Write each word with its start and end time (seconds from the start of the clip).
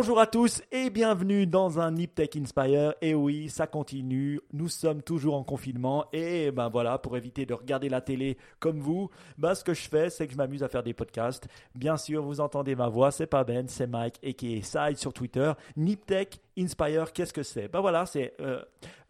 Bonjour 0.00 0.20
à 0.20 0.28
tous 0.28 0.62
et 0.70 0.90
bienvenue 0.90 1.44
dans 1.44 1.80
un 1.80 1.90
Nip 1.90 2.14
Tech 2.14 2.28
Inspire. 2.36 2.94
Et 3.02 3.16
oui, 3.16 3.48
ça 3.48 3.66
continue. 3.66 4.40
Nous 4.52 4.68
sommes 4.68 5.02
toujours 5.02 5.34
en 5.34 5.42
confinement 5.42 6.06
et 6.12 6.52
ben 6.52 6.68
voilà, 6.68 6.98
pour 6.98 7.16
éviter 7.16 7.46
de 7.46 7.52
regarder 7.52 7.88
la 7.88 8.00
télé 8.00 8.38
comme 8.60 8.78
vous, 8.78 9.10
ben 9.38 9.56
ce 9.56 9.64
que 9.64 9.74
je 9.74 9.88
fais, 9.88 10.08
c'est 10.08 10.28
que 10.28 10.32
je 10.34 10.38
m'amuse 10.38 10.62
à 10.62 10.68
faire 10.68 10.84
des 10.84 10.94
podcasts. 10.94 11.48
Bien 11.74 11.96
sûr, 11.96 12.22
vous 12.22 12.38
entendez 12.38 12.76
ma 12.76 12.88
voix, 12.88 13.10
c'est 13.10 13.26
pas 13.26 13.42
Ben, 13.42 13.66
c'est 13.66 13.88
Mike 13.88 14.20
et 14.22 14.34
qui 14.34 14.54
est 14.54 14.62
Side 14.62 14.98
sur 14.98 15.12
Twitter. 15.12 15.50
Nip 15.76 16.06
Tech 16.06 16.28
Inspire, 16.56 17.12
qu'est-ce 17.12 17.32
que 17.32 17.42
c'est? 17.42 17.66
Ben 17.66 17.80
voilà, 17.80 18.06
c'est 18.06 18.34
euh, 18.40 18.62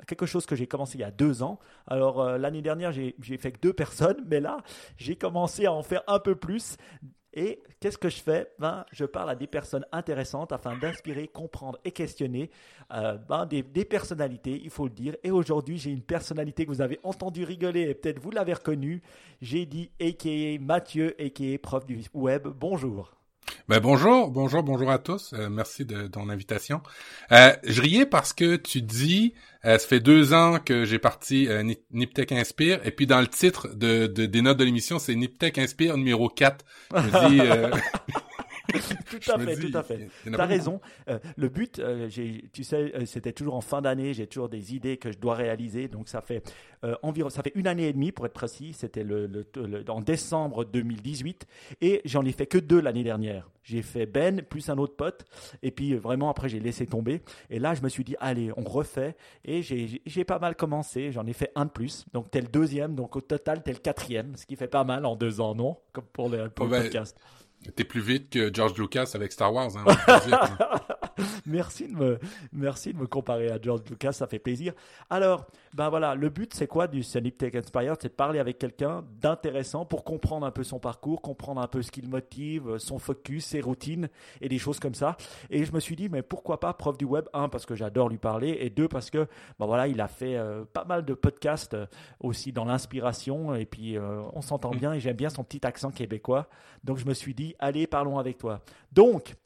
quelque 0.06 0.24
chose 0.24 0.46
que 0.46 0.56
j'ai 0.56 0.66
commencé 0.66 0.96
il 0.96 1.02
y 1.02 1.04
a 1.04 1.10
deux 1.10 1.42
ans. 1.42 1.58
Alors 1.86 2.22
euh, 2.22 2.38
l'année 2.38 2.62
dernière, 2.62 2.92
j'ai 2.92 3.14
fait 3.36 3.52
que 3.52 3.60
deux 3.60 3.74
personnes, 3.74 4.24
mais 4.26 4.40
là, 4.40 4.56
j'ai 4.96 5.16
commencé 5.16 5.66
à 5.66 5.72
en 5.74 5.82
faire 5.82 6.02
un 6.06 6.18
peu 6.18 6.34
plus. 6.34 6.78
Et 7.34 7.62
qu'est-ce 7.80 7.98
que 7.98 8.08
je 8.08 8.20
fais? 8.20 8.50
Ben, 8.58 8.84
Je 8.92 9.04
parle 9.04 9.30
à 9.30 9.34
des 9.34 9.46
personnes 9.46 9.84
intéressantes 9.92 10.52
afin 10.52 10.76
d'inspirer, 10.76 11.28
comprendre 11.28 11.78
et 11.84 11.92
questionner 11.92 12.50
euh, 12.92 13.16
ben, 13.28 13.46
des, 13.46 13.62
personnalités, 13.84 14.60
il 14.62 14.70
faut 14.70 14.84
le 14.84 14.94
dire. 14.94 15.16
Et 15.22 15.30
aujourd'hui, 15.30 15.78
j'ai 15.78 15.90
une 15.90 16.02
personnalité 16.02 16.64
que 16.64 16.70
vous 16.70 16.80
avez 16.80 16.98
entendu 17.02 17.44
rigoler 17.44 17.82
et 17.82 17.94
peut-être 17.94 18.20
vous 18.20 18.30
l'avez 18.30 18.54
reconnu. 18.54 19.02
J'ai 19.42 19.66
dit 19.66 19.90
a.k.a. 20.00 20.58
Mathieu, 20.60 21.14
a.k.a. 21.20 21.58
prof 21.58 21.84
du 21.84 22.02
web. 22.14 22.48
Bonjour. 22.48 23.17
Ben 23.68 23.80
bonjour, 23.80 24.30
bonjour, 24.30 24.62
bonjour 24.62 24.90
à 24.90 24.98
tous. 24.98 25.32
Euh, 25.34 25.48
merci 25.50 25.84
de, 25.84 26.06
ton 26.06 26.28
invitation. 26.28 26.80
Euh, 27.32 27.52
je 27.64 27.82
riais 27.82 28.06
parce 28.06 28.32
que 28.32 28.56
tu 28.56 28.80
dis, 28.80 29.34
euh, 29.64 29.78
ça 29.78 29.86
fait 29.86 30.00
deux 30.00 30.32
ans 30.32 30.58
que 30.58 30.84
j'ai 30.84 30.98
parti 30.98 31.48
euh, 31.48 31.62
Niptech 31.90 32.32
Inspire, 32.32 32.80
et 32.84 32.90
puis 32.90 33.06
dans 33.06 33.20
le 33.20 33.26
titre 33.26 33.68
de, 33.74 34.06
de 34.06 34.26
des 34.26 34.42
notes 34.42 34.56
de 34.56 34.64
l'émission, 34.64 34.98
c'est 34.98 35.14
Niptech 35.14 35.58
Inspire 35.58 35.96
numéro 35.96 36.28
4. 36.28 36.64
Je 36.94 37.28
dis, 37.28 37.40
tout 39.10 39.32
à 39.32 39.38
fait, 39.38 39.56
tout 39.56 39.78
à 39.78 39.82
fait. 39.82 40.08
T'as 40.30 40.46
raison. 40.46 40.80
Euh, 41.08 41.18
le 41.36 41.48
but, 41.48 41.78
euh, 41.78 42.08
tu 42.52 42.64
sais, 42.64 42.92
euh, 42.94 43.06
c'était 43.06 43.32
toujours 43.32 43.54
en 43.54 43.62
fin 43.62 43.80
d'année. 43.80 44.12
J'ai 44.12 44.26
toujours 44.26 44.48
des 44.48 44.74
idées 44.74 44.98
que 44.98 45.10
je 45.10 45.18
dois 45.18 45.34
réaliser. 45.34 45.88
Donc 45.88 46.08
ça 46.08 46.20
fait 46.20 46.42
environ, 47.02 47.28
ça 47.28 47.42
fait 47.42 47.52
une 47.54 47.66
année 47.66 47.88
et 47.88 47.92
demie 47.92 48.12
pour 48.12 48.26
être 48.26 48.34
précis. 48.34 48.72
C'était 48.72 49.04
le, 49.04 49.46
en 49.88 50.00
décembre 50.00 50.64
2018 50.64 51.46
et 51.80 52.02
j'en 52.04 52.24
ai 52.24 52.32
fait 52.32 52.46
que 52.46 52.58
deux 52.58 52.80
l'année 52.80 53.02
dernière. 53.02 53.50
J'ai 53.62 53.82
fait 53.82 54.06
Ben 54.06 54.42
plus 54.42 54.70
un 54.70 54.78
autre 54.78 54.94
pote 54.96 55.24
et 55.62 55.70
puis 55.70 55.94
vraiment 55.94 56.30
après 56.30 56.48
j'ai 56.48 56.60
laissé 56.60 56.86
tomber. 56.86 57.22
Et 57.50 57.58
là 57.58 57.74
je 57.74 57.82
me 57.82 57.88
suis 57.88 58.04
dit 58.04 58.16
allez 58.20 58.50
on 58.56 58.62
refait 58.62 59.16
et 59.44 59.62
j'ai 59.62 60.24
pas 60.24 60.38
mal 60.38 60.54
commencé. 60.54 61.10
J'en 61.10 61.26
ai 61.26 61.32
fait 61.32 61.50
un 61.54 61.64
de 61.64 61.70
plus. 61.70 62.04
Donc 62.12 62.30
t'es 62.30 62.40
le 62.40 62.48
deuxième. 62.48 62.94
Donc 62.94 63.16
au 63.16 63.20
total 63.20 63.62
t'es 63.62 63.72
le 63.72 63.78
quatrième, 63.78 64.36
ce 64.36 64.46
qui 64.46 64.54
fait 64.54 64.68
pas 64.68 64.84
mal 64.84 65.04
en 65.04 65.16
deux 65.16 65.40
ans 65.40 65.54
non? 65.54 65.78
Comme 65.92 66.06
pour 66.12 66.28
le, 66.28 66.48
pour 66.48 66.66
le 66.66 66.70
ben, 66.70 66.82
podcast. 66.82 67.18
T'es 67.76 67.84
plus 67.84 68.00
vite 68.00 68.30
que 68.30 68.52
George 68.54 68.78
Lucas 68.78 69.10
avec 69.14 69.32
Star 69.32 69.52
Wars. 69.52 69.70
Hein, 69.76 69.84
merci 71.46 71.88
de 71.88 71.94
me, 71.94 72.18
merci 72.52 72.92
de 72.92 72.98
me 72.98 73.06
comparer 73.06 73.50
à 73.50 73.60
George 73.60 73.82
Lucas, 73.88 74.12
ça 74.12 74.26
fait 74.26 74.38
plaisir. 74.38 74.72
Alors, 75.10 75.46
ben 75.74 75.88
voilà, 75.88 76.14
le 76.14 76.28
but 76.28 76.54
c'est 76.54 76.66
quoi 76.66 76.86
du 76.86 77.02
Sanip 77.02 77.38
Tech 77.38 77.54
Inspired 77.54 77.96
C'est 78.00 78.08
de 78.08 78.14
parler 78.14 78.38
avec 78.38 78.58
quelqu'un 78.58 79.04
d'intéressant 79.20 79.84
pour 79.84 80.04
comprendre 80.04 80.46
un 80.46 80.50
peu 80.50 80.64
son 80.64 80.78
parcours, 80.78 81.22
comprendre 81.22 81.60
un 81.60 81.68
peu 81.68 81.82
ce 81.82 81.90
qui 81.90 82.00
le 82.00 82.08
motive, 82.08 82.78
son 82.78 82.98
focus, 82.98 83.46
ses 83.46 83.60
routines 83.60 84.08
et 84.40 84.48
des 84.48 84.58
choses 84.58 84.80
comme 84.80 84.94
ça. 84.94 85.16
Et 85.50 85.64
je 85.64 85.72
me 85.72 85.80
suis 85.80 85.96
dit, 85.96 86.08
mais 86.08 86.22
pourquoi 86.22 86.60
pas 86.60 86.72
prof 86.72 86.96
du 86.96 87.04
web? 87.04 87.26
Un 87.32 87.48
parce 87.48 87.66
que 87.66 87.74
j'adore 87.74 88.08
lui 88.08 88.18
parler 88.18 88.56
et 88.60 88.70
deux 88.70 88.88
parce 88.88 89.10
que 89.10 89.26
ben 89.58 89.66
voilà, 89.66 89.88
il 89.88 90.00
a 90.00 90.08
fait 90.08 90.36
euh, 90.36 90.64
pas 90.72 90.84
mal 90.84 91.04
de 91.04 91.14
podcasts 91.14 91.74
euh, 91.74 91.86
aussi 92.20 92.52
dans 92.52 92.64
l'inspiration 92.64 93.54
et 93.54 93.66
puis 93.66 93.96
euh, 93.96 94.22
on 94.32 94.42
s'entend 94.42 94.72
mm. 94.72 94.78
bien 94.78 94.92
et 94.92 95.00
j'aime 95.00 95.16
bien 95.16 95.30
son 95.30 95.44
petit 95.44 95.66
accent 95.66 95.90
québécois. 95.90 96.48
Donc 96.84 96.98
je 96.98 97.06
me 97.06 97.14
suis 97.14 97.34
dit 97.34 97.54
allez, 97.58 97.86
parlons 97.86 98.18
avec 98.18 98.38
toi. 98.38 98.60
Donc, 98.92 99.36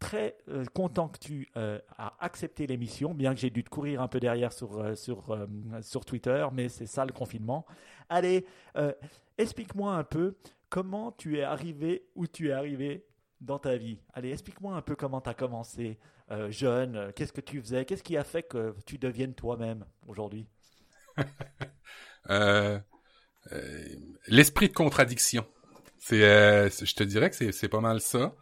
très 0.00 0.36
euh, 0.48 0.64
content 0.74 1.08
que 1.08 1.18
tu 1.18 1.48
euh, 1.56 1.78
accepté 2.18 2.66
l'émission, 2.66 3.14
bien 3.14 3.32
que 3.34 3.40
j'ai 3.40 3.50
dû 3.50 3.62
te 3.62 3.70
courir 3.70 4.02
un 4.02 4.08
peu 4.08 4.18
derrière 4.18 4.52
sur, 4.52 4.78
euh, 4.78 4.96
sur, 4.96 5.38
sur 5.82 6.04
Twitter, 6.04 6.44
mais 6.52 6.68
c'est 6.68 6.86
ça 6.86 7.04
le 7.04 7.12
confinement. 7.12 7.64
Allez, 8.08 8.44
explique-moi 9.38 9.94
un 9.94 10.02
peu 10.02 10.34
comment 10.68 11.12
tu 11.12 11.38
es 11.38 11.42
arrivé 11.42 12.08
où 12.16 12.26
tu 12.26 12.48
es 12.48 12.52
arrivé 12.52 13.06
dans 13.40 13.60
ta 13.60 13.76
vie. 13.76 14.00
Allez, 14.12 14.32
explique-moi 14.32 14.74
un 14.74 14.82
peu 14.82 14.96
comment 14.96 15.20
tu 15.20 15.30
as 15.30 15.34
commencé 15.34 16.00
jeune, 16.48 17.12
qu'est-ce 17.14 17.32
que 17.32 17.40
tu 17.40 17.60
faisais, 17.60 17.84
qu'est-ce 17.84 18.02
qui 18.02 18.16
a 18.16 18.24
fait 18.24 18.42
que 18.42 18.74
tu 18.86 18.98
deviennes 18.98 19.34
toi-même 19.34 19.84
aujourd'hui? 20.08 20.48
L'esprit 24.26 24.68
de 24.68 24.74
contradiction. 24.74 25.46
C'est, 26.00 26.24
euh, 26.24 26.70
je 26.70 26.94
te 26.94 27.04
dirais 27.04 27.30
que 27.30 27.52
c'est 27.52 27.68
pas 27.68 27.80
mal 27.80 28.00
ça 28.00 28.34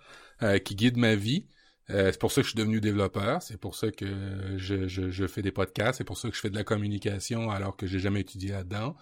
euh, 0.43 0.59
qui 0.59 0.75
guide 0.76 0.97
ma 0.97 1.15
vie. 1.15 1.47
Euh, 1.91 2.12
c'est 2.12 2.21
pour 2.21 2.31
ça 2.31 2.43
que 2.43 2.47
je 2.47 2.50
suis 2.50 2.59
devenu 2.59 2.81
développeur, 2.81 3.43
c'est 3.43 3.56
pour 3.56 3.75
ça 3.75 3.91
que 3.91 4.56
je, 4.59 4.87
je, 4.87 5.10
je, 5.10 5.26
fais 5.26 5.41
des 5.41 5.50
podcasts, 5.50 5.99
c'est 5.99 6.04
pour 6.04 6.19
ça 6.19 6.28
que 6.28 6.37
je 6.37 6.41
fais 6.41 6.50
de 6.50 6.54
la 6.54 6.65
communication 6.65 7.50
alors 7.50 7.76
que 7.76 7.87
j'ai 7.87 7.99
jamais 7.99 8.21
étudié 8.21 8.50
là-dedans. 8.50 8.94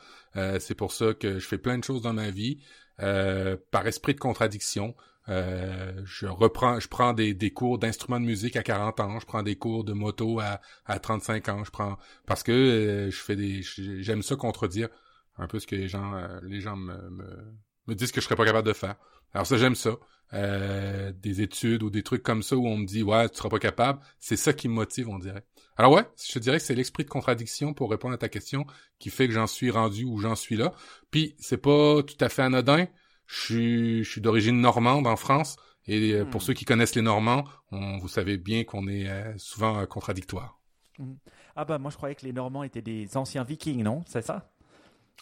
c'est 0.61 0.77
pour 0.77 0.93
ça 0.93 1.13
que 1.13 1.41
je 1.41 1.47
fais 1.49 1.59
plein 1.59 1.79
de 1.79 1.85
choses 1.85 2.03
dans 2.03 2.13
ma 2.13 2.31
vie 2.31 2.61
par 2.97 3.87
esprit 3.89 4.15
de 4.15 4.21
contradiction. 4.21 4.95
je 5.27 6.27
reprends, 6.29 6.79
je 6.79 6.87
prends 6.87 7.13
des, 7.13 7.35
des 7.35 7.51
cours 7.51 7.81
d'instruments 7.81 8.21
de 8.21 8.25
musique 8.25 8.55
à 8.55 8.63
40 8.63 9.01
ans, 9.01 9.19
je 9.19 9.27
prends 9.27 9.43
des 9.43 9.57
cours 9.57 9.83
de 9.83 9.93
moto 9.93 10.39
à, 10.39 10.61
à 10.85 11.01
35 11.01 11.49
ans, 11.49 11.65
je 11.65 11.73
prends 11.73 11.99
parce 12.25 12.45
que 12.45 13.09
je 13.11 13.19
fais 13.19 13.35
des, 13.35 13.63
j'aime 13.63 14.23
ça 14.23 14.37
contredire 14.37 14.91
un 15.39 15.49
peu 15.49 15.59
ce 15.59 15.67
que 15.67 15.75
les 15.75 15.89
gens, 15.89 16.15
les 16.45 16.61
gens 16.61 16.77
me, 16.77 17.11
me 17.11 17.57
disent 17.95 18.13
que 18.13 18.21
je 18.21 18.27
serais 18.27 18.37
pas 18.37 18.45
capable 18.45 18.67
de 18.67 18.73
faire. 18.73 18.97
Alors 19.33 19.47
ça, 19.47 19.57
j'aime 19.57 19.75
ça. 19.75 19.97
Euh, 20.35 21.13
des 21.13 21.41
études 21.41 21.85
ou 21.85 21.91
des 21.91 22.03
trucs 22.03 22.25
comme 22.25 22.43
ça 22.43 22.57
où 22.57 22.67
on 22.67 22.77
me 22.77 22.85
dit 22.85 23.05
ouais, 23.05 23.29
tu 23.29 23.37
seras 23.37 23.49
pas 23.49 23.61
capable, 23.61 24.01
c'est 24.19 24.37
ça 24.37 24.53
qui 24.53 24.67
me 24.67 24.75
motive, 24.75 25.09
on 25.09 25.21
dirait. 25.21 25.45
Alors 25.77 25.93
ouais, 25.93 26.03
je 26.21 26.33
te 26.33 26.41
dirais 26.41 26.59
que 26.59 26.65
c'est 26.65 26.75
l'esprit 26.75 27.05
de 27.05 27.09
contradiction 27.09 27.75
pour 27.75 27.91
répondre 27.91 28.15
à 28.15 28.19
ta 28.19 28.29
question 28.29 28.67
qui 28.99 29.09
fait 29.11 29.29
que 29.29 29.35
j'en 29.35 29.47
suis 29.47 29.71
rendu 29.71 30.05
où 30.05 30.19
j'en 30.19 30.35
suis 30.35 30.57
là. 30.57 30.73
Puis 31.13 31.37
c'est 31.39 31.59
pas 31.59 32.03
tout 32.03 32.17
à 32.19 32.29
fait 32.29 32.43
anodin. 32.43 32.87
Je 33.27 33.41
suis, 33.41 34.05
je 34.05 34.11
suis 34.11 34.21
d'origine 34.21 34.61
normande 34.61 35.07
en 35.07 35.15
France 35.15 35.59
et 35.87 36.13
euh, 36.13 36.25
pour 36.25 36.41
hmm. 36.41 36.45
ceux 36.45 36.55
qui 36.55 36.65
connaissent 36.65 36.97
les 36.97 37.03
Normands, 37.03 37.45
on, 37.71 37.99
vous 37.99 38.09
savez 38.09 38.37
bien 38.37 38.65
qu'on 38.65 38.89
est 38.89 39.09
euh, 39.09 39.33
souvent 39.37 39.87
contradictoire. 39.87 40.59
Hmm. 40.99 41.15
Ah 41.55 41.65
bah 41.65 41.79
moi 41.79 41.93
je 41.93 41.97
croyais 41.97 42.17
que 42.17 42.27
les 42.27 42.33
Normands 42.33 42.65
étaient 42.65 42.83
des 42.83 43.17
anciens 43.17 43.45
Vikings, 43.45 43.85
non? 43.85 44.03
C'est 44.09 44.23
ça? 44.23 44.51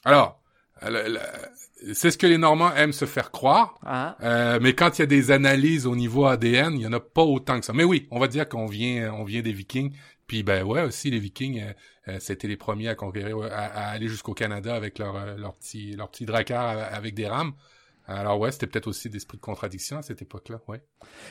Alors, 0.02 0.40
c'est 0.80 2.10
ce 2.10 2.18
que 2.18 2.26
les 2.26 2.38
Normands 2.38 2.72
aiment 2.74 2.92
se 2.92 3.04
faire 3.04 3.30
croire. 3.30 3.78
Ah. 3.84 4.16
Euh, 4.22 4.58
mais 4.60 4.74
quand 4.74 4.98
il 4.98 5.02
y 5.02 5.04
a 5.04 5.06
des 5.06 5.30
analyses 5.30 5.86
au 5.86 5.96
niveau 5.96 6.26
ADN, 6.26 6.74
il 6.74 6.82
y 6.82 6.86
en 6.86 6.92
a 6.92 7.00
pas 7.00 7.22
autant 7.22 7.58
que 7.58 7.66
ça. 7.66 7.72
Mais 7.72 7.84
oui, 7.84 8.06
on 8.10 8.18
va 8.18 8.28
dire 8.28 8.48
qu'on 8.48 8.66
vient, 8.66 9.12
on 9.14 9.24
vient 9.24 9.42
des 9.42 9.52
Vikings. 9.52 9.92
Puis 10.26 10.42
ben 10.42 10.64
ouais 10.64 10.82
aussi 10.82 11.10
les 11.10 11.18
Vikings, 11.18 11.60
euh, 11.60 11.72
euh 12.08 12.16
c'était 12.18 12.48
les 12.48 12.56
premiers 12.56 12.88
à 12.88 12.94
conquérir, 12.94 13.38
à, 13.52 13.90
aller 13.90 14.08
jusqu'au 14.08 14.32
Canada 14.32 14.74
avec 14.74 14.98
leur 14.98 15.36
leur 15.36 15.54
petit 15.54 15.94
leur 15.96 16.10
petit 16.10 16.26
avec 16.30 17.14
des 17.14 17.26
rames. 17.26 17.52
Alors 18.06 18.38
ouais, 18.38 18.52
c'était 18.52 18.66
peut-être 18.66 18.86
aussi 18.86 19.08
d'esprit 19.08 19.38
de 19.38 19.42
contradiction 19.42 19.96
à 19.98 20.02
cette 20.02 20.20
époque-là, 20.20 20.60
ouais. 20.68 20.82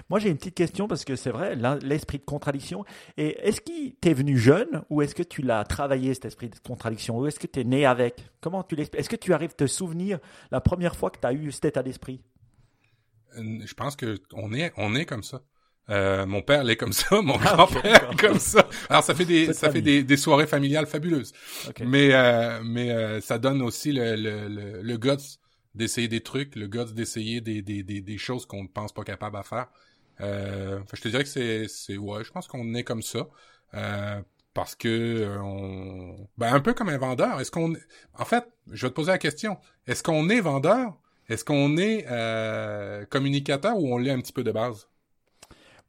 Moi 0.10 0.20
j'ai 0.20 0.30
une 0.30 0.38
petite 0.38 0.56
question 0.56 0.88
parce 0.88 1.06
que 1.06 1.16
c'est 1.16 1.30
vrai, 1.30 1.56
l'esprit 1.82 2.18
de 2.18 2.24
contradiction. 2.26 2.84
Et 3.18 3.38
est-ce 3.48 3.62
qu'il 3.62 3.96
t'est 3.96 4.14
venu 4.14 4.38
jeune 4.38 4.84
ou 4.90 5.02
est-ce 5.02 5.14
que 5.14 5.24
tu 5.24 5.44
l'as 5.44 5.64
travaillé 5.66 6.14
cet 6.16 6.26
esprit 6.26 6.50
de 6.50 6.58
contradiction? 6.60 7.20
Ou 7.20 7.28
est-ce 7.28 7.40
que 7.40 7.48
tu 7.48 7.60
es 7.60 7.64
né 7.64 7.86
avec? 7.86 8.26
Comment 8.42 8.64
tu 8.64 8.76
Est-ce 8.80 9.10
que 9.10 9.16
tu 9.16 9.34
arrives 9.34 9.52
à 9.52 9.54
te 9.54 9.68
souvenir 9.68 10.20
la 10.52 10.62
première 10.62 10.96
fois 10.96 11.12
que 11.12 11.20
tu 11.20 11.28
as 11.28 11.34
eu 11.34 11.52
cet 11.52 11.66
état 11.66 11.84
d'esprit? 11.84 12.22
Euh, 13.38 13.60
Je 13.66 13.74
pense 13.76 13.96
que 13.96 14.18
on 14.34 14.52
est 14.54 14.74
on 14.78 14.96
est 14.96 15.06
comme 15.06 15.24
ça. 15.24 15.44
Euh, 15.90 16.26
mon 16.26 16.42
père 16.42 16.64
l'est 16.64 16.78
comme 16.78 16.94
ça, 16.94 17.22
mon 17.22 17.38
ah, 17.42 17.56
grand-père 17.56 18.12
comme 18.18 18.40
ça. 18.40 18.68
Alors 18.90 19.04
ça 19.04 19.14
fait 19.14 19.26
des 19.26 19.54
ça 19.54 19.70
fait 19.70 19.82
des, 19.82 20.04
des, 20.04 20.18
soirées 20.18 20.48
familiales 20.48 20.88
fabuleuses. 20.88 21.34
Mais 21.82 22.14
euh, 22.14 22.62
mais 22.64 22.92
euh, 22.92 23.22
ça 23.22 23.38
donne 23.38 23.62
aussi 23.62 23.92
le 23.92 24.16
le, 24.16 24.48
le, 24.48 24.82
le 24.82 24.98
guts 24.98 25.40
d'essayer 25.76 26.08
des 26.08 26.22
trucs, 26.22 26.56
le 26.56 26.68
gars 26.68 26.86
d'essayer 26.86 27.42
des, 27.42 27.62
des, 27.62 27.84
des, 27.84 28.18
choses 28.18 28.46
qu'on 28.46 28.64
ne 28.64 28.68
pense 28.68 28.94
pas 28.94 29.04
capable 29.04 29.38
à 29.38 29.44
faire. 29.44 29.68
Euh, 30.22 30.80
je 30.94 31.02
te 31.02 31.08
dirais 31.08 31.24
que 31.24 31.30
c'est, 31.30 31.68
c'est 31.68 31.98
ouais, 31.98 32.24
je 32.24 32.32
pense 32.32 32.48
qu'on 32.48 32.74
est 32.76 32.84
comme 32.84 33.02
ça. 33.02 33.28
Euh, 33.74 34.22
parce 34.54 34.76
que 34.76 34.88
euh, 34.88 35.42
on 35.42 36.28
ben 36.38 36.54
un 36.54 36.60
peu 36.60 36.74
comme 36.74 36.90
un 36.90 36.98
vendeur. 36.98 37.40
Est-ce 37.42 37.52
qu'on 37.52 37.74
en 38.18 38.26
fait, 38.26 38.46
je 38.72 38.86
vais 38.86 38.90
te 38.92 38.96
poser 38.96 39.12
la 39.12 39.18
question. 39.18 39.58
Est-ce 39.88 40.04
qu'on 40.04 40.30
est 40.30 40.42
vendeur? 40.42 41.00
Est-ce 41.30 41.46
qu'on 41.46 41.78
est, 41.78 42.06
euh, 42.12 43.06
communicateur 43.06 43.78
ou 43.80 43.94
on 43.94 43.98
l'est 43.98 44.12
un 44.12 44.20
petit 44.20 44.34
peu 44.34 44.44
de 44.44 44.52
base? 44.52 44.88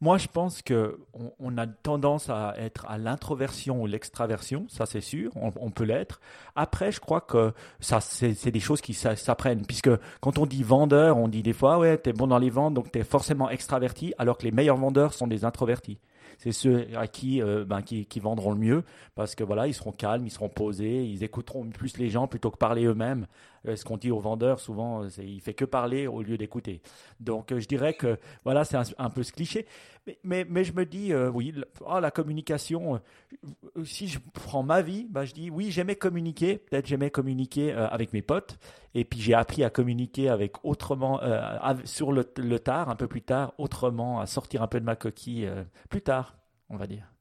Moi, 0.05 0.19
je 0.19 0.29
pense 0.29 0.61
que 0.61 0.99
on, 1.41 1.57
a 1.57 1.67
tendance 1.67 2.29
à 2.29 2.55
être 2.59 2.85
à 2.91 2.99
l'introversion 2.99 3.81
ou 3.81 3.87
l'extraversion, 3.87 4.67
ça 4.69 4.85
c'est 4.85 5.01
sûr, 5.01 5.31
on, 5.35 5.71
peut 5.71 5.85
l'être. 5.85 6.21
Après, 6.57 6.93
je 6.93 7.01
crois 7.01 7.23
que 7.23 7.55
ça, 7.81 8.03
c'est 8.03 8.51
des 8.51 8.61
choses 8.61 8.83
qui 8.83 8.93
s'apprennent, 8.93 9.65
puisque 9.65 9.89
quand 10.21 10.37
on 10.37 10.45
dit 10.45 10.63
vendeur, 10.63 11.17
on 11.17 11.27
dit 11.27 11.43
des 11.43 11.55
fois, 11.55 11.79
ouais, 11.79 11.97
t'es 11.97 12.13
bon 12.13 12.27
dans 12.27 12.39
les 12.39 12.51
ventes, 12.51 12.75
donc 12.75 12.93
t'es 12.93 13.03
forcément 13.03 13.49
extraverti, 13.49 14.13
alors 14.19 14.37
que 14.37 14.45
les 14.45 14.53
meilleurs 14.53 14.77
vendeurs 14.77 15.15
sont 15.15 15.27
des 15.27 15.47
introvertis 15.47 15.99
c'est 16.39 16.53
ceux 16.53 16.89
à 16.97 17.07
qui, 17.07 17.41
euh, 17.41 17.65
ben, 17.65 17.83
qui, 17.83 18.21
vendront 18.21 18.53
le 18.53 18.59
mieux 18.59 18.85
parce 19.15 19.35
que 19.35 19.45
voilà, 19.45 19.67
ils 19.67 19.75
seront 19.75 19.93
calmes, 19.93 20.27
ils 20.27 20.31
seront 20.31 20.49
posés, 20.49 21.05
ils 21.05 21.23
écouteront 21.23 21.65
plus 21.71 21.97
les 21.99 22.11
gens 22.11 22.27
plutôt 22.27 22.51
que 22.51 22.57
parler 22.57 22.85
eux-mêmes. 22.85 23.27
Ce 23.65 23.85
qu'on 23.85 23.97
dit 23.97 24.11
aux 24.11 24.21
vendeurs, 24.21 24.61
souvent, 24.61 25.07
il 25.19 25.41
fait 25.41 25.55
que 25.55 25.65
parler 25.65 26.07
au 26.07 26.23
lieu 26.23 26.37
d'écouter. 26.37 26.83
Donc, 27.21 27.57
je 27.57 27.67
dirais 27.67 27.95
que 27.95 28.19
voilà, 28.45 28.65
c'est 28.65 28.77
un, 28.99 29.11
peu 29.11 29.23
ce 29.23 29.33
cliché. 29.33 29.67
Mais, 30.23 30.47
mais, 30.49 30.65
je 30.65 30.73
me 30.73 30.85
dis, 30.85 31.15
oui, 31.15 31.55
oh, 31.81 31.99
la 32.01 32.11
communication, 32.11 33.01
si 33.85 34.09
je 34.09 34.19
prends 34.35 34.63
ma 34.63 34.83
vie, 34.83 35.07
bah, 35.09 35.25
je 35.25 35.33
dis, 35.33 35.51
oui, 35.51 35.71
j'aimais 35.71 35.97
communiquer. 35.97 36.59
Peut-être 36.59 36.87
j'aimais 36.87 37.11
communiquer 37.11 37.73
avec 37.73 38.13
mes 38.13 38.23
potes. 38.23 38.59
Et 38.95 39.05
puis, 39.05 39.21
j'ai 39.21 39.35
appris 39.35 39.65
à 39.65 39.71
communiquer 39.71 40.29
avec 40.29 40.65
autrement, 40.65 41.21
sur 41.85 42.13
le, 42.13 42.25
tard, 42.59 42.91
un 42.91 42.97
peu 42.97 43.07
plus 43.07 43.23
tard, 43.23 43.55
autrement, 43.59 44.21
à 44.21 44.27
sortir 44.27 44.63
un 44.63 44.67
peu 44.67 44.81
de 44.81 44.85
ma 44.85 44.97
coquille 44.97 45.49
plus 45.89 46.03
tard, 46.03 46.37
on 46.69 46.77
va 46.77 46.87
dire. 46.87 47.14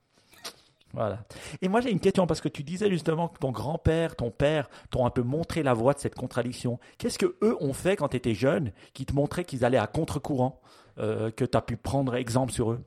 Voilà. 0.94 1.26
Et 1.62 1.68
moi, 1.68 1.82
j'ai 1.82 1.92
une 1.92 2.00
question 2.00 2.28
parce 2.28 2.40
que 2.40 2.50
tu 2.50 2.64
disais 2.64 2.90
justement 2.90 3.28
que 3.28 3.40
ton 3.40 3.52
grand-père, 3.52 4.16
ton 4.16 4.30
père 4.30 4.70
t'ont 4.92 5.06
un 5.06 5.10
peu 5.10 5.24
montré 5.24 5.64
la 5.64 5.74
voie 5.74 5.94
de 5.94 6.00
cette 6.00 6.16
contradiction. 6.16 6.80
Qu'est-ce 7.00 7.18
que 7.18 7.36
eux 7.42 7.58
ont 7.60 7.74
fait 7.74 7.96
quand 7.96 8.10
tu 8.10 8.18
étais 8.18 8.36
jeune 8.36 8.72
qui 8.94 9.06
te 9.06 9.14
montraient 9.14 9.46
qu'ils 9.46 9.66
allaient 9.66 9.78
à 9.78 9.88
contre-courant, 9.88 10.62
euh, 11.00 11.32
que 11.32 11.46
tu 11.46 11.58
as 11.58 11.62
pu 11.62 11.78
prendre 11.78 12.16
exemple 12.16 12.52
sur 12.52 12.72
eux? 12.72 12.84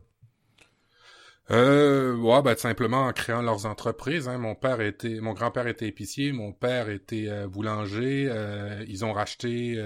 Euh, 1.51 2.17
ouais, 2.17 2.43
ben, 2.43 2.57
simplement 2.57 3.07
en 3.07 3.13
créant 3.13 3.43
leurs 3.43 3.67
entreprises. 3.67 4.29
Hein. 4.29 4.39
Mon 4.39 4.55
père 4.55 4.81
était, 4.81 5.21
mon 5.21 5.33
grand-père 5.33 5.67
était 5.69 5.87
épicier, 5.87 6.33
mon 6.33 6.53
père 6.53 6.89
était 6.91 7.27
euh, 7.29 7.47
boulanger. 7.47 8.27
Euh, 8.29 8.85
ils 8.89 9.05
ont 9.05 9.13
racheté 9.13 9.81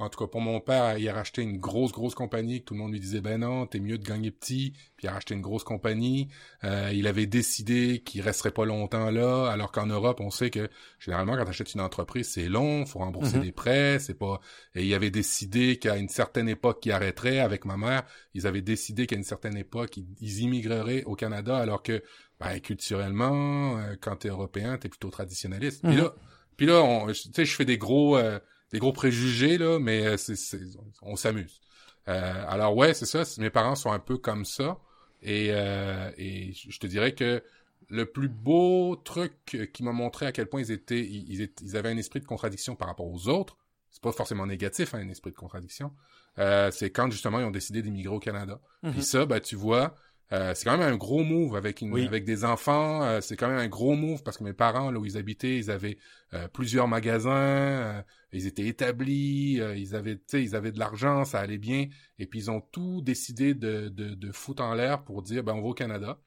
en 0.00 0.08
tout 0.08 0.18
cas, 0.18 0.26
pour 0.26 0.40
mon 0.40 0.60
père, 0.60 0.96
il 0.98 1.06
a 1.08 1.12
racheté 1.12 1.42
une 1.42 1.58
grosse, 1.58 1.92
grosse 1.92 2.14
compagnie 2.14 2.60
que 2.60 2.64
tout 2.64 2.74
le 2.74 2.80
monde 2.80 2.92
lui 2.92 3.00
disait, 3.00 3.20
ben 3.20 3.40
non, 3.40 3.66
t'es 3.66 3.80
mieux 3.80 3.98
de 3.98 4.04
gagner 4.04 4.30
petit. 4.30 4.72
Puis 4.96 5.06
il 5.06 5.08
a 5.08 5.12
racheté 5.12 5.34
une 5.34 5.42
grosse 5.42 5.62
compagnie. 5.62 6.28
Euh, 6.64 6.90
il 6.92 7.06
avait 7.06 7.26
décidé 7.26 8.02
qu'il 8.02 8.22
resterait 8.22 8.50
pas 8.50 8.64
longtemps 8.64 9.10
là, 9.10 9.50
alors 9.50 9.72
qu'en 9.72 9.86
Europe, 9.86 10.20
on 10.20 10.30
sait 10.30 10.50
que 10.50 10.70
généralement, 10.98 11.36
quand 11.36 11.44
t'achètes 11.44 11.74
une 11.74 11.82
entreprise, 11.82 12.30
c'est 12.30 12.48
long, 12.48 12.86
faut 12.86 13.00
rembourser 13.00 13.36
mhm. 13.36 13.42
des 13.42 13.52
prêts, 13.52 13.98
c'est 13.98 14.14
pas... 14.14 14.40
Et 14.74 14.86
il 14.86 14.94
avait 14.94 15.10
décidé 15.10 15.78
qu'à 15.78 15.96
une 15.96 16.08
certaine 16.08 16.48
époque, 16.48 16.84
il 16.86 16.92
arrêterait 16.92 17.40
avec 17.40 17.66
ma 17.66 17.76
mère. 17.76 18.04
Ils 18.34 18.46
avaient 18.46 18.62
décidé 18.62 19.06
qu'à 19.06 19.16
une 19.16 19.24
certaine 19.24 19.56
époque, 19.56 19.98
ils, 19.98 20.40
immigreraient 20.40 21.04
au 21.04 21.14
Canada, 21.14 21.58
alors 21.58 21.82
que, 21.82 22.02
ben, 22.38 22.58
culturellement, 22.60 23.78
euh, 23.78 23.96
quand 24.00 24.16
t'es 24.16 24.28
européen, 24.28 24.78
t'es 24.78 24.88
plutôt 24.88 25.10
traditionnaliste. 25.10 25.82
Puis 25.82 25.92
mhm. 25.92 26.04
là, 26.04 26.14
puis 26.56 26.66
là, 26.66 27.06
tu 27.08 27.30
sais, 27.34 27.44
je 27.44 27.54
fais 27.54 27.66
des 27.66 27.76
gros... 27.76 28.16
Euh, 28.16 28.38
des 28.72 28.78
gros 28.78 28.92
préjugés 28.92 29.58
là, 29.58 29.78
mais 29.78 30.06
euh, 30.06 30.16
c'est, 30.16 30.58
on 31.02 31.16
s'amuse. 31.16 31.60
Euh, 32.08 32.44
alors 32.48 32.76
ouais, 32.76 32.94
c'est 32.94 33.06
ça. 33.06 33.22
Mes 33.38 33.50
parents 33.50 33.74
sont 33.74 33.92
un 33.92 33.98
peu 33.98 34.16
comme 34.16 34.44
ça, 34.44 34.78
et, 35.22 35.48
euh, 35.50 36.10
et 36.16 36.52
je 36.52 36.78
te 36.78 36.86
dirais 36.86 37.14
que 37.14 37.42
le 37.88 38.06
plus 38.06 38.28
beau 38.28 38.96
truc 38.96 39.32
qui 39.72 39.82
m'a 39.82 39.92
montré 39.92 40.26
à 40.26 40.32
quel 40.32 40.46
point 40.46 40.60
ils 40.60 40.70
étaient, 40.70 41.00
ils, 41.00 41.50
ils, 41.60 41.76
avaient 41.76 41.88
un 41.88 41.96
esprit 41.96 42.20
de 42.20 42.26
contradiction 42.26 42.76
par 42.76 42.88
rapport 42.88 43.06
aux 43.06 43.28
autres. 43.28 43.56
C'est 43.90 44.02
pas 44.02 44.12
forcément 44.12 44.46
négatif, 44.46 44.94
hein, 44.94 45.00
un 45.00 45.08
esprit 45.08 45.32
de 45.32 45.36
contradiction. 45.36 45.92
Euh, 46.38 46.70
c'est 46.70 46.90
quand 46.90 47.10
justement 47.10 47.40
ils 47.40 47.44
ont 47.44 47.50
décidé 47.50 47.82
d'immigrer 47.82 48.14
au 48.14 48.20
Canada. 48.20 48.60
Puis 48.82 48.92
mhm. 48.92 49.02
ça, 49.02 49.26
ben 49.26 49.40
tu 49.40 49.56
vois, 49.56 49.96
euh, 50.32 50.54
c'est 50.54 50.64
quand 50.64 50.78
même 50.78 50.92
un 50.92 50.96
gros 50.96 51.24
move 51.24 51.56
avec 51.56 51.80
une, 51.80 51.96
avec 51.98 52.24
des 52.24 52.44
enfants. 52.44 53.02
Euh, 53.02 53.20
c'est 53.20 53.36
quand 53.36 53.48
même 53.48 53.58
un 53.58 53.68
gros 53.68 53.96
move 53.96 54.22
parce 54.22 54.38
que 54.38 54.44
mes 54.44 54.52
parents, 54.52 54.90
là 54.90 54.98
où 54.98 55.04
ils 55.04 55.16
habitaient, 55.16 55.56
ils 55.56 55.70
avaient 55.70 55.98
euh, 56.34 56.46
plusieurs 56.48 56.86
magasins, 56.86 58.04
ils 58.32 58.46
étaient 58.46 58.66
établis, 58.66 59.60
ils 59.76 59.96
avaient, 59.96 60.16
tu 60.16 60.22
sais, 60.28 60.42
ils 60.42 60.54
avaient 60.54 60.70
de 60.70 60.78
l'argent, 60.78 61.24
ça 61.24 61.40
allait 61.40 61.58
bien. 61.58 61.88
Et 62.18 62.26
puis 62.26 62.38
ils 62.40 62.50
ont 62.50 62.60
tout 62.60 63.00
décidé 63.02 63.54
de, 63.54 63.88
de, 63.88 64.14
de 64.14 64.32
foutre 64.32 64.62
en 64.62 64.74
l'air 64.74 65.02
pour 65.02 65.22
dire, 65.22 65.42
ben 65.42 65.54
on 65.54 65.62
va 65.62 65.68
au 65.68 65.74
Canada, 65.74 66.20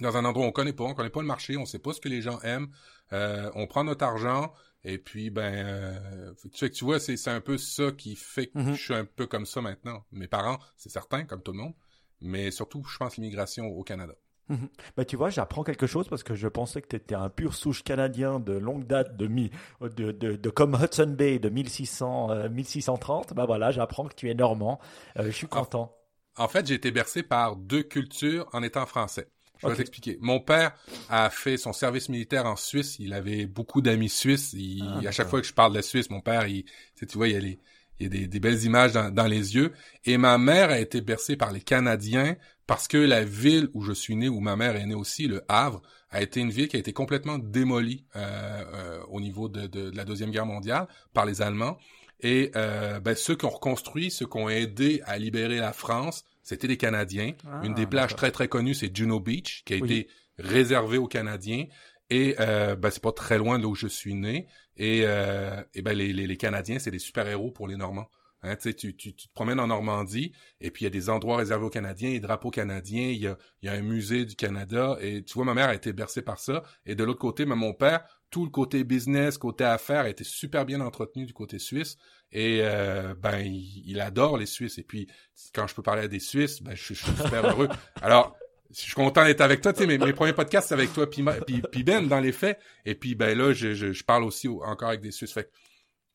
dans 0.00 0.16
un 0.16 0.24
endroit 0.24 0.46
où 0.46 0.48
on 0.48 0.52
connaît 0.52 0.72
pas, 0.72 0.84
on 0.84 0.94
connaît 0.94 1.10
pas 1.10 1.20
le 1.20 1.28
marché, 1.28 1.56
on 1.56 1.66
sait 1.66 1.78
pas 1.78 1.92
ce 1.92 2.00
que 2.00 2.08
les 2.08 2.22
gens 2.22 2.40
aiment. 2.40 2.68
on 3.12 3.66
prend 3.68 3.84
notre 3.84 4.04
argent. 4.04 4.52
Et 4.82 4.96
puis, 4.96 5.28
ben, 5.28 6.34
tu, 6.54 6.70
tu 6.70 6.84
vois, 6.86 6.98
c'est 6.98 7.28
un 7.28 7.42
peu 7.42 7.58
ça 7.58 7.92
qui 7.92 8.16
fait 8.16 8.46
que 8.46 8.58
mm-hmm. 8.58 8.74
je 8.74 8.82
suis 8.82 8.94
un 8.94 9.04
peu 9.04 9.26
comme 9.26 9.44
ça 9.44 9.60
maintenant. 9.60 10.06
Mes 10.10 10.26
parents, 10.26 10.58
c'est 10.74 10.88
certain, 10.88 11.24
comme 11.24 11.42
tout 11.42 11.52
le 11.52 11.58
monde, 11.58 11.74
mais 12.20 12.50
surtout, 12.50 12.82
je 12.84 12.96
pense, 12.98 13.16
l'immigration 13.16 13.66
au 13.66 13.82
Canada. 13.82 14.14
Mhm. 14.50 14.68
Bah, 14.96 15.04
tu 15.04 15.16
vois, 15.16 15.30
j'apprends 15.30 15.62
quelque 15.62 15.86
chose 15.86 16.08
parce 16.08 16.22
que 16.22 16.34
je 16.34 16.48
pensais 16.48 16.82
que 16.82 16.88
tu 16.88 16.96
étais 16.96 17.14
un 17.14 17.28
pur 17.28 17.54
souche 17.54 17.84
canadien 17.84 18.40
de 18.40 18.52
longue 18.52 18.86
date, 18.86 19.16
de, 19.16 19.28
mi, 19.28 19.50
de, 19.80 20.10
de, 20.10 20.36
de, 20.36 20.50
comme 20.50 20.74
Hudson 20.74 21.14
Bay 21.16 21.38
de 21.38 21.48
1600, 21.48 22.48
1630. 22.50 23.30
Euh, 23.30 23.34
bah 23.34 23.46
voilà, 23.46 23.70
j'apprends 23.70 24.04
que 24.06 24.14
tu 24.14 24.28
es 24.28 24.34
normand. 24.34 24.80
Euh, 25.18 25.26
je 25.26 25.30
suis 25.30 25.46
content. 25.46 25.96
En, 26.36 26.48
fait, 26.48 26.66
j'ai 26.66 26.74
été 26.74 26.90
bercé 26.90 27.22
par 27.22 27.56
deux 27.56 27.84
cultures 27.84 28.48
en 28.52 28.62
étant 28.62 28.86
français. 28.86 29.28
Je 29.58 29.68
vais 29.68 29.76
t'expliquer. 29.76 30.16
Mon 30.20 30.40
père 30.40 30.72
a 31.10 31.28
fait 31.28 31.58
son 31.58 31.74
service 31.74 32.08
militaire 32.08 32.46
en 32.46 32.56
Suisse. 32.56 32.96
Il 32.98 33.12
avait 33.12 33.44
beaucoup 33.44 33.82
d'amis 33.82 34.08
suisses. 34.08 34.56
Ah, 34.82 35.06
à 35.06 35.10
chaque 35.10 35.28
fois 35.28 35.42
que 35.42 35.46
je 35.46 35.52
parle 35.52 35.72
de 35.72 35.76
la 35.76 35.82
Suisse, 35.82 36.08
mon 36.08 36.22
père, 36.22 36.46
il, 36.46 36.64
tu 36.96 37.18
vois, 37.18 37.28
il 37.28 37.34
y 37.34 37.36
a 37.36 37.40
les, 37.40 37.58
il 38.00 38.14
y 38.14 38.24
a 38.24 38.26
des, 38.26 38.40
belles 38.40 38.64
images 38.64 38.92
dans, 38.92 39.26
les 39.26 39.54
yeux. 39.54 39.72
Et 40.04 40.16
ma 40.16 40.38
mère 40.38 40.70
a 40.70 40.80
été 40.80 41.00
bercée 41.00 41.36
par 41.36 41.52
les 41.52 41.60
Canadiens 41.60 42.36
parce 42.66 42.88
que 42.88 42.96
la 42.96 43.24
ville 43.24 43.68
où 43.74 43.82
je 43.82 43.92
suis 43.92 44.16
né, 44.16 44.28
où 44.28 44.40
ma 44.40 44.56
mère 44.56 44.76
est 44.76 44.86
née 44.86 44.94
aussi, 44.94 45.26
le 45.26 45.42
Havre, 45.48 45.82
a 46.10 46.22
été 46.22 46.40
une 46.40 46.50
ville 46.50 46.68
qui 46.68 46.76
a 46.76 46.78
été 46.78 46.92
complètement 46.92 47.38
démolie 47.38 48.04
euh, 48.16 48.20
euh, 48.74 49.00
au 49.08 49.20
niveau 49.20 49.48
de, 49.48 49.94
la 49.94 50.04
Deuxième 50.04 50.30
Guerre 50.30 50.46
mondiale 50.46 50.88
par 51.12 51.26
les 51.26 51.42
Allemands. 51.42 51.78
Et 52.22 52.50
euh, 52.56 53.00
ben, 53.00 53.14
ceux 53.14 53.36
qui 53.36 53.44
ont 53.44 53.50
reconstruit, 53.50 54.10
ceux 54.10 54.26
qui 54.26 54.36
ont 54.38 54.48
aidé 54.48 55.02
à 55.04 55.18
libérer 55.18 55.58
la 55.58 55.72
France, 55.72 56.24
c'était 56.42 56.66
les 56.66 56.76
Canadiens. 56.76 57.32
Ah, 57.46 57.60
une 57.64 57.74
des 57.74 57.86
plages 57.86 58.16
très 58.16 58.30
très 58.30 58.48
connues, 58.48 58.74
c'est 58.74 58.94
Juno 58.94 59.20
Beach, 59.20 59.62
qui 59.64 59.74
a 59.74 59.76
été 59.76 60.08
réservée 60.38 60.98
aux 60.98 61.06
Canadiens. 61.06 61.66
Et 62.10 62.34
euh, 62.40 62.74
ben, 62.74 62.90
c'est 62.90 63.02
pas 63.02 63.12
très 63.12 63.38
loin 63.38 63.58
de 63.58 63.62
là 63.62 63.68
où 63.68 63.74
je 63.74 63.86
suis 63.86 64.14
né. 64.14 64.48
Et, 64.80 65.02
euh, 65.04 65.62
et 65.74 65.82
ben 65.82 65.92
les, 65.92 66.10
les, 66.14 66.26
les 66.26 66.36
Canadiens, 66.38 66.78
c'est 66.78 66.90
des 66.90 66.98
super-héros 66.98 67.50
pour 67.50 67.68
les 67.68 67.76
Normands. 67.76 68.08
Hein, 68.42 68.56
tu, 68.56 68.74
tu, 68.74 68.96
tu 68.96 69.12
te 69.14 69.32
promènes 69.34 69.60
en 69.60 69.66
Normandie, 69.66 70.32
et 70.62 70.70
puis 70.70 70.84
il 70.84 70.86
y 70.86 70.86
a 70.86 70.90
des 70.90 71.10
endroits 71.10 71.36
réservés 71.36 71.66
aux 71.66 71.70
Canadiens, 71.70 72.08
des 72.08 72.20
drapeaux 72.20 72.50
canadiens, 72.50 73.10
il 73.10 73.18
y 73.18 73.26
a, 73.26 73.36
il 73.60 73.66
y 73.66 73.68
a 73.68 73.74
un 73.74 73.82
musée 73.82 74.24
du 74.24 74.34
Canada, 74.34 74.96
et 75.02 75.22
tu 75.22 75.34
vois, 75.34 75.44
ma 75.44 75.52
mère 75.52 75.68
a 75.68 75.74
été 75.74 75.92
bercée 75.92 76.22
par 76.22 76.38
ça. 76.38 76.62
Et 76.86 76.94
de 76.94 77.04
l'autre 77.04 77.18
côté, 77.18 77.44
ben, 77.44 77.56
mon 77.56 77.74
père, 77.74 78.02
tout 78.30 78.44
le 78.44 78.50
côté 78.50 78.82
business, 78.82 79.36
côté 79.36 79.64
affaires, 79.64 80.06
a 80.06 80.08
été 80.08 80.24
super 80.24 80.64
bien 80.64 80.80
entretenu 80.80 81.26
du 81.26 81.34
côté 81.34 81.58
suisse. 81.58 81.98
Et 82.32 82.60
euh, 82.62 83.14
ben, 83.14 83.40
il, 83.40 84.00
adore 84.00 84.38
les 84.38 84.46
Suisses. 84.46 84.78
Et 84.78 84.84
puis, 84.84 85.08
quand 85.52 85.66
je 85.66 85.74
peux 85.74 85.82
parler 85.82 86.04
à 86.04 86.08
des 86.08 86.20
Suisses, 86.20 86.62
ben, 86.62 86.74
je, 86.74 86.94
je 86.94 87.04
suis 87.04 87.16
super 87.16 87.44
heureux. 87.44 87.68
Alors, 88.00 88.34
je 88.72 88.80
suis 88.80 88.94
content 88.94 89.24
d'être 89.24 89.40
avec 89.40 89.60
toi. 89.60 89.72
Tu 89.72 89.80
sais, 89.80 89.86
mes, 89.86 90.12
premiers 90.12 90.32
podcasts, 90.32 90.68
c'est 90.68 90.74
avec 90.74 90.92
toi 90.92 91.08
puis, 91.08 91.22
Ben, 91.22 92.06
dans 92.06 92.20
les 92.20 92.32
faits. 92.32 92.58
Et 92.84 92.94
puis, 92.94 93.14
ben 93.14 93.36
là, 93.36 93.52
je, 93.52 93.74
je, 93.74 94.04
parle 94.04 94.24
aussi 94.24 94.48
encore 94.48 94.88
avec 94.88 95.00
des 95.00 95.10
Suisses. 95.10 95.32
Fait 95.32 95.50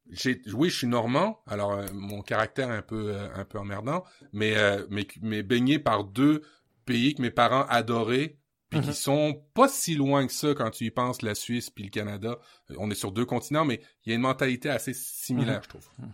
j'ai, 0.09 0.41
oui, 0.53 0.69
je 0.69 0.77
suis 0.77 0.87
normand. 0.87 1.39
Alors, 1.47 1.73
euh, 1.73 1.85
mon 1.93 2.21
caractère 2.21 2.71
est 2.71 2.77
un 2.77 2.81
peu, 2.81 3.13
euh, 3.13 3.27
un 3.35 3.45
peu 3.45 3.57
emmerdant. 3.57 4.03
Mais, 4.33 4.55
euh, 4.57 4.85
mais, 4.89 5.07
mais 5.21 5.43
baigné 5.43 5.79
par 5.79 6.03
deux 6.03 6.41
pays 6.85 7.15
que 7.15 7.21
mes 7.21 7.31
parents 7.31 7.65
adoraient 7.67 8.37
puis 8.75 8.83
qui 8.83 8.89
mhm. 8.89 8.93
sont 8.93 9.41
pas 9.53 9.67
si 9.69 9.95
loin 9.95 10.27
que 10.27 10.33
ça 10.33 10.53
quand 10.53 10.69
tu 10.69 10.85
y 10.85 10.91
penses, 10.91 11.21
la 11.21 11.33
Suisse 11.33 11.69
puis 11.69 11.85
le 11.85 11.89
Canada. 11.89 12.37
Euh, 12.71 12.75
on 12.77 12.91
est 12.91 12.95
sur 12.95 13.11
deux 13.11 13.25
continents, 13.25 13.63
mais 13.63 13.79
il 14.05 14.09
y 14.09 14.11
a 14.11 14.15
une 14.15 14.21
mentalité 14.21 14.69
assez 14.69 14.93
similaire, 14.93 15.57
mhm. 15.57 15.63
je 15.63 15.69
trouve. 15.69 15.89
Mhm. 15.99 16.11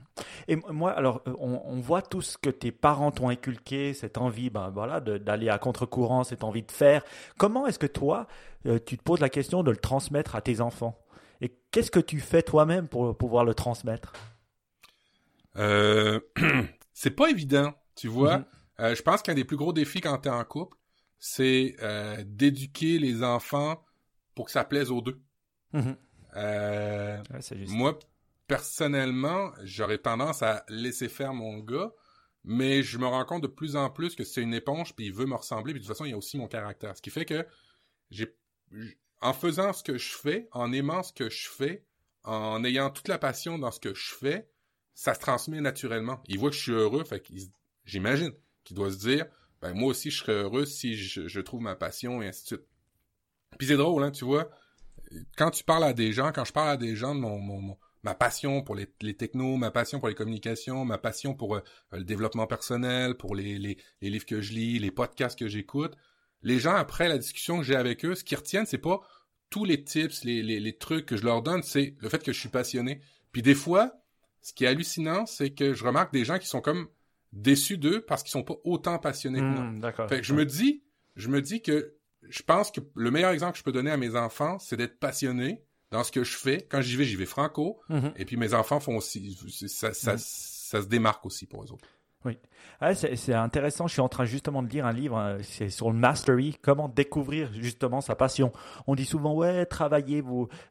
Et 0.48 0.56
moi, 0.56 0.92
alors, 0.92 1.22
euh, 1.28 1.34
on, 1.40 1.80
voit 1.80 2.02
tout 2.02 2.22
ce 2.22 2.38
que 2.38 2.50
tes 2.50 2.72
parents 2.72 3.12
t'ont 3.12 3.30
inculqué, 3.30 3.94
cette 3.94 4.18
envie, 4.18 4.50
ben 4.50 4.70
voilà, 4.70 5.00
d'aller 5.00 5.50
à 5.50 5.58
contre-courant, 5.58 6.24
cette 6.24 6.44
envie 6.44 6.62
de 6.62 6.72
faire. 6.72 7.04
Comment 7.38 7.66
est-ce 7.66 7.80
que 7.80 7.88
toi, 7.88 8.28
euh, 8.68 8.78
tu 8.86 8.98
te 8.98 9.04
poses 9.04 9.22
la 9.22 9.30
question 9.30 9.64
de 9.64 9.72
le 9.72 9.78
transmettre 9.78 10.36
à 10.36 10.42
tes 10.42 10.62
enfants? 10.62 11.00
Et 11.42 11.58
qu'est-ce 11.72 11.90
que 11.90 12.00
tu 12.00 12.20
fais 12.20 12.44
toi-même 12.44 12.88
pour 12.88 13.18
pouvoir 13.18 13.44
le 13.44 13.56
transmettre? 13.56 14.14
Euh, 15.58 16.20
C'est 16.94 17.16
pas 17.16 17.32
évident, 17.32 17.74
tu 17.96 18.08
vois. 18.08 18.44
je 18.78 19.02
pense 19.02 19.24
qu'un 19.24 19.34
des 19.34 19.46
plus 19.46 19.58
gros 19.58 19.74
défis 19.74 20.02
quand 20.02 20.20
tu 20.20 20.30
es 20.30 20.32
en 20.32 20.44
couple, 20.44 20.78
c'est 21.22 21.76
euh, 21.82 22.24
d'éduquer 22.26 22.98
les 22.98 23.24
enfants 23.24 23.82
pour 24.34 24.48
que 24.48 24.52
ça 24.52 24.66
plaise 24.66 24.90
aux 24.90 25.02
deux. 25.02 25.22
Mhm. 25.72 25.96
Euh, 26.36 27.22
moi, 27.68 28.00
personnellement, 28.48 29.52
j'aurais 29.62 30.00
tendance 30.00 30.42
à 30.42 30.66
laisser 30.68 31.08
faire 31.08 31.36
mon 31.36 31.60
gars, 31.60 31.94
mais 32.44 32.82
je 32.82 32.98
me 32.98 33.06
rends 33.06 33.24
compte 33.24 33.44
de 33.44 33.48
plus 33.48 33.76
en 33.76 33.92
plus 33.92 34.16
que 34.16 34.24
c'est 34.24 34.42
une 34.42 34.56
éponge, 34.56 34.96
puis 34.96 35.06
il 35.06 35.14
veut 35.14 35.28
me 35.28 35.36
ressembler, 35.36 35.74
puis 35.74 35.82
de 35.82 35.86
toute 35.86 35.96
façon, 35.96 36.06
il 36.06 36.10
y 36.10 36.14
a 36.14 36.18
aussi 36.18 36.40
mon 36.40 36.48
caractère. 36.48 36.98
Ce 36.98 37.04
qui 37.04 37.12
fait 37.12 37.26
que 37.26 37.46
j'ai, 38.10 38.36
en 39.22 39.34
faisant 39.34 39.74
ce 39.74 39.84
que 39.84 40.00
je 40.00 40.16
fais, 40.16 40.50
en 40.52 40.72
aimant 40.74 41.04
ce 41.04 41.14
que 41.14 41.30
je 41.30 41.50
fais, 41.50 41.86
en 42.24 42.64
ayant 42.64 42.90
toute 42.90 43.08
la 43.08 43.20
passion 43.20 43.60
dans 43.60 43.72
ce 43.72 43.80
que 43.80 43.94
je 43.94 44.16
fais, 44.16 44.50
ça 44.96 45.14
se 45.14 45.20
transmet 45.20 45.62
naturellement. 45.62 46.20
Il 46.28 46.40
voit 46.40 46.50
que 46.50 46.56
je 46.56 46.62
suis 46.62 46.72
heureux, 46.72 47.04
fait 47.04 47.24
j'imagine 47.86 48.34
qu'il 48.64 48.76
doit 48.76 48.92
se 48.92 48.98
dire, 48.98 49.28
ben 49.62 49.74
moi 49.74 49.90
aussi 49.90 50.12
je 50.12 50.20
serais 50.20 50.34
heureux 50.34 50.66
si 50.66 50.96
je, 50.96 51.40
trouve 51.40 51.62
ma 51.62 51.76
passion 51.76 52.22
et 52.22 52.28
ainsi 52.28 52.44
de 52.44 52.48
suite. 52.48 52.68
Puis 53.58 53.68
c'est 53.68 53.78
drôle, 53.78 54.04
hein, 54.04 54.12
tu 54.12 54.26
vois, 54.26 54.50
quand 55.38 55.52
tu 55.52 55.64
parles 55.64 55.84
à 55.84 55.94
des 55.94 56.14
gens, 56.14 56.32
quand 56.32 56.46
je 56.46 56.54
parle 56.54 56.70
à 56.70 56.78
des 56.78 56.96
gens 56.96 57.14
de 57.14 57.20
mon, 57.20 57.38
mon, 57.40 57.78
ma 58.04 58.16
passion 58.16 58.62
pour 58.64 58.76
les, 58.76 58.88
les 59.02 59.16
technos, 59.16 59.58
ma 59.58 59.72
passion 59.72 60.00
pour 60.00 60.08
les 60.08 60.16
communications, 60.16 60.86
ma 60.86 60.98
passion 60.98 61.34
pour 61.34 61.56
euh, 61.56 61.62
le 61.92 62.04
développement 62.04 62.48
personnel, 62.48 63.16
pour 63.16 63.36
les, 63.36 63.60
les, 63.60 63.78
les, 64.02 64.10
livres 64.10 64.26
que 64.26 64.42
je 64.42 64.54
lis, 64.54 64.80
les 64.80 64.92
podcasts 64.92 65.38
que 65.38 65.48
j'écoute, 65.48 65.96
les 66.44 66.60
gens 66.60 66.76
après 66.76 67.08
la 67.10 67.18
discussion 67.18 67.58
que 67.58 67.64
j'ai 67.64 67.76
avec 67.76 68.06
eux, 68.06 68.16
ce 68.16 68.24
qu'ils 68.24 68.38
retiennent, 68.38 68.66
c'est 68.66 68.78
pas 68.78 69.02
tous 69.50 69.66
les 69.66 69.84
tips, 69.84 70.24
les, 70.24 70.42
les 70.42 70.78
trucs 70.78 71.06
que 71.06 71.18
je 71.18 71.26
leur 71.26 71.42
donne, 71.42 71.62
c'est 71.62 71.96
le 72.00 72.10
fait 72.10 72.24
que 72.24 72.32
je 72.32 72.40
suis 72.40 72.50
passionné. 72.50 73.02
Puis 73.34 73.42
des 73.42 73.56
fois, 73.56 74.02
ce 74.42 74.54
qui 74.54 74.64
est 74.64 74.68
hallucinant, 74.68 75.26
c'est 75.26 75.52
que 75.52 75.74
je 75.74 75.84
remarque 75.84 76.14
des 76.14 76.26
gens 76.26 76.40
qui 76.40 76.48
sont 76.48 76.62
comme 76.62 76.88
déçus 77.34 77.78
d'eux 77.78 78.02
parce 78.02 78.24
qu'ils 78.24 78.32
sont 78.32 78.44
pas 78.44 78.56
autant 78.64 79.00
passionnés 79.00 79.40
que 79.40 79.46
moi. 79.46 79.64
Hmm, 79.64 79.80
D'accord. 79.80 80.10
Fait 80.10 80.18
que 80.20 80.26
je 80.26 80.34
me 80.34 80.46
dis, 80.46 80.84
je 81.16 81.30
me 81.30 81.42
dis 81.42 81.62
que 81.62 81.96
je 82.30 82.44
pense 82.44 82.72
que 82.72 82.82
le 82.96 83.12
meilleur 83.12 83.32
exemple 83.32 83.54
que 83.54 83.60
je 83.60 83.64
peux 83.64 83.72
donner 83.72 83.92
à 83.92 83.98
mes 83.98 84.16
enfants, 84.16 84.60
c'est 84.60 84.78
d'être 84.78 85.00
passionné 85.00 85.64
dans 85.92 86.04
ce 86.04 86.12
que 86.12 86.24
je 86.24 86.38
fais. 86.38 86.62
Quand 86.70 86.82
j'y 86.82 86.96
vais, 86.96 87.04
j'y 87.06 87.16
vais 87.16 87.26
franco. 87.26 87.82
Mhm. 87.90 88.14
Et 88.16 88.26
puis 88.26 88.38
mes 88.38 88.54
enfants 88.54 88.80
font 88.80 88.96
aussi, 88.98 89.38
ça, 89.68 89.94
ça, 89.94 90.14
Mhm. 90.14 90.18
ça 90.20 90.82
se 90.82 90.88
démarque 90.88 91.26
aussi 91.26 91.46
pour 91.46 91.64
eux 91.64 91.72
autres. 91.72 91.88
Ouais, 92.24 92.96
c'est 92.96 93.34
intéressant. 93.34 93.88
Je 93.88 93.94
suis 93.94 94.02
en 94.02 94.10
train 94.10 94.26
justement 94.26 94.64
de 94.64 94.68
lire 94.68 94.86
un 94.86 94.94
livre, 94.94 95.18
euh, 95.18 95.38
c'est 95.44 95.70
sur 95.70 95.92
le 95.92 95.96
mastery, 95.96 96.58
comment 96.62 96.88
découvrir 96.88 97.52
justement 97.54 98.02
sa 98.02 98.16
passion. 98.16 98.52
On 98.88 98.96
dit 98.96 99.06
souvent 99.06 99.36
ouais, 99.36 99.66
travaillez 99.66 100.24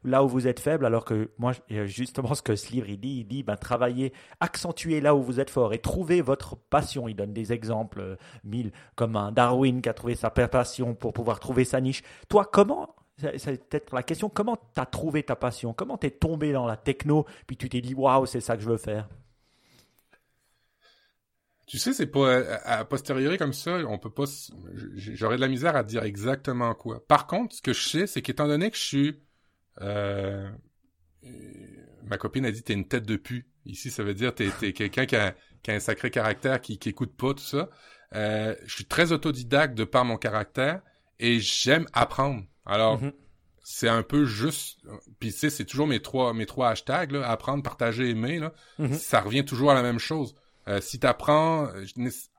là 0.05 0.25
où 0.25 0.29
vous 0.29 0.47
êtes 0.49 0.61
faible, 0.61 0.87
alors 0.87 1.05
que 1.05 1.31
moi 1.39 1.53
euh, 1.71 1.87
justement 1.87 2.35
ce 2.35 2.43
que 2.43 2.57
ce 2.57 2.73
livre 2.73 2.89
il 2.89 2.99
dit, 2.99 3.19
il 3.21 3.25
dit 3.25 3.43
ben 3.43 3.57
travaillez, 3.57 4.13
accentuez 4.41 5.01
là 5.01 5.15
où 5.15 5.23
vous 5.23 5.41
êtes 5.41 5.51
fort 5.51 5.73
et 5.73 5.79
trouvez 5.79 6.21
votre 6.21 6.57
passion. 6.57 7.09
Il 7.09 7.15
donne 7.15 7.33
des 7.33 7.53
exemples 7.53 8.01
euh, 8.01 8.17
mille 8.45 8.73
comme 8.97 9.17
un 9.17 9.33
Darwin 9.33 9.81
qui 9.81 9.89
a 9.89 9.95
trouvé 9.95 10.15
sa 10.15 10.31
passion 10.31 10.95
pour 10.95 11.13
pouvoir 11.13 11.41
trouver 11.41 11.65
sa 11.65 11.81
niche. 11.81 12.03
Toi, 12.29 12.45
comment 12.45 12.95
c'est 13.37 13.69
peut-être 13.69 13.95
la 13.95 14.03
question. 14.03 14.31
Comment 14.31 14.57
t'as 14.75 14.87
trouvé 14.87 15.23
ta 15.23 15.37
passion? 15.37 15.75
Comment 15.75 15.99
t'es 15.99 16.11
tombé 16.11 16.53
dans 16.53 16.67
la 16.67 16.77
techno? 16.77 17.27
Puis 17.47 17.57
tu 17.57 17.69
t'es 17.69 17.81
dit 17.81 17.95
waouh, 17.95 18.27
c'est 18.27 18.41
ça 18.41 18.57
que 18.57 18.63
je 18.63 18.69
veux 18.69 18.79
faire. 18.79 19.09
Tu 21.71 21.79
sais, 21.79 21.93
c'est 21.93 22.09
pas 22.09 22.39
à, 22.65 22.79
à 22.81 22.85
posteriori 22.85 23.39
comme 23.39 23.53
ça, 23.53 23.77
on 23.89 23.97
peut 23.97 24.11
pas. 24.11 24.25
J'aurais 24.97 25.37
de 25.37 25.41
la 25.41 25.47
misère 25.47 25.77
à 25.77 25.85
dire 25.85 26.03
exactement 26.03 26.75
quoi. 26.75 27.07
Par 27.07 27.29
contre, 27.29 27.55
ce 27.55 27.63
que 27.63 27.73
je 27.73 27.89
sais, 27.89 28.07
c'est 28.09 28.23
qu'étant 28.23 28.49
donné 28.49 28.73
que 28.73 28.77
je 28.77 28.83
suis, 28.83 29.21
euh, 29.81 30.51
ma 32.05 32.19
copine 32.19 32.45
a 32.45 32.51
dit 32.51 32.63
t'es 32.63 32.73
une 32.73 32.89
tête 32.89 33.05
de 33.07 33.17
pu. 33.17 33.47
Ici, 33.67 33.91
ça 33.91 34.03
veut 34.03 34.15
dire 34.15 34.35
t'es 34.35 34.51
t'es 34.59 34.73
quelqu'un 34.73 35.07
qui 35.07 35.17
a, 35.17 35.35
qui 35.63 35.71
a 35.71 35.75
un 35.75 35.81
sacré 35.81 36.11
caractère, 36.11 36.61
qui, 36.61 36.79
qui 36.79 36.89
écoute 36.89 37.15
pas 37.17 37.35
tout 37.35 37.39
ça. 37.45 37.69
Euh, 38.15 38.55
je 38.67 38.75
suis 38.75 38.87
très 38.87 39.13
autodidacte 39.13 39.75
de 39.77 39.85
par 39.85 40.05
mon 40.05 40.17
caractère 40.17 40.81
et 41.21 41.39
j'aime 41.39 41.87
apprendre. 41.93 42.43
Alors, 42.67 43.01
Mhm. 43.01 43.13
c'est 43.63 43.89
un 43.89 44.03
peu 44.03 44.25
juste. 44.25 44.81
Puis 45.21 45.31
tu 45.33 45.39
sais, 45.39 45.51
c'est 45.51 45.65
toujours 45.67 45.87
mes 45.87 46.01
trois 46.01 46.33
mes 46.35 46.47
trois 46.47 46.71
hashtags 46.71 47.13
là, 47.13 47.29
apprendre, 47.31 47.63
partager, 47.63 48.11
aimer 48.11 48.41
là. 48.41 48.53
Mhm. 48.79 48.95
Ça 48.95 49.21
revient 49.21 49.45
toujours 49.45 49.71
à 49.71 49.75
la 49.75 49.83
même 49.83 49.99
chose. 50.01 50.35
Euh, 50.69 50.81
si 50.81 50.99
t'apprends, 50.99 51.69
euh, 51.69 51.85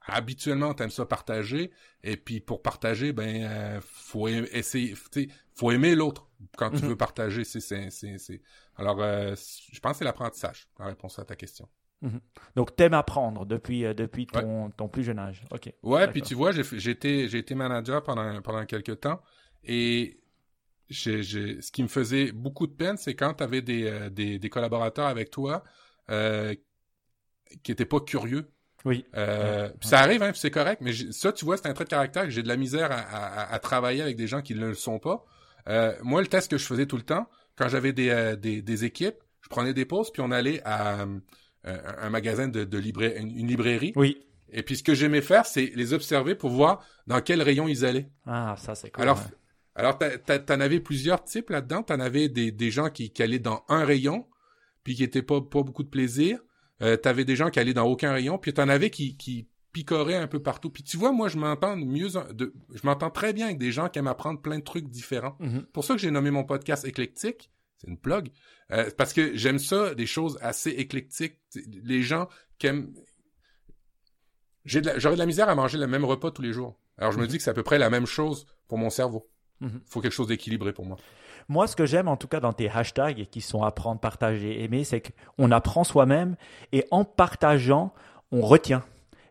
habituellement 0.05 0.73
t'aimes 0.73 0.91
ça 0.91 1.05
partager, 1.05 1.71
et 2.03 2.17
puis 2.17 2.39
pour 2.39 2.61
partager, 2.61 3.13
ben 3.13 3.43
euh, 3.43 3.79
faut 3.83 4.27
essayer, 4.27 4.95
faut 5.55 5.71
aimer 5.71 5.95
l'autre 5.95 6.29
quand 6.57 6.69
tu 6.69 6.83
Mhm. 6.83 6.89
veux 6.89 6.95
partager. 6.95 7.43
C'est 7.43 7.59
c'est. 7.59 8.41
Alors, 8.77 9.01
euh, 9.01 9.35
je 9.71 9.79
pense 9.79 9.93
que 9.93 9.97
c'est 9.99 10.05
l'apprentissage. 10.05 10.67
La 10.79 10.85
réponse 10.85 11.17
à 11.19 11.25
ta 11.25 11.35
question. 11.35 11.67
Donc 12.55 12.75
t'aimes 12.75 12.95
apprendre 12.95 13.45
depuis 13.45 13.81
depuis 13.93 14.25
ton, 14.25 14.71
ton 14.71 14.87
plus 14.87 15.03
jeune 15.03 15.19
âge. 15.19 15.43
Ok. 15.51 15.71
Ouais, 15.83 16.07
puis 16.07 16.23
tu 16.23 16.33
vois, 16.33 16.51
j'ai 16.51 16.91
été 16.91 17.55
manager 17.55 18.01
pendant 18.01 18.41
pendant 18.41 18.65
quelques 18.65 18.99
temps 18.99 19.21
et 19.63 20.19
ce 20.89 21.69
qui 21.71 21.83
me 21.83 21.87
faisait 21.87 22.31
beaucoup 22.31 22.65
de 22.67 22.73
peine, 22.73 22.97
c'est 22.97 23.15
quand 23.15 23.35
tu 23.35 23.43
avais 23.43 23.61
des, 23.61 24.09
des 24.09 24.39
des 24.39 24.49
collaborateurs 24.49 25.05
avec 25.07 25.29
toi 25.29 25.63
euh, 26.09 26.55
qui 27.63 27.71
étaient 27.71 27.85
pas 27.85 27.99
curieux. 27.99 28.49
Oui. 28.85 29.05
Euh, 29.15 29.67
Ouais. 29.67 29.73
ça 29.81 29.99
arrive, 29.99 30.23
hein, 30.23 30.31
c'est 30.33 30.49
correct, 30.51 30.81
mais 30.81 30.91
ça, 31.11 31.31
tu 31.31 31.45
vois, 31.45 31.57
c'est 31.57 31.67
un 31.67 31.73
trait 31.73 31.83
de 31.83 31.89
caractère 31.89 32.23
que 32.23 32.29
j'ai 32.31 32.41
de 32.43 32.47
la 32.47 32.57
misère 32.57 32.91
à, 32.91 32.95
à- 32.99 33.53
à 33.53 33.59
travailler 33.59 34.01
avec 34.01 34.15
des 34.17 34.25
gens 34.27 34.41
qui 34.41 34.55
ne 34.55 34.67
le 34.67 34.73
sont 34.73 34.97
pas. 34.99 35.23
Euh, 35.69 35.93
moi, 36.01 36.21
le 36.21 36.27
test 36.27 36.49
que 36.49 36.57
je 36.57 36.65
faisais 36.65 36.87
tout 36.87 36.97
le 36.97 37.03
temps, 37.03 37.27
quand 37.55 37.67
j'avais 37.67 37.93
des, 37.93 38.09
euh, 38.09 38.35
des, 38.35 38.61
des 38.63 38.85
équipes, 38.85 39.17
je 39.41 39.49
prenais 39.49 39.73
des 39.73 39.85
pauses, 39.85 40.11
puis 40.11 40.21
on 40.23 40.31
allait 40.31 40.61
à 40.65 41.05
un 41.63 42.09
magasin 42.09 42.47
de, 42.47 42.63
de 42.63 42.77
libra- 42.79 43.15
une, 43.19 43.37
une 43.37 43.47
librairie. 43.47 43.93
Oui. 43.95 44.17
Et 44.51 44.63
puis 44.63 44.75
ce 44.77 44.83
que 44.83 44.95
j'aimais 44.95 45.21
faire, 45.21 45.45
c'est 45.45 45.71
les 45.75 45.93
observer 45.93 46.33
pour 46.35 46.49
voir 46.49 46.83
dans 47.07 47.21
quel 47.21 47.41
rayon 47.41 47.67
ils 47.67 47.85
allaient. 47.85 48.09
Ah, 48.25 48.55
ça 48.57 48.73
c'est 48.75 48.89
cool. 48.89 49.03
Alors, 49.03 49.17
ouais. 49.19 49.23
alors 49.75 49.97
t'en 49.99 50.59
avais 50.59 50.79
plusieurs 50.79 51.23
types 51.23 51.51
là-dedans. 51.51 51.83
T'en 51.83 51.99
avais 51.99 52.29
des, 52.29 52.51
des 52.51 52.71
gens 52.71 52.89
qui, 52.89 53.11
qui 53.11 53.21
allaient 53.23 53.39
dans 53.39 53.63
un 53.69 53.85
rayon, 53.85 54.27
puis 54.83 54.95
qui 54.95 55.03
étaient 55.03 55.21
pas, 55.21 55.39
pas 55.39 55.61
beaucoup 55.63 55.83
de 55.83 55.89
plaisir. 55.89 56.39
Euh, 56.81 56.97
T'avais 56.97 57.25
des 57.25 57.35
gens 57.35 57.49
qui 57.49 57.59
allaient 57.59 57.73
dans 57.73 57.85
aucun 57.85 58.11
rayon, 58.13 58.37
puis 58.37 58.53
t'en 58.53 58.67
avais 58.69 58.89
qui, 58.89 59.15
qui 59.17 59.47
picoraient 59.71 60.15
un 60.15 60.27
peu 60.27 60.41
partout. 60.41 60.69
Puis 60.69 60.83
tu 60.83 60.97
vois, 60.97 61.11
moi, 61.11 61.27
je 61.29 61.37
m'entends 61.37 61.75
mieux, 61.77 62.07
de, 62.33 62.53
je 62.73 62.81
m'entends 62.83 63.09
très 63.09 63.33
bien 63.33 63.45
avec 63.47 63.57
des 63.57 63.71
gens 63.71 63.87
qui 63.89 63.99
aiment 63.99 64.07
apprendre 64.07 64.41
plein 64.41 64.59
de 64.59 64.63
trucs 64.63 64.87
différents. 64.89 65.35
Mhm. 65.39 65.63
pour 65.73 65.83
ça 65.85 65.93
que 65.95 66.01
j'ai 66.01 66.11
nommé 66.11 66.31
mon 66.31 66.43
podcast 66.43 66.85
éclectique. 66.85 67.51
C'est 67.77 67.87
une 67.87 67.97
plug. 67.97 68.29
Euh, 68.71 68.89
parce 68.97 69.11
que 69.13 69.35
j'aime 69.35 69.59
ça, 69.59 69.95
des 69.95 70.05
choses 70.05 70.37
assez 70.41 70.69
éclectiques. 70.71 71.39
Les 71.83 72.01
gens 72.03 72.27
qui 72.59 72.67
aiment... 72.67 72.93
J'ai 74.65 74.81
de 74.81 74.87
la- 74.87 74.99
J'aurais 74.99 75.15
de 75.15 75.19
la 75.19 75.25
misère 75.25 75.49
à 75.49 75.55
manger 75.55 75.77
le 75.77 75.87
même 75.87 76.05
repas 76.05 76.31
tous 76.31 76.41
les 76.43 76.53
jours. 76.53 76.79
Alors 76.97 77.11
je 77.11 77.17
me 77.17 77.25
dis 77.27 77.37
que 77.37 77.43
c'est 77.43 77.49
à 77.49 77.53
peu 77.55 77.63
près 77.63 77.79
la 77.79 77.89
même 77.89 78.05
chose 78.05 78.45
pour 78.67 78.77
mon 78.77 78.89
cerveau. 78.89 79.27
Mhm. 79.61 79.81
faut 79.85 80.01
quelque 80.01 80.11
chose 80.13 80.27
d'équilibré 80.27 80.73
pour 80.73 80.85
moi. 80.85 80.97
Moi, 81.49 81.67
ce 81.67 81.75
que 81.75 81.85
j'aime 81.85 82.07
en 82.07 82.17
tout 82.17 82.27
cas 82.27 82.39
dans 82.39 82.53
tes 82.53 82.69
hashtags 82.69 83.25
qui 83.29 83.41
sont 83.41 83.63
apprendre, 83.63 83.99
partager, 83.99 84.63
aimer, 84.63 84.83
c'est 84.83 85.01
qu'on 85.37 85.51
apprend 85.51 85.83
soi-même 85.83 86.35
et 86.71 86.85
en 86.91 87.03
partageant, 87.03 87.93
on 88.31 88.41
retient. 88.41 88.83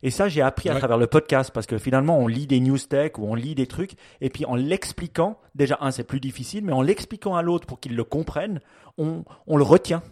Et 0.02 0.11
ça, 0.11 0.29
j'ai 0.29 0.40
appris 0.40 0.69
à 0.71 0.73
Ouais. 0.73 0.79
travers 0.79 0.97
le 0.97 1.07
podcast 1.07 1.50
parce 1.52 1.67
que 1.67 1.76
finalement, 1.76 2.19
on 2.19 2.26
lit 2.26 2.47
des 2.47 2.59
news 2.61 2.79
tech 2.79 3.12
ou 3.19 3.26
on 3.26 3.35
lit 3.35 3.55
des 3.55 3.67
trucs 3.67 3.93
et 4.23 4.31
puis 4.31 4.47
en 4.47 4.55
l'expliquant, 4.55 5.38
déjà, 5.55 5.76
un, 5.81 5.90
c'est 5.90 6.05
plus 6.05 6.21
difficile, 6.21 6.64
mais 6.64 6.73
en 6.73 6.81
l'expliquant 6.83 7.37
à 7.37 7.43
l'autre 7.43 7.67
pour 7.67 7.81
qu'il 7.81 7.95
le 7.97 8.05
comprenne, 8.05 8.61
on, 8.97 9.25
on 9.47 9.57
le 9.59 9.62
retient. 9.62 10.02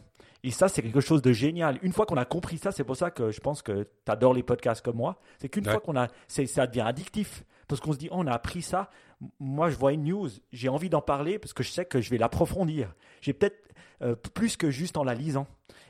Et 0.45 0.51
ça, 0.51 0.69
c'est 0.69 0.83
quelque 0.83 1.01
chose 1.01 1.21
de 1.23 1.33
génial. 1.33 1.79
Une 1.83 1.93
fois 1.93 2.07
qu'on 2.07 2.17
a 2.17 2.25
compris 2.25 2.59
ça, 2.59 2.71
c'est 2.71 2.85
pour 2.85 2.97
ça 2.97 3.11
que 3.11 3.31
je 3.31 3.41
pense 3.41 3.61
que 3.63 3.83
tu 4.05 4.13
adores 4.13 4.35
les 4.35 4.43
podcasts 4.45 4.85
comme 4.85 4.97
moi. 4.97 5.17
C'est 5.41 5.49
qu'une 5.49 5.65
Ouais. 5.67 5.73
fois 5.73 5.81
qu'on 5.81 5.97
a, 5.97 6.07
ça 6.29 6.67
devient 6.67 6.83
addictif. 6.83 7.43
Parce 7.67 7.81
qu'on 7.83 7.93
se 7.93 7.99
dit, 7.99 8.09
oh, 8.11 8.17
on 8.19 8.27
a 8.27 8.33
appris 8.33 8.63
ça. 8.63 8.89
Moi, 9.41 9.71
je 9.71 9.77
vois 9.77 9.93
une 9.93 10.05
news, 10.05 10.29
j'ai 10.53 10.69
envie 10.69 10.89
d'en 10.89 11.01
parler 11.03 11.39
parce 11.39 11.53
que 11.53 11.63
je 11.63 11.71
sais 11.71 11.85
que 11.85 12.01
je 12.01 12.11
vais 12.11 12.19
l'approfondir. 12.19 12.95
J'ai 13.21 13.33
peut-être 13.33 13.69
euh, 14.03 14.15
plus 14.15 14.57
que 14.57 14.71
juste 14.71 14.97
en 14.97 15.05
la 15.05 15.15
lisant. 15.15 15.47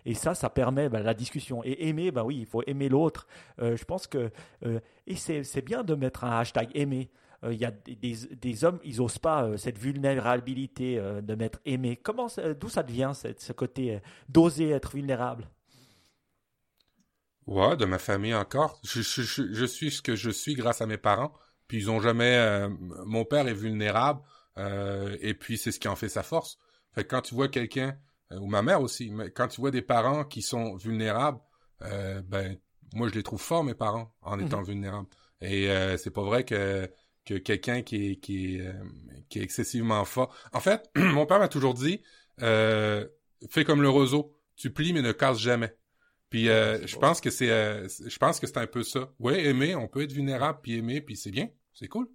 Et 0.06 0.14
ça, 0.14 0.34
ça 0.34 0.48
permet 0.48 0.88
ben, 0.88 1.02
la 1.02 1.12
discussion. 1.12 1.62
Et 1.64 1.88
aimer, 1.88 2.10
ben 2.10 2.24
oui, 2.24 2.38
il 2.40 2.46
faut 2.46 2.62
aimer 2.66 2.88
l'autre. 2.88 3.26
Euh, 3.60 3.76
je 3.76 3.84
pense 3.84 4.06
que. 4.06 4.30
euh, 4.64 4.80
et 5.06 5.16
c'est 5.16 5.62
bien 5.62 5.84
de 5.84 5.94
mettre 5.94 6.24
un 6.24 6.38
hashtag 6.38 6.70
aimer. 6.74 7.10
Il 7.48 7.56
y 7.56 7.64
a 7.64 7.70
des, 7.70 8.64
hommes, 8.64 8.80
ils 8.82 8.96
n'osent 8.96 9.18
pas 9.20 9.56
cette 9.56 9.78
vulnérabilité 9.78 11.00
de 11.22 11.34
mettre 11.36 11.60
aimer. 11.66 11.96
Comment, 11.96 12.26
d'où 12.58 12.68
ça 12.68 12.82
devient 12.82 13.12
ce 13.14 13.52
côté 13.52 14.00
d'oser 14.28 14.70
être 14.70 14.90
vulnérable? 14.90 15.48
Ouais, 17.46 17.76
de 17.76 17.84
ma 17.84 18.00
famille 18.00 18.34
encore. 18.34 18.80
Je 18.82 19.00
suis 19.00 19.90
ce 19.92 20.02
que 20.02 20.16
je 20.16 20.30
suis 20.30 20.54
grâce 20.56 20.82
à 20.82 20.86
mes 20.86 20.98
parents. 20.98 21.32
Puis 21.68 21.78
ils 21.78 21.90
ont 21.90 22.00
jamais. 22.00 22.36
euh, 22.36 22.68
mon 23.06 23.24
père 23.24 23.46
est 23.48 23.54
vulnérable. 23.54 24.20
euh, 24.58 25.16
et 25.20 25.34
puis 25.34 25.56
c'est 25.58 25.70
ce 25.72 25.78
qui 25.78 25.88
en 25.88 25.96
fait 25.96 26.08
sa 26.08 26.22
force. 26.24 26.58
Fait 26.94 27.04
que 27.04 27.08
quand 27.10 27.22
tu 27.22 27.34
vois 27.34 27.48
quelqu'un 27.48 27.96
euh, 28.32 28.38
ou 28.40 28.46
ma 28.48 28.62
mère 28.62 28.80
aussi, 28.82 29.10
mais 29.10 29.30
quand 29.30 29.48
tu 29.48 29.60
vois 29.60 29.70
des 29.70 29.82
parents 29.82 30.24
qui 30.24 30.42
sont 30.42 30.74
vulnérables, 30.76 31.38
euh, 31.82 32.20
ben 32.26 32.58
moi 32.94 33.08
je 33.08 33.14
les 33.14 33.22
trouve 33.22 33.40
forts 33.40 33.62
mes 33.64 33.74
parents 33.74 34.12
en 34.22 34.38
étant 34.40 34.62
vulnérables. 34.62 35.06
Et 35.40 35.70
euh, 35.70 35.96
c'est 35.96 36.10
pas 36.10 36.22
vrai 36.22 36.44
que 36.44 36.90
que 37.24 37.34
quelqu'un 37.34 37.82
qui 37.82 38.10
est 38.12 38.16
qui 38.16 38.56
est, 38.56 38.66
euh, 38.66 38.72
qui 39.28 39.38
est 39.38 39.42
excessivement 39.42 40.04
fort. 40.04 40.34
En 40.52 40.60
fait, 40.60 40.90
mon 40.96 41.26
père 41.26 41.38
m'a 41.38 41.48
toujours 41.48 41.74
dit 41.74 42.02
euh, 42.42 43.06
fais 43.50 43.64
comme 43.64 43.82
le 43.82 43.88
roseau, 43.90 44.32
tu 44.56 44.70
plies 44.72 44.92
mais 44.92 45.02
ne 45.02 45.12
casses 45.12 45.38
jamais. 45.38 45.74
Puis 46.30 46.48
euh, 46.48 46.84
je 46.86 46.96
pense 46.96 47.20
que 47.20 47.30
c'est 47.30 47.50
euh, 47.50 47.86
je 48.06 48.18
pense 48.18 48.40
que 48.40 48.46
c'est 48.46 48.58
un 48.58 48.66
peu 48.66 48.82
ça. 48.82 49.12
Ouais, 49.20 49.44
aimer, 49.44 49.74
on 49.76 49.86
peut 49.88 50.02
être 50.02 50.12
vulnérable 50.12 50.58
puis 50.62 50.76
aimer 50.78 51.00
puis 51.00 51.16
c'est 51.16 51.30
bien, 51.30 51.48
c'est 51.78 51.88
cool. 51.88 52.08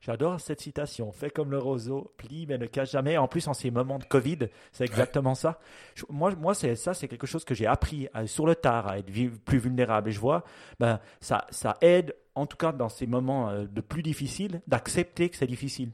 J'adore 0.00 0.40
cette 0.40 0.60
citation. 0.60 1.12
Fais 1.12 1.30
comme 1.30 1.50
le 1.52 1.58
roseau, 1.58 2.12
plie 2.16 2.44
mais 2.46 2.58
ne 2.58 2.66
cache 2.66 2.90
jamais. 2.90 3.16
En 3.16 3.28
plus, 3.28 3.46
en 3.46 3.54
ces 3.54 3.70
moments 3.70 3.98
de 4.00 4.04
Covid, 4.04 4.38
c'est 4.72 4.84
exactement 4.84 5.34
ça. 5.36 5.60
Je- 5.94 6.04
moi, 6.10 6.34
moi 6.34 6.54
c'est 6.54 6.74
ça, 6.74 6.92
c'est 6.92 7.06
quelque 7.08 7.26
chose 7.26 7.44
que 7.44 7.54
j'ai 7.54 7.66
appris 7.66 8.08
euh, 8.16 8.26
sur 8.26 8.46
le 8.46 8.56
tard 8.56 8.88
à 8.88 8.98
être 8.98 9.10
plus 9.44 9.58
vulnérable. 9.58 10.08
Et 10.10 10.12
je 10.12 10.18
vois, 10.20 10.42
ben, 10.80 10.98
ça, 11.20 11.46
ça 11.50 11.78
aide, 11.80 12.14
en 12.34 12.46
tout 12.46 12.56
cas 12.56 12.72
dans 12.72 12.88
ces 12.88 13.06
moments 13.06 13.48
euh, 13.48 13.66
de 13.66 13.80
plus 13.80 14.02
difficiles, 14.02 14.60
d'accepter 14.66 15.30
que 15.30 15.36
c'est 15.36 15.46
difficile. 15.46 15.92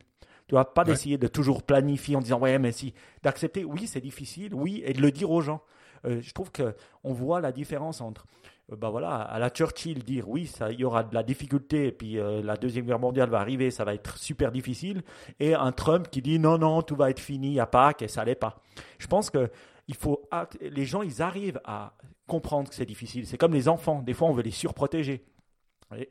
Tu 0.48 0.54
vois, 0.54 0.72
pas 0.74 0.80
Ouais. 0.82 0.86
d'essayer 0.86 1.18
de 1.18 1.28
toujours 1.28 1.62
planifier 1.62 2.16
en 2.16 2.20
disant 2.20 2.40
ouais, 2.40 2.58
mais 2.58 2.72
si, 2.72 2.94
d'accepter, 3.22 3.62
oui, 3.64 3.86
c'est 3.86 4.00
difficile, 4.00 4.54
oui, 4.54 4.82
et 4.84 4.94
de 4.94 5.00
le 5.02 5.12
dire 5.12 5.30
aux 5.30 5.42
gens. 5.42 5.62
Euh, 6.06 6.20
je 6.22 6.32
trouve 6.32 6.50
que 6.50 6.74
on 7.04 7.12
voit 7.12 7.42
la 7.42 7.52
différence 7.52 8.00
entre 8.00 8.26
bah 8.76 8.90
voilà, 8.90 9.16
à 9.16 9.38
la 9.38 9.48
Churchill 9.50 10.04
dire 10.04 10.28
oui, 10.28 10.46
ça, 10.46 10.70
il 10.70 10.80
y 10.80 10.84
aura 10.84 11.02
de 11.02 11.14
la 11.14 11.22
difficulté, 11.22 11.88
et 11.88 11.92
puis 11.92 12.18
euh, 12.18 12.42
la 12.42 12.56
Deuxième 12.56 12.86
Guerre 12.86 12.98
mondiale 12.98 13.28
va 13.28 13.40
arriver, 13.40 13.70
ça 13.70 13.84
va 13.84 13.94
être 13.94 14.16
super 14.16 14.52
difficile, 14.52 15.02
et 15.38 15.54
un 15.54 15.72
Trump 15.72 16.08
qui 16.10 16.22
dit 16.22 16.38
non, 16.38 16.58
non, 16.58 16.82
tout 16.82 16.96
va 16.96 17.10
être 17.10 17.20
fini 17.20 17.58
à 17.58 17.66
Pâques, 17.66 18.02
et 18.02 18.08
ça 18.08 18.24
l'est 18.24 18.34
pas. 18.34 18.62
Je 18.98 19.06
pense 19.06 19.30
que 19.30 19.50
il 19.88 19.96
faut, 19.96 20.28
les 20.60 20.84
gens, 20.84 21.02
ils 21.02 21.20
arrivent 21.20 21.60
à 21.64 21.94
comprendre 22.28 22.68
que 22.68 22.76
c'est 22.76 22.86
difficile. 22.86 23.26
C'est 23.26 23.36
comme 23.36 23.54
les 23.54 23.66
enfants, 23.66 24.02
des 24.02 24.14
fois 24.14 24.28
on 24.28 24.32
veut 24.32 24.44
les 24.44 24.52
surprotéger. 24.52 25.24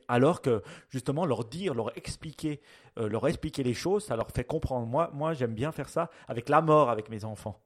Alors 0.06 0.42
que 0.42 0.62
justement 0.90 1.24
leur 1.24 1.46
dire, 1.46 1.72
leur 1.72 1.96
expliquer, 1.96 2.60
euh, 2.98 3.08
leur 3.08 3.26
expliquer 3.26 3.62
les 3.62 3.72
choses, 3.72 4.04
ça 4.04 4.16
leur 4.16 4.30
fait 4.30 4.44
comprendre. 4.44 4.86
Moi, 4.86 5.10
moi 5.14 5.32
j'aime 5.32 5.54
bien 5.54 5.72
faire 5.72 5.88
ça 5.88 6.10
avec 6.28 6.50
la 6.50 6.60
mort 6.60 6.90
avec 6.90 7.08
mes 7.08 7.24
enfants. 7.24 7.58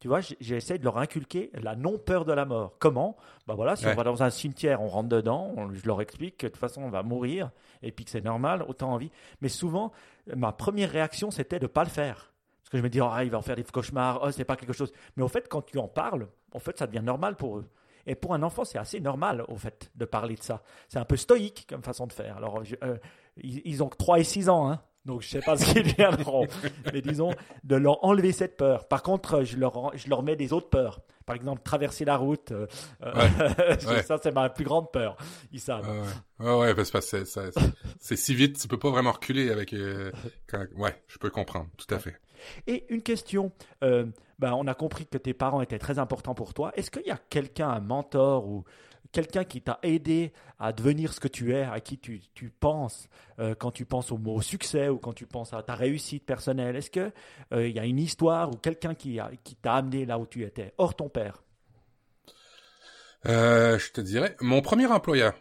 Tu 0.00 0.08
vois, 0.08 0.20
j'essaie 0.20 0.78
de 0.78 0.84
leur 0.84 0.98
inculquer 0.98 1.50
la 1.54 1.74
non-peur 1.74 2.24
de 2.24 2.32
la 2.32 2.44
mort. 2.44 2.76
Comment? 2.78 3.16
Bah 3.46 3.54
voilà, 3.54 3.74
si 3.74 3.86
on 3.86 3.94
va 3.94 4.04
dans 4.04 4.22
un 4.22 4.30
cimetière, 4.30 4.80
on 4.80 4.88
rentre 4.88 5.08
dedans, 5.08 5.54
je 5.72 5.86
leur 5.86 6.00
explique 6.00 6.38
que 6.38 6.46
de 6.46 6.52
toute 6.52 6.60
façon 6.60 6.82
on 6.82 6.90
va 6.90 7.02
mourir 7.02 7.50
et 7.82 7.90
puis 7.90 8.04
que 8.04 8.10
c'est 8.10 8.24
normal, 8.24 8.64
autant 8.68 8.92
envie. 8.92 9.10
Mais 9.40 9.48
souvent, 9.48 9.92
ma 10.36 10.52
première 10.52 10.90
réaction 10.90 11.30
c'était 11.30 11.58
de 11.58 11.64
ne 11.64 11.68
pas 11.68 11.84
le 11.84 11.90
faire. 11.90 12.32
Parce 12.68 12.72
que 12.72 12.78
je 12.78 12.82
me 12.82 12.90
dis, 12.90 13.00
oh, 13.00 13.10
il 13.22 13.30
va 13.30 13.38
en 13.38 13.42
faire 13.42 13.56
des 13.56 13.64
cauchemars, 13.64 14.20
oh, 14.22 14.30
c'est 14.30 14.44
pas 14.44 14.54
quelque 14.54 14.74
chose. 14.74 14.92
Mais 15.16 15.22
au 15.22 15.28
fait, 15.28 15.48
quand 15.48 15.62
tu 15.62 15.78
en 15.78 15.88
parles, 15.88 16.28
en 16.52 16.58
fait, 16.58 16.76
ça 16.78 16.86
devient 16.86 17.02
normal 17.02 17.34
pour 17.34 17.56
eux. 17.56 17.66
Et 18.06 18.14
pour 18.14 18.34
un 18.34 18.42
enfant, 18.42 18.64
c'est 18.64 18.76
assez 18.76 19.00
normal, 19.00 19.42
au 19.48 19.56
fait, 19.56 19.90
de 19.94 20.04
parler 20.04 20.34
de 20.34 20.42
ça. 20.42 20.62
C'est 20.86 20.98
un 20.98 21.06
peu 21.06 21.16
stoïque 21.16 21.66
comme 21.66 21.82
façon 21.82 22.06
de 22.06 22.12
faire. 22.12 22.36
Alors, 22.36 22.62
euh, 22.82 22.98
ils, 23.38 23.82
ont 23.82 23.88
3 23.88 24.20
et 24.20 24.24
6 24.24 24.50
ans, 24.50 24.70
hein. 24.70 24.82
Donc, 25.08 25.22
je 25.22 25.26
ne 25.26 25.30
sais 25.30 25.40
pas 25.40 25.56
ce 25.56 25.72
qu'ils 25.72 25.94
viendront. 25.94 26.46
Mais 26.92 27.00
disons, 27.00 27.34
de 27.64 27.76
leur 27.76 28.04
enlever 28.04 28.30
cette 28.32 28.58
peur. 28.58 28.86
Par 28.86 29.02
contre, 29.02 29.42
je 29.42 29.56
leur, 29.56 29.90
je 29.96 30.08
leur 30.10 30.22
mets 30.22 30.36
des 30.36 30.52
autres 30.52 30.68
peurs. 30.68 31.00
Par 31.24 31.34
exemple, 31.34 31.62
traverser 31.62 32.04
la 32.04 32.18
route. 32.18 32.52
Euh, 32.52 32.66
euh, 33.02 33.78
ça, 34.02 34.18
c'est 34.22 34.32
ma 34.32 34.50
plus 34.50 34.64
grande 34.64 34.92
peur. 34.92 35.16
Ils 35.50 35.60
savent. 35.60 35.88
Ouais, 36.38 36.54
ouais, 36.58 36.74
parce 36.74 36.90
que 36.90 37.00
c'est 37.00 38.16
si 38.16 38.34
vite, 38.34 38.58
tu 38.60 38.68
peux 38.68 38.78
pas 38.78 38.90
vraiment 38.90 39.12
reculer 39.12 39.50
avec. 39.50 39.74
Ouais, 40.76 41.02
je 41.06 41.18
peux 41.18 41.30
comprendre, 41.30 41.68
tout 41.78 41.92
à 41.94 41.98
fait. 41.98 42.20
Et 42.66 42.84
une 42.92 43.02
question, 43.02 43.50
euh, 43.82 44.06
ben, 44.38 44.52
on 44.52 44.66
a 44.66 44.74
compris 44.74 45.06
que 45.06 45.18
tes 45.18 45.34
parents 45.34 45.62
étaient 45.62 45.78
très 45.78 45.98
importants 45.98 46.34
pour 46.34 46.54
toi. 46.54 46.70
Est-ce 46.76 46.90
qu'il 46.90 47.06
y 47.06 47.10
a 47.10 47.18
quelqu'un, 47.30 47.70
un 47.70 47.80
mentor 47.80 48.46
ou 48.46 48.64
quelqu'un 49.18 49.42
qui 49.42 49.60
t'a 49.60 49.80
aidé 49.82 50.32
à 50.60 50.72
devenir 50.72 51.12
ce 51.12 51.18
que 51.18 51.26
tu 51.26 51.52
es, 51.52 51.62
à 51.62 51.80
qui 51.80 51.98
tu, 51.98 52.20
penses 52.60 53.08
euh, 53.40 53.56
quand 53.56 53.72
tu 53.72 53.84
penses 53.84 54.12
au 54.12 54.16
mot 54.16 54.40
succès 54.40 54.88
ou 54.88 54.98
quand 54.98 55.12
tu 55.12 55.26
penses 55.26 55.52
à 55.52 55.62
ta 55.64 55.74
réussite 55.74 56.24
personnelle 56.24 56.76
Est-ce 56.76 56.90
qu'il 56.90 57.12
euh, 57.52 57.68
y 57.68 57.80
a 57.80 57.84
une 57.84 57.98
histoire 57.98 58.48
ou 58.50 58.56
quelqu'un 58.56 58.94
qui, 58.94 59.18
qui 59.42 59.56
t'a 59.56 59.74
amené 59.74 60.06
là 60.06 60.20
où 60.20 60.26
tu 60.26 60.44
étais, 60.44 60.72
hors 60.78 60.94
ton 60.94 61.08
père? 61.08 61.42
Je 63.24 63.90
te 63.90 64.00
dirais, 64.00 64.36
mon 64.40 64.62
premier 64.62 64.86
employeur. 64.86 65.34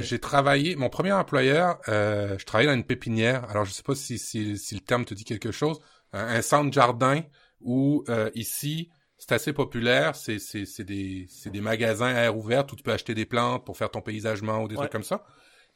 J'ai 0.00 0.18
travaillé, 0.18 0.76
mon 0.76 0.90
premier 0.90 1.12
employeur, 1.12 1.78
je 1.86 2.44
travaillais 2.44 2.70
dans 2.70 2.76
une 2.76 2.84
pépinière. 2.84 3.48
Alors 3.48 3.64
je 3.64 3.72
sais 3.72 3.82
pas 3.82 3.94
si, 3.94 4.18
si, 4.18 4.58
si 4.58 4.74
le 4.74 4.82
terme 4.82 5.06
te 5.06 5.14
dit 5.14 5.24
quelque 5.24 5.50
chose 5.50 5.80
un 6.12 6.42
centre 6.42 6.72
jardin 6.72 7.22
où 7.60 8.04
euh, 8.08 8.30
ici 8.34 8.90
c'est 9.18 9.32
assez 9.32 9.52
populaire, 9.52 10.14
c'est 10.14 10.38
c'est 10.38 10.84
des 10.84 11.26
c'est 11.28 11.50
des 11.50 11.60
magasins 11.60 12.14
à 12.14 12.20
air 12.22 12.36
ouvert 12.36 12.64
où 12.72 12.76
tu 12.76 12.82
peux 12.82 12.92
acheter 12.92 13.14
des 13.14 13.26
plantes 13.26 13.66
pour 13.66 13.76
faire 13.76 13.90
ton 13.90 14.00
paysagement 14.00 14.62
ou 14.62 14.68
des 14.68 14.76
trucs 14.76 14.92
comme 14.92 15.02
ça. 15.02 15.24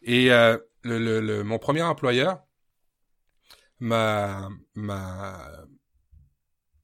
Et 0.02 0.32
euh, 0.32 0.56
le, 0.82 1.20
le, 1.20 1.42
mon 1.44 1.58
premier 1.58 1.82
employeur 1.82 2.42
m'a 3.80 4.48
m'a 4.74 5.66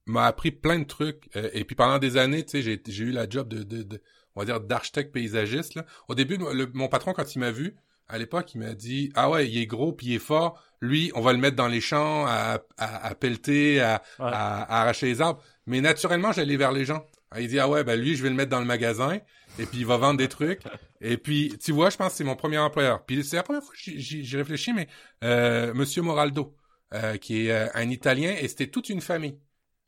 m'a 0.05 0.25
appris 0.25 0.51
plein 0.51 0.79
de 0.79 0.85
trucs 0.85 1.29
euh, 1.35 1.49
et 1.53 1.63
puis 1.63 1.75
pendant 1.75 1.97
des 1.97 2.17
années, 2.17 2.43
tu 2.43 2.51
sais, 2.51 2.61
j'ai 2.61 2.81
j'ai 2.85 3.05
eu 3.05 3.11
la 3.11 3.27
job 3.29 3.47
de, 3.47 3.63
de, 3.63 3.83
de 3.83 4.01
on 4.35 4.41
va 4.41 4.45
dire 4.45 4.59
d'architecte 4.59 5.13
paysagiste 5.13 5.75
là. 5.75 5.85
Au 6.09 6.15
début 6.15 6.37
mon 6.73 6.89
patron 6.89 7.13
quand 7.13 7.35
il 7.35 7.39
m'a 7.39 7.51
vu, 7.51 7.77
à 8.09 8.17
l'époque, 8.17 8.53
il 8.53 8.59
m'a 8.59 8.73
dit 8.73 9.11
ah 9.15 9.29
ouais, 9.29 9.49
il 9.49 9.57
est 9.57 9.65
gros 9.67 9.93
puis 9.93 10.07
il 10.07 10.15
est 10.15 10.19
fort. 10.19 10.61
Lui, 10.81 11.11
on 11.15 11.21
va 11.21 11.33
le 11.33 11.39
mettre 11.39 11.55
dans 11.55 11.67
les 11.67 11.81
champs 11.81 12.25
à, 12.25 12.59
à, 12.77 13.07
à 13.07 13.15
pelleter, 13.15 13.81
à, 13.81 14.01
à, 14.19 14.81
arracher 14.81 15.07
les 15.07 15.21
arbres. 15.21 15.41
Mais 15.65 15.81
naturellement, 15.81 16.31
j'allais 16.31 16.57
vers 16.57 16.71
les 16.71 16.85
gens. 16.85 17.05
Il 17.37 17.47
dit 17.47 17.59
ah 17.59 17.69
ouais, 17.69 17.83
ben 17.83 17.99
lui, 17.99 18.15
je 18.15 18.23
vais 18.23 18.29
le 18.29 18.35
mettre 18.35 18.49
dans 18.49 18.59
le 18.59 18.65
magasin 18.65 19.19
et 19.59 19.65
puis 19.65 19.79
il 19.79 19.85
va 19.85 19.97
vendre 19.97 20.17
des 20.17 20.29
trucs. 20.29 20.61
Et 21.01 21.15
puis 21.15 21.55
tu 21.63 21.71
vois, 21.71 21.89
je 21.89 21.95
pense 21.95 22.11
que 22.11 22.17
c'est 22.17 22.23
mon 22.25 22.35
premier 22.35 22.57
employeur. 22.57 23.05
Puis 23.05 23.23
c'est 23.23 23.37
la 23.37 23.43
première 23.43 23.63
fois 23.63 23.73
que 23.73 23.79
j'y 23.79 24.35
réfléchi, 24.35 24.73
mais 24.73 24.89
euh, 25.23 25.73
Monsieur 25.73 26.01
Moraldo, 26.01 26.53
euh, 26.93 27.17
qui 27.17 27.45
est 27.47 27.51
euh, 27.51 27.67
un 27.73 27.89
Italien, 27.89 28.35
et 28.37 28.47
c'était 28.47 28.67
toute 28.67 28.89
une 28.89 28.99
famille. 28.99 29.39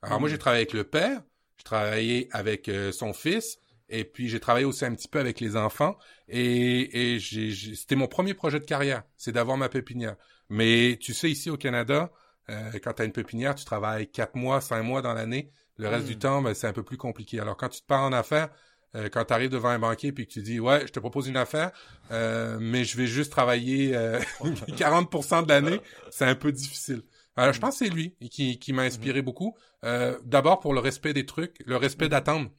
Alors 0.03 0.19
moi, 0.19 0.29
j'ai 0.29 0.37
travaillé 0.37 0.61
avec 0.61 0.73
le 0.73 0.83
père, 0.83 1.21
j'ai 1.57 1.63
travaillé 1.63 2.27
avec 2.31 2.69
euh, 2.69 2.91
son 2.91 3.11
fils, 3.11 3.57
et 3.89 4.03
puis 4.03 4.29
j'ai 4.29 4.39
travaillé 4.39 4.65
aussi 4.65 4.85
un 4.85 4.93
petit 4.93 5.07
peu 5.07 5.19
avec 5.19 5.39
les 5.39 5.55
enfants. 5.55 5.97
Et, 6.27 7.15
et 7.15 7.19
c'était 7.19 7.95
mon 7.95 8.07
premier 8.07 8.33
projet 8.33 8.59
de 8.59 8.65
carrière, 8.65 9.03
c'est 9.17 9.31
d'avoir 9.31 9.57
ma 9.57 9.67
pépinière. 9.67 10.15
Mais 10.51 10.97
tu 10.99 11.13
sais, 11.13 11.29
ici 11.29 11.49
au 11.49 11.57
Canada, 11.57 12.11
euh, 12.49 12.71
quand 12.83 12.93
tu 12.93 13.01
as 13.01 13.05
une 13.05 13.11
pépinière, 13.11 13.55
tu 13.55 13.65
travailles 13.65 14.09
quatre 14.11 14.35
mois, 14.35 14.61
cinq 14.61 14.83
mois 14.83 15.01
dans 15.01 15.13
l'année. 15.13 15.51
Le 15.77 15.87
reste 15.87 16.05
du 16.05 16.15
hmm. 16.15 16.19
temps, 16.19 16.41
ben, 16.41 16.53
c'est 16.53 16.67
un 16.67 16.73
peu 16.73 16.83
plus 16.83 16.97
compliqué. 16.97 17.39
Alors 17.39 17.57
quand 17.57 17.69
tu 17.69 17.81
te 17.81 17.85
pars 17.85 18.03
en 18.03 18.13
affaires, 18.13 18.49
euh, 18.95 19.09
quand 19.09 19.25
tu 19.25 19.33
arrives 19.33 19.49
devant 19.49 19.69
un 19.69 19.79
banquier 19.79 20.11
puis 20.11 20.27
que 20.27 20.33
tu 20.33 20.41
dis 20.41 20.59
ouais, 20.59 20.85
je 20.85 20.91
te 20.91 20.99
propose 20.99 21.27
une 21.27 21.37
affaire, 21.37 21.71
euh, 22.11 22.57
mais 22.59 22.83
je 22.83 22.97
vais 22.97 23.07
juste 23.07 23.31
travailler 23.31 23.93
40% 24.41 25.43
de 25.43 25.49
l'année, 25.49 25.81
c'est 26.11 26.25
un 26.25 26.35
peu 26.35 26.51
difficile. 26.51 27.01
Alors 27.35 27.53
je 27.53 27.59
pense 27.59 27.79
que 27.79 27.85
c'est 27.85 27.91
lui 27.91 28.15
qui, 28.29 28.59
qui 28.59 28.73
m'a 28.73 28.83
inspiré 28.83 29.21
hmm. 29.21 29.25
beaucoup. 29.25 29.57
D'abord 29.81 30.59
pour 30.59 30.73
le 30.73 30.79
respect 30.79 31.13
des 31.13 31.25
trucs, 31.25 31.57
le 31.65 31.77
respect 31.77 32.05
hmm. 32.05 32.09
d'attendre. 32.09 32.51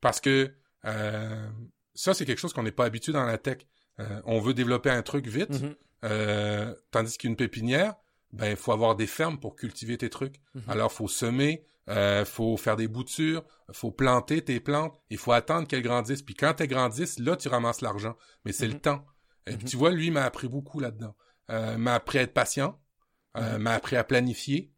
Parce 0.00 0.20
que 0.20 0.52
euh, 0.84 1.48
ça, 1.94 2.14
c'est 2.14 2.24
quelque 2.24 2.38
chose 2.38 2.52
qu'on 2.52 2.62
n'est 2.62 2.72
pas 2.72 2.84
habitué 2.84 3.12
dans 3.12 3.24
la 3.24 3.38
tech. 3.38 3.58
Euh, 4.00 4.20
on 4.24 4.40
veut 4.40 4.54
développer 4.54 4.90
un 4.90 5.02
truc 5.02 5.26
vite, 5.26 5.50
mm-hmm. 5.50 5.74
Euh, 6.04 6.74
tandis 6.90 7.18
qu'une 7.18 7.36
pépinière, 7.36 7.94
ben 8.32 8.50
il 8.50 8.56
faut 8.56 8.72
avoir 8.72 8.94
des 8.94 9.06
fermes 9.06 9.38
pour 9.38 9.56
cultiver 9.56 9.98
tes 9.98 10.10
trucs. 10.10 10.36
Alors, 10.36 10.62
mm-hmm. 10.62 10.70
Alors 10.70 10.92
faut 10.92 11.08
semer, 11.08 11.64
euh, 11.88 12.24
faut 12.24 12.56
faire 12.56 12.76
des 12.76 12.88
boutures, 12.88 13.42
faut 13.72 13.90
planter 13.90 14.42
tes 14.42 14.60
plantes, 14.60 15.00
il 15.10 15.18
faut 15.18 15.32
attendre 15.32 15.66
qu'elles 15.66 15.82
grandissent. 15.82 16.22
Puis 16.22 16.34
quand 16.34 16.60
elles 16.60 16.68
grandissent, 16.68 17.18
là 17.18 17.36
tu 17.36 17.48
ramasses 17.48 17.80
l'argent. 17.80 18.16
Mais 18.44 18.52
c'est 18.52 18.66
le 18.66 18.74
mm-hmm. 18.74 18.80
temps. 18.80 19.06
Et 19.46 19.56
puis 19.56 19.66
tu 19.66 19.76
vois, 19.76 19.90
lui 19.90 20.10
m'a 20.10 20.24
appris 20.24 20.48
beaucoup 20.48 20.80
là-dedans. 20.80 21.16
Euh, 21.50 21.78
m'a 21.78 21.94
appris 21.94 22.18
à 22.18 22.22
être 22.22 22.34
patient, 22.34 22.78
euh, 23.38 23.58
m'a 23.58 23.72
appris 23.72 23.96
à 23.96 24.04
planifier. 24.04 24.72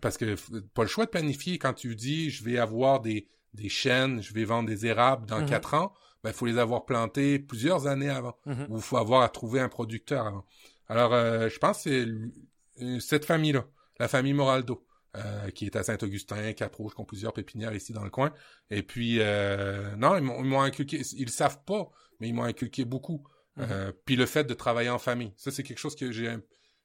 parce 0.00 0.18
que 0.18 0.36
pas 0.74 0.82
le 0.82 0.88
choix 0.88 1.06
de 1.06 1.10
planifier 1.10 1.58
quand 1.58 1.72
tu 1.72 1.96
dis 1.96 2.28
je 2.30 2.44
vais 2.44 2.58
avoir 2.58 3.00
des 3.00 3.28
des 3.54 3.68
chênes, 3.68 4.20
je 4.20 4.34
vais 4.34 4.44
vendre 4.44 4.68
des 4.68 4.84
érables 4.84 5.26
dans 5.26 5.40
mhm. 5.40 5.46
quatre 5.46 5.74
ans, 5.74 5.94
ben, 6.24 6.30
il 6.30 6.34
faut 6.34 6.46
les 6.46 6.56
avoir 6.56 6.86
plantés 6.86 7.38
plusieurs 7.38 7.86
années 7.86 8.08
avant, 8.08 8.34
mhm. 8.46 8.66
ou 8.70 8.76
il 8.76 8.82
faut 8.82 8.96
avoir 8.96 9.20
à 9.20 9.28
trouver 9.28 9.60
un 9.60 9.68
producteur 9.68 10.26
avant. 10.26 10.46
Alors, 10.88 11.12
euh, 11.12 11.50
je 11.50 11.58
pense 11.58 11.84
que 11.84 12.30
c'est 12.76 13.00
cette 13.00 13.26
famille-là, 13.26 13.66
la 14.00 14.08
famille 14.08 14.32
Moraldo, 14.32 14.86
euh, 15.16 15.50
qui 15.50 15.66
est 15.66 15.76
à 15.76 15.82
Saint-Augustin, 15.82 16.54
Cap-Rouge, 16.54 16.94
qui 16.94 17.00
ont 17.00 17.04
plusieurs 17.04 17.34
pépinières 17.34 17.74
ici 17.74 17.92
dans 17.92 18.02
le 18.02 18.10
coin. 18.10 18.32
Et 18.70 18.82
puis, 18.82 19.18
euh, 19.20 19.94
non, 19.96 20.16
ils 20.16 20.22
m'ont 20.22 20.62
inculqué, 20.62 21.02
ils 21.12 21.26
le 21.26 21.30
savent 21.30 21.62
pas, 21.64 21.90
mais 22.20 22.28
ils 22.28 22.34
m'ont 22.34 22.44
inculqué 22.44 22.86
beaucoup. 22.86 23.22
Mhm. 23.56 23.92
puis 24.04 24.16
le 24.16 24.26
fait 24.26 24.42
de 24.42 24.54
travailler 24.54 24.90
en 24.90 24.98
famille, 24.98 25.32
ça 25.36 25.52
c'est 25.52 25.62
quelque 25.62 25.78
chose 25.78 25.94
que 25.94 26.10
j'ai, 26.10 26.34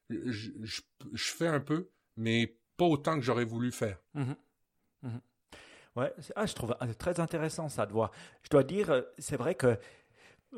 je, 0.08 0.50
je, 0.62 1.32
fais 1.32 1.48
un 1.48 1.58
peu, 1.58 1.90
mais 2.16 2.56
pas 2.76 2.84
autant 2.84 3.16
que 3.16 3.22
j'aurais 3.22 3.44
voulu 3.44 3.72
faire. 3.72 3.98
Ah, 5.96 6.46
je 6.46 6.54
trouve 6.54 6.74
très 6.98 7.20
intéressant 7.20 7.68
ça 7.68 7.86
de 7.86 7.92
voir. 7.92 8.10
Je 8.42 8.48
dois 8.48 8.62
dire, 8.62 8.90
euh, 8.90 9.02
c'est 9.18 9.36
vrai 9.36 9.54
que 9.54 9.76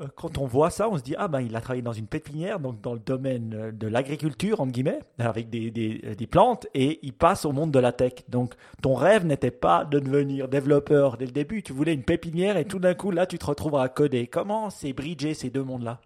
euh, 0.00 0.06
quand 0.16 0.38
on 0.38 0.46
voit 0.46 0.70
ça, 0.70 0.88
on 0.88 0.96
se 0.96 1.02
dit 1.02 1.14
ah 1.18 1.28
ben 1.28 1.40
il 1.40 1.54
a 1.54 1.60
travaillé 1.60 1.82
dans 1.82 1.92
une 1.92 2.06
pépinière, 2.06 2.60
donc 2.60 2.80
dans 2.80 2.94
le 2.94 2.98
domaine 3.00 3.54
euh, 3.54 3.72
de 3.72 3.86
l'agriculture 3.86 4.60
entre 4.60 4.72
guillemets, 4.72 5.00
avec 5.18 5.50
des, 5.50 5.70
des, 5.70 6.14
des, 6.14 6.26
plantes, 6.26 6.66
et 6.72 6.98
il 7.02 7.12
passe 7.12 7.44
au 7.44 7.52
monde 7.52 7.70
de 7.72 7.78
la 7.78 7.92
tech. 7.92 8.14
Donc 8.28 8.54
ton 8.80 8.94
rêve 8.94 9.26
n'était 9.26 9.50
pas 9.50 9.84
de 9.84 9.98
devenir 9.98 10.48
développeur 10.48 11.18
dès 11.18 11.26
le 11.26 11.32
début. 11.32 11.62
Tu 11.62 11.72
voulais 11.72 11.92
une 11.92 12.04
pépinière 12.04 12.56
et 12.56 12.64
tout 12.64 12.78
d'un 12.78 12.94
coup 12.94 13.10
là 13.10 13.26
tu 13.26 13.38
te 13.38 13.44
retrouves 13.44 13.76
à 13.76 13.88
coder. 13.88 14.26
Comment 14.28 14.70
c'est 14.70 14.92
bridgé 14.94 15.34
ces 15.34 15.50
deux 15.50 15.64
mondes 15.64 15.84
là 15.84 16.00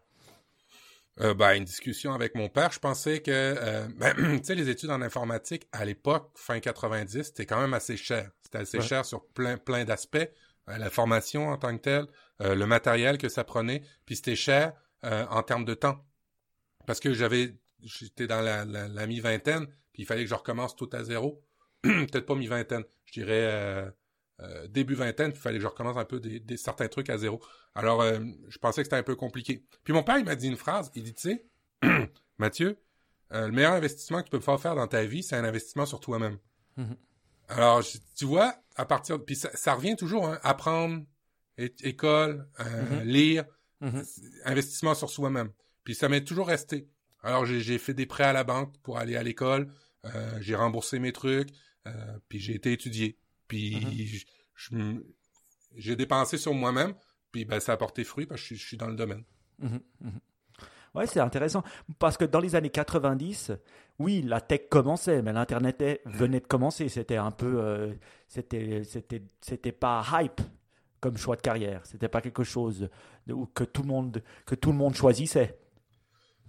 euh, 1.21 1.33
ben, 1.33 1.55
une 1.55 1.65
discussion 1.65 2.13
avec 2.13 2.35
mon 2.35 2.51
père, 2.51 2.73
je 2.73 2.79
pensais 2.79 3.21
que, 3.21 3.55
tu 4.37 4.45
sais, 4.45 4.55
les 4.55 4.69
études 4.69 4.91
en 4.91 5.01
informatique, 5.01 5.67
à 5.73 5.87
l'époque, 5.87 6.31
fin 6.35 6.61
90, 6.61 7.23
c'était 7.23 7.47
quand 7.47 7.59
même 7.59 7.73
assez 7.73 7.97
cher. 7.97 8.31
Assez 8.57 8.81
cher 8.81 9.05
sur 9.05 9.27
plein, 9.29 9.57
plein 9.57 9.85
d'aspects. 9.85 10.17
Euh, 10.69 10.79
la 10.79 10.91
formation 10.91 11.49
en 11.49 11.57
tant 11.57 11.77
que 11.77 11.83
telle, 11.83 12.07
euh, 12.41 12.55
le 12.55 12.67
matériel 12.67 13.19
que 13.19 13.29
ça 13.29 13.45
prenait, 13.45 13.83
puis 14.05 14.17
c'était 14.17 14.37
cher 14.37 14.73
en 15.03 15.45
termes 15.45 15.65
de 15.65 15.75
temps. 15.75 16.05
Parce 16.85 16.99
que 16.99 17.13
j'avais, 17.13 17.55
j'étais 17.81 18.27
dans 18.27 18.41
la, 18.41 18.65
la, 18.65 18.89
la 18.89 19.07
mi-vingtaine, 19.07 19.67
puis 19.93 20.03
il 20.03 20.05
fallait 20.05 20.25
que 20.25 20.31
je 20.31 20.35
recommence 20.35 20.75
tout 20.75 20.91
à 20.93 21.05
zéro. 21.05 21.45
Peut-être 21.83 22.27
pas 22.27 22.35
mi-vingtaine, 22.35 22.83
je 23.05 23.13
dirais 23.13 23.93
euh, 24.43 24.67
début 24.69 24.95
vingtaine, 24.95 25.31
il 25.35 25.39
fallait 25.39 25.57
que 25.57 25.63
je 25.63 25.69
recommence 25.69 25.97
un 25.97 26.05
peu 26.05 26.21
des, 26.21 26.41
des 26.41 26.57
certains 26.57 26.89
trucs 26.89 27.09
à 27.09 27.17
zéro. 27.17 27.41
Alors, 27.75 28.03
euh, 28.03 28.19
je 28.49 28.59
pensais 28.59 28.83
que 28.83 28.87
c'était 28.87 28.97
un 28.97 29.03
peu 29.03 29.17
compliqué. 29.17 29.65
Puis 29.83 29.95
mon 29.95 30.03
père, 30.03 30.19
il 30.19 30.25
m'a 30.25 30.37
dit 30.37 30.49
une 30.49 30.57
phrase. 30.57 30.91
Il 30.95 31.05
dit, 31.05 31.15
tu 31.15 31.31
sais, 31.31 31.47
Mathieu, 32.39 32.79
euh, 33.33 33.47
le 33.47 33.53
meilleur 33.53 33.73
investissement 33.73 34.19
que 34.19 34.25
tu 34.25 34.39
peux 34.39 34.41
faire 34.41 34.75
dans 34.75 34.87
ta 34.87 35.05
vie, 35.05 35.23
c'est 35.23 35.37
un 35.37 35.45
investissement 35.45 35.87
sur 35.87 36.01
toi-même. 36.01 36.39
Mhm. 36.77 36.97
Alors, 37.49 37.83
tu 38.17 38.25
vois, 38.25 38.55
à 38.75 38.85
partir... 38.85 39.25
Puis 39.25 39.37
ça, 39.37 39.75
revient 39.75 39.97
toujours, 39.97 40.27
hein, 40.27 40.39
apprendre, 40.43 41.05
école, 41.59 42.49
mhm. 42.59 43.03
lire, 43.03 43.45
mhm. 43.81 44.05
investissement 44.45 44.95
sur 44.95 45.11
soi-même. 45.11 45.51
Puis 45.85 45.95
ça 45.95 46.09
m'est 46.09 46.25
toujours 46.25 46.49
resté. 46.49 46.89
Alors, 47.23 47.45
j'ai 47.47 47.79
fait 47.79 47.95
des 47.95 48.07
prêts 48.07 48.25
à 48.25 48.33
la 48.33 48.45
banque 48.45 48.77
pour 48.83 48.99
aller 48.99 49.17
à 49.17 49.23
l'école. 49.23 49.73
j'ai 50.41 50.55
remboursé 50.55 50.99
mes 50.99 51.13
trucs. 51.13 51.51
puis 52.29 52.39
j'ai 52.39 52.55
été 52.55 52.73
étudié. 52.73 53.19
Puis 53.49 54.15
mm-hmm. 54.73 55.03
j'ai 55.77 55.97
dépensé 55.97 56.39
sur 56.39 56.55
moi-même, 56.55 56.95
puis 57.33 57.45
ben, 57.45 57.61
ça 57.61 57.73
a 57.73 57.77
porté 57.77 58.05
fruit 58.05 58.27
parce 58.27 58.43
que 58.43 58.55
je, 58.55 58.65
suis 58.65 58.77
dans 58.77 58.89
le 58.89 58.97
domaine. 58.97 59.25
Ouais, 60.97 61.07
c'est 61.07 61.21
intéressant 61.21 61.63
parce 61.99 62.17
que 62.17 62.25
dans 62.25 62.41
les 62.41 62.55
années 62.55 62.71
90, 62.71 63.53
oui, 63.99 64.23
la 64.23 64.41
tech 64.41 64.63
commençait, 64.71 65.23
mais 65.23 65.33
l'internet 65.33 65.83
venait 66.07 66.41
de 66.41 66.47
commencer. 66.47 66.89
C'était 66.89 67.17
un 67.17 67.31
peu, 67.31 67.61
euh, 67.61 67.93
c'était, 68.29 68.83
c'était, 68.85 69.23
c'était 69.41 69.73
pas 69.73 70.05
hype 70.13 70.41
comme 71.01 71.17
choix 71.17 71.37
de 71.37 71.43
carrière. 71.43 71.83
C'était 71.85 72.09
pas 72.09 72.21
quelque 72.21 72.45
chose 72.45 72.89
que 73.55 73.65
tout 73.65 73.83
le 73.83 73.89
monde, 73.89 74.23
que 74.45 74.55
tout 74.55 74.73
le 74.73 74.77
monde 74.77 74.95
choisissait. 74.95 75.59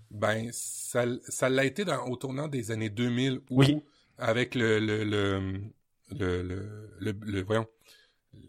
Ben, 0.10 0.50
ça, 0.52 1.06
ça 1.28 1.50
l'a 1.50 1.66
été 1.66 1.84
dans, 1.84 2.06
au 2.06 2.16
tournant 2.16 2.48
des 2.48 2.72
années 2.72 2.90
2000 2.90 3.42
où, 3.50 3.64
avec 4.18 4.56
le, 4.56 4.80
le, 4.80 5.04
le, 5.04 5.62
le, 6.12 7.12
le, 7.22 7.44
voyons, 7.44 7.68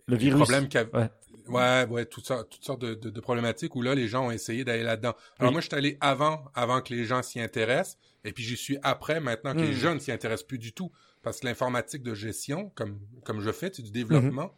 le 0.06 0.16
virus. 0.16 0.42
Problème 0.42 0.68
ouais. 0.94 1.10
Ouais, 1.48 1.86
ouais, 1.88 2.04
toutes 2.06 2.26
sortes, 2.26 2.50
toutes 2.50 2.64
sortes 2.64 2.80
de, 2.80 2.94
de, 2.94 3.20
problématiques 3.20 3.74
où 3.76 3.82
là, 3.82 3.94
les 3.94 4.08
gens 4.08 4.26
ont 4.26 4.30
essayé 4.30 4.64
d'aller 4.64 4.82
là-dedans. 4.82 5.14
Alors 5.38 5.52
moi, 5.52 5.60
je 5.60 5.66
suis 5.66 5.76
allé 5.76 5.98
avant, 6.00 6.44
avant 6.54 6.80
que 6.80 6.94
les 6.94 7.04
gens 7.04 7.22
s'y 7.22 7.40
intéressent, 7.40 7.98
et 8.24 8.32
puis 8.32 8.44
j'y 8.44 8.56
suis 8.56 8.78
après, 8.82 9.20
maintenant 9.20 9.54
que 9.54 9.60
les 9.60 9.70
hmm. 9.70 9.78
jeunes 9.78 10.00
s'y 10.00 10.12
intéressent 10.12 10.46
plus 10.46 10.58
du 10.58 10.72
tout. 10.72 10.90
Parce 11.22 11.40
que 11.40 11.46
l'informatique 11.46 12.02
de 12.02 12.14
gestion, 12.14 12.70
comme, 12.74 13.00
comme 13.24 13.40
je 13.40 13.50
fais, 13.50 13.70
c'est 13.72 13.82
du 13.82 13.90
développement, 13.90 14.54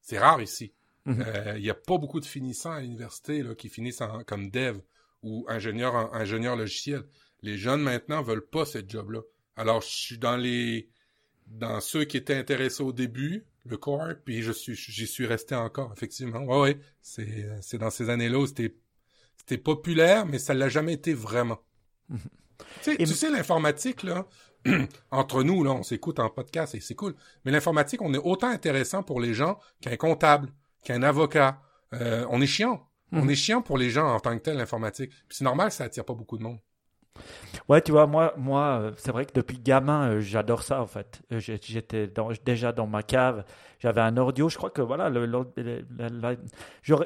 c'est 0.00 0.18
rare 0.18 0.40
ici. 0.40 0.72
Mhm. 1.04 1.24
Euh, 1.26 1.52
il 1.56 1.62
n'y 1.62 1.70
a 1.70 1.74
pas 1.74 1.98
beaucoup 1.98 2.20
de 2.20 2.26
finissants 2.26 2.72
à 2.72 2.80
l'université 2.80 3.42
là, 3.42 3.54
qui 3.54 3.68
finissent 3.68 4.00
en, 4.00 4.22
comme 4.24 4.50
dev 4.50 4.78
ou 5.22 5.44
ingénieur, 5.48 6.14
ingénieur 6.14 6.54
logiciel. 6.54 7.02
Les 7.42 7.56
jeunes 7.56 7.82
maintenant 7.82 8.22
veulent 8.22 8.46
pas 8.46 8.64
ce 8.64 8.78
job-là. 8.86 9.20
Alors, 9.56 9.80
je 9.80 9.88
suis 9.88 10.18
dans 10.18 10.36
les, 10.36 10.88
dans 11.50 11.80
ceux 11.80 12.04
qui 12.04 12.16
étaient 12.16 12.36
intéressés 12.36 12.82
au 12.82 12.92
début, 12.92 13.44
le 13.64 13.76
core, 13.76 14.14
puis 14.24 14.42
je 14.42 14.52
suis, 14.52 14.74
j'y 14.74 15.06
suis 15.06 15.26
resté 15.26 15.54
encore, 15.54 15.92
effectivement. 15.94 16.40
Ouais, 16.40 16.60
ouais. 16.60 16.80
C'est, 17.02 17.48
c'est 17.60 17.78
dans 17.78 17.90
ces 17.90 18.10
années-là 18.10 18.38
où 18.38 18.46
c'était, 18.46 18.74
c'était 19.38 19.58
populaire, 19.58 20.26
mais 20.26 20.38
ça 20.38 20.54
l'a 20.54 20.68
jamais 20.68 20.94
été 20.94 21.14
vraiment. 21.14 21.60
Tu 22.82 22.90
sais, 22.90 22.96
tu 22.96 23.06
sais 23.06 23.30
l'informatique, 23.30 24.02
là, 24.02 24.26
entre 25.12 25.44
nous, 25.44 25.62
là, 25.62 25.70
on 25.70 25.84
s'écoute 25.84 26.18
en 26.18 26.28
podcast 26.28 26.74
et 26.74 26.80
c'est 26.80 26.94
cool. 26.94 27.14
Mais 27.44 27.52
l'informatique, 27.52 28.02
on 28.02 28.12
est 28.14 28.18
autant 28.18 28.48
intéressant 28.48 29.04
pour 29.04 29.20
les 29.20 29.34
gens 29.34 29.58
qu'un 29.80 29.96
comptable, 29.96 30.50
qu'un 30.82 31.02
avocat. 31.02 31.60
Euh, 31.94 32.26
on 32.30 32.40
est 32.40 32.46
chiant. 32.46 32.88
On 33.12 33.22
mhm. 33.22 33.30
est 33.30 33.34
chiant 33.36 33.62
pour 33.62 33.78
les 33.78 33.90
gens 33.90 34.12
en 34.12 34.20
tant 34.20 34.36
que 34.36 34.42
tel, 34.42 34.56
l'informatique. 34.56 35.12
c'est 35.30 35.44
normal, 35.44 35.70
ça 35.70 35.84
attire 35.84 36.04
pas 36.04 36.14
beaucoup 36.14 36.36
de 36.36 36.42
monde. 36.42 36.58
Ouais, 37.68 37.82
tu 37.82 37.92
vois, 37.92 38.06
moi, 38.06 38.34
moi 38.36 38.80
euh, 38.80 38.92
c'est 38.96 39.12
vrai 39.12 39.26
que 39.26 39.32
depuis 39.34 39.58
gamin, 39.58 40.10
euh, 40.10 40.20
j'adore 40.20 40.62
ça 40.62 40.80
en 40.80 40.86
fait. 40.86 41.20
J'étais 41.30 42.10
déjà 42.44 42.72
dans 42.72 42.86
ma 42.86 43.02
cave 43.02 43.44
j'avais 43.78 44.00
un 44.00 44.16
audio. 44.16 44.48
Je 44.48 44.56
crois 44.56 44.70
que 44.70 44.82
voilà, 44.82 45.10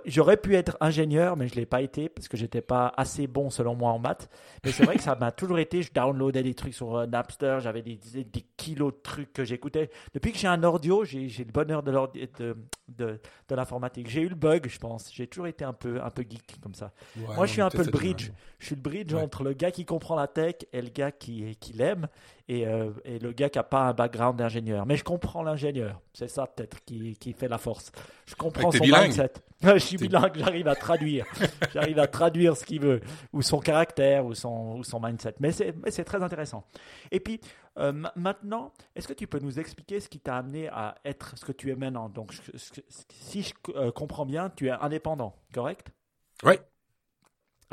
j'aurais 0.07 0.37
pu 0.37 0.55
être 0.57 0.77
ingénieur, 0.81 1.37
mais 1.37 1.49
je 1.49 1.55
l'ai 1.55 1.67
pas 1.67 1.83
été 1.83 2.09
parce 2.09 2.29
que 2.29 2.37
j'étais 2.37 2.63
pas 2.63 2.93
assez 2.97 3.27
bon 3.27 3.51
selon 3.51 3.75
moi 3.75 3.93
en 3.93 3.99
maths. 3.99 4.31
Mais 4.65 4.73
c'est 4.73 4.85
vrai 4.85 4.97
que 4.97 5.03
ça 5.03 5.15
m'a 5.15 5.33
toujours 5.33 5.59
été. 5.59 5.83
Je 5.83 5.93
downloadais 5.93 6.43
des 6.43 6.55
trucs 6.55 6.75
sur 6.75 6.97
euh, 6.97 7.07
Napster, 7.07 7.59
j'avais 7.61 7.83
des, 7.83 7.99
des, 8.25 8.45
kilos 8.57 8.93
de 8.93 8.99
trucs 9.03 9.33
que 9.33 9.45
j'écoutais. 9.45 9.91
Depuis 10.15 10.33
que 10.33 10.39
j'ai 10.39 10.49
un 10.49 10.63
audio, 10.65 11.05
j'ai 11.05 11.29
le 11.29 11.53
bonheur 11.53 11.83
de, 11.83 11.93
de, 12.39 12.57
de, 12.89 13.21
de 13.49 13.55
l'informatique. 13.55 14.09
J'ai 14.09 14.23
eu 14.23 14.29
le 14.29 14.35
bug, 14.35 14.67
je 14.69 14.79
pense. 14.79 15.11
J'ai 15.13 15.27
toujours 15.27 15.47
été 15.49 15.65
un 15.65 15.73
peu, 15.73 16.01
un 16.03 16.11
peu 16.11 16.23
geek 16.23 16.61
comme 16.63 16.75
ça. 16.75 16.93
moi, 17.17 17.47
je 17.47 17.53
suis 17.53 17.61
un 17.61 17.71
peu 17.71 17.85
le 17.85 17.91
bridge. 17.91 18.31
Je 18.59 18.67
suis 18.67 18.77
le 18.77 18.83
bridge 18.83 19.13
entre 19.15 19.43
le 19.43 19.53
gars 19.53 19.71
qui 19.71 19.85
comprend 19.85 20.17
la 20.17 20.27
tech 20.27 20.57
et 20.73 20.81
le 20.81 20.89
gars 20.89 21.13
qui, 21.13 21.57
qui 21.57 21.73
l'aime 21.73 22.09
et, 22.49 22.67
euh, 22.67 22.91
et, 23.05 23.19
le 23.19 23.33
gars 23.33 23.49
qui 23.49 23.59
n'a 23.59 23.63
pas 23.63 23.83
un 23.83 23.93
background 23.93 24.39
d'ingénieur. 24.39 24.85
Mais 24.87 24.97
je 24.97 25.05
comprends 25.05 25.43
l'ingénieur. 25.43 26.01
C'est 26.13 26.29
ça 26.29 26.47
peut-être 26.47 26.85
qui, 26.85 27.17
qui, 27.17 27.33
fait 27.33 27.49
la 27.49 27.59
force. 27.59 27.93
Je 28.27 28.35
comprends 28.35 28.71
son 28.71 28.85
mindset. 28.85 29.33
je 29.63 29.79
suis 29.79 29.97
bilingue, 29.97 30.37
j'arrive 30.37 30.69
à 30.69 30.75
traduire. 30.75 31.27
j'arrive 31.73 31.99
à 31.99 32.07
traduire 32.07 32.57
ce 32.57 32.65
qu'il 32.65 32.81
veut, 32.81 33.01
ou 33.33 33.43
son 33.43 33.61
caractère, 33.61 34.27
ou 34.27 34.35
son, 34.35 34.79
ou 34.79 34.85
son 34.85 35.01
mindset. 35.01 35.35
Mais 35.41 35.53
c'est 35.53 36.05
très 36.05 36.23
intéressant. 36.23 36.65
Et 37.11 37.21
puis, 37.21 37.41
euh, 37.79 37.93
maintenant, 38.17 38.73
est-ce 38.95 39.09
que 39.09 39.13
tu 39.13 39.27
peux 39.27 39.39
nous 39.39 39.59
expliquer 39.59 40.01
ce 40.01 40.09
qui 40.09 40.21
t'a 40.21 40.37
amené 40.37 40.69
à 40.69 40.97
être 41.05 41.39
ce 41.39 41.45
que 41.45 41.53
tu 41.53 41.71
es 41.71 41.77
maintenant? 41.77 42.09
Donc, 42.09 42.35
si 43.09 43.43
je 43.43 43.55
euh, 43.77 43.93
comprends 43.93 44.27
bien, 44.27 44.51
tu 44.51 44.67
es 44.67 44.71
indépendant, 44.71 45.35
correct? 45.55 45.89
Oui. 46.45 46.55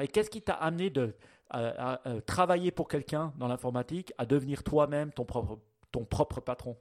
Et 0.02 0.08
qu'est-ce 0.08 0.30
qui 0.30 0.42
t'a 0.42 0.54
amené 0.54 0.90
de 0.90 1.16
à, 1.50 2.02
travailler 2.26 2.72
pour 2.72 2.88
quelqu'un 2.88 3.34
dans 3.38 3.48
l'informatique, 3.48 4.14
à 4.18 4.26
devenir 4.26 4.64
toi-même 4.64 5.12
ton 5.12 5.26
propre, 5.26 5.60
ton 5.92 6.06
propre 6.06 6.42
patron? 6.42 6.78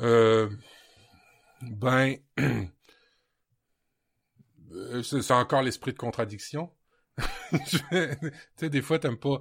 Euh, 0.00 0.50
Ben, 1.62 2.16
c'est 5.02 5.30
encore 5.30 5.62
l'esprit 5.62 5.92
de 5.92 5.98
contradiction. 5.98 6.70
tu 7.68 7.78
sais, 8.56 8.70
des 8.70 8.82
fois, 8.82 8.98
t'aimes 8.98 9.18
pas. 9.18 9.40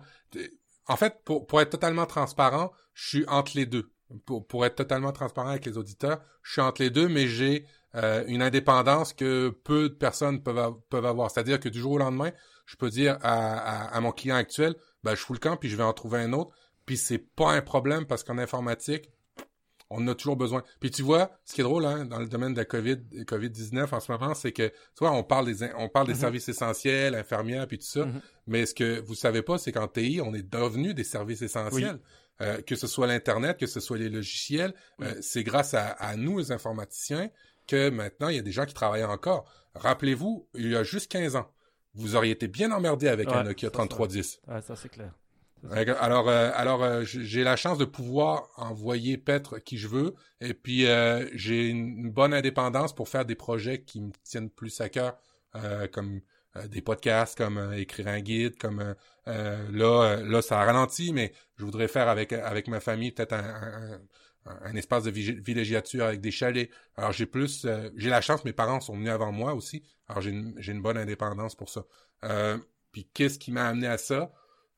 En 0.88 0.96
fait, 0.96 1.22
pour, 1.26 1.48
pour 1.48 1.62
être 1.62 1.72
totalement 1.72 2.06
transparent, 2.06 2.72
je 2.94 3.08
suis 3.08 3.26
entre 3.28 3.54
les 3.56 3.66
deux. 3.66 3.92
Pour, 4.26 4.46
pour 4.46 4.66
être 4.66 4.76
totalement 4.76 5.12
transparent 5.12 5.50
avec 5.50 5.66
les 5.66 5.78
auditeurs, 5.78 6.22
je 6.44 6.54
suis 6.54 6.62
entre 6.62 6.84
les 6.84 6.92
deux, 6.92 7.08
mais 7.08 7.28
j'ai 7.28 7.66
euh, 7.96 8.24
une 8.28 8.42
indépendance 8.42 9.14
que 9.14 9.50
peu 9.50 9.90
de 9.90 9.96
personnes 9.96 10.44
peuvent, 10.44 10.76
peuvent 10.90 11.06
avoir. 11.06 11.32
C'est-à-dire 11.32 11.60
que 11.60 11.70
du 11.70 11.80
jour 11.80 11.94
au 11.94 11.98
lendemain, 11.98 12.32
je 12.66 12.76
peux 12.76 12.90
dire 12.90 13.18
à, 13.22 13.88
à, 13.96 14.00
mon 14.00 14.12
client 14.12 14.36
actuel, 14.36 14.76
ben, 15.04 15.16
je 15.16 15.22
fous 15.22 15.34
le 15.34 15.40
camp, 15.40 15.58
puis 15.58 15.70
je 15.70 15.76
vais 15.76 15.84
en 15.84 15.94
trouver 15.94 16.20
un 16.20 16.34
autre. 16.34 16.52
Puis 16.86 16.98
c'est 16.98 17.18
pas 17.18 17.52
un 17.52 17.62
problème 17.62 18.06
parce 18.06 18.24
qu'en 18.24 18.38
informatique, 18.38 19.10
on 19.90 20.08
a 20.08 20.16
toujours 20.16 20.36
besoin. 20.36 20.64
Puis 20.80 20.92
tu 20.92 21.02
vois, 21.02 21.32
ce 21.46 21.54
qui 21.54 21.62
est 21.62 21.64
drôle 21.64 21.86
hein, 21.86 22.06
dans 22.06 22.20
le 22.20 22.28
domaine 22.28 22.54
de 22.54 22.58
la 22.58 22.66
COVID, 22.66 22.98
COVID-19 23.26 23.94
en 23.94 24.00
ce 24.00 24.12
moment, 24.12 24.34
c'est 24.34 24.52
que, 24.52 24.68
tu 24.68 25.00
vois, 25.00 25.12
on 25.12 25.24
parle 25.24 25.54
des, 25.54 25.70
on 25.78 25.88
parle 25.88 26.08
des 26.08 26.14
mm-hmm. 26.14 26.18
services 26.18 26.50
essentiels, 26.50 27.16
infirmières, 27.16 27.68
puis 27.68 27.78
tout 27.78 27.86
ça. 27.86 28.06
Mm-hmm. 28.06 28.22
Mais 28.48 28.66
ce 28.66 28.74
que 28.74 29.00
vous 29.02 29.16
savez 29.16 29.42
pas, 29.42 29.58
c'est 29.58 29.72
qu'en 29.72 29.88
TI, 29.88 30.20
on 30.24 30.34
est 30.34 30.50
devenu 30.50 30.94
des 30.94 31.04
services 31.04 31.42
essentiels. 31.42 32.00
Euh, 32.42 32.62
que 32.64 32.76
ce 32.76 32.88
soit 32.88 33.06
l'Internet, 33.06 33.60
que 33.60 33.68
ce 33.68 33.80
soit 33.80 34.00
les 34.00 34.10
logiciels, 34.10 34.74
euh, 35.02 35.14
c'est 35.22 35.44
grâce 35.44 35.76
à, 35.76 35.90
à, 35.90 36.16
nous, 36.16 36.40
les 36.40 36.52
informaticiens, 36.52 37.30
que 37.68 37.92
maintenant, 37.92 38.28
il 38.30 38.36
y 38.36 38.40
a 38.40 38.42
des 38.42 38.52
gens 38.52 38.66
qui 38.66 38.74
travaillent 38.74 39.04
encore. 39.04 39.46
Rappelez-vous, 39.76 40.48
il 40.56 40.72
y 40.72 40.76
a 40.76 40.84
juste 40.84 41.12
15 41.12 41.36
ans, 41.36 41.52
vous 41.96 42.16
auriez 42.16 42.32
été 42.32 42.48
bien 42.48 42.72
emmerdé 42.72 43.08
avec 43.08 43.28
un 43.30 43.44
Nokia 43.44 43.70
3310. 43.70 44.42
Ouais, 44.48 44.62
ça 44.62 44.76
c'est 44.76 44.90
clair. 44.90 45.14
Alors, 45.72 46.28
euh, 46.28 46.52
alors 46.56 46.84
euh, 46.84 47.04
j'ai 47.06 47.44
la 47.44 47.56
chance 47.56 47.78
de 47.78 47.86
pouvoir 47.86 48.50
envoyer 48.58 49.18
Petre 49.18 49.60
qui 49.60 49.78
je 49.78 49.88
veux, 49.88 50.14
et 50.42 50.54
puis 50.54 50.88
euh, 50.88 51.26
j'ai 51.34 51.70
une, 51.70 52.12
bonne 52.12 52.34
indépendance 52.34 52.94
pour 52.94 53.08
faire 53.08 53.26
des 53.26 53.36
projets 53.36 53.82
qui 53.82 54.02
me 54.02 54.12
tiennent 54.24 54.50
plus 54.50 54.82
à 54.82 54.90
cœur, 54.90 55.18
comme 55.92 56.22
des 56.68 56.82
podcasts, 56.82 57.38
comme 57.38 57.74
écrire 57.74 58.08
un 58.08 58.22
guide, 58.22 58.58
comme 58.58 58.96
là, 59.26 60.18
là 60.18 60.42
ça 60.42 60.60
a 60.60 60.66
ralenti, 60.66 61.14
mais 61.14 61.32
je 61.58 61.64
voudrais 61.64 61.88
faire 61.88 62.10
avec 62.10 62.34
avec 62.34 62.68
ma 62.68 62.80
famille 62.80 63.12
peut-être 63.12 63.34
un, 63.34 63.40
un, 63.40 64.00
espace 64.76 65.04
de 65.04 65.12
villégiature 65.12 66.06
avec 66.06 66.22
des 66.22 66.32
chalets. 66.32 66.70
Alors 66.96 67.12
j'ai 67.12 67.26
plus, 67.26 67.66
j'ai 67.96 68.10
la 68.10 68.22
chance, 68.22 68.44
mes 68.46 68.54
parents 68.54 68.82
sont 68.82 68.96
venus 68.96 69.10
avant 69.10 69.32
moi 69.32 69.54
aussi, 69.54 69.84
alors 70.08 70.22
j'ai 70.22 70.32
une, 70.32 70.56
une 70.58 70.82
bonne 70.82 70.98
indépendance 70.98 71.56
pour 71.56 71.70
ça. 71.70 71.86
puis 72.92 73.08
qu'est-ce 73.14 73.40
qui 73.40 73.52
m'a 73.52 73.68
amené 73.68 73.88
à 73.88 73.98
ça? 73.98 74.32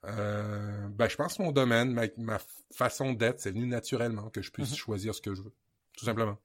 Euh, 0.07 0.87
ben, 0.89 1.09
je 1.09 1.15
pense 1.15 1.37
que 1.37 1.41
mon 1.41 1.51
domaine, 1.51 1.91
ma, 2.17 2.37
façon 2.71 3.13
d'être, 3.13 3.39
c'est 3.39 3.51
venu 3.51 3.65
naturellement 3.67 4.29
que 4.29 4.41
je 4.41 4.51
puisse 4.51 4.71
mhm. 4.71 4.77
choisir 4.77 5.15
ce 5.15 5.21
que 5.21 5.33
je 5.33 5.41
veux, 5.41 5.53
tout 5.97 6.05
simplement. 6.05 6.37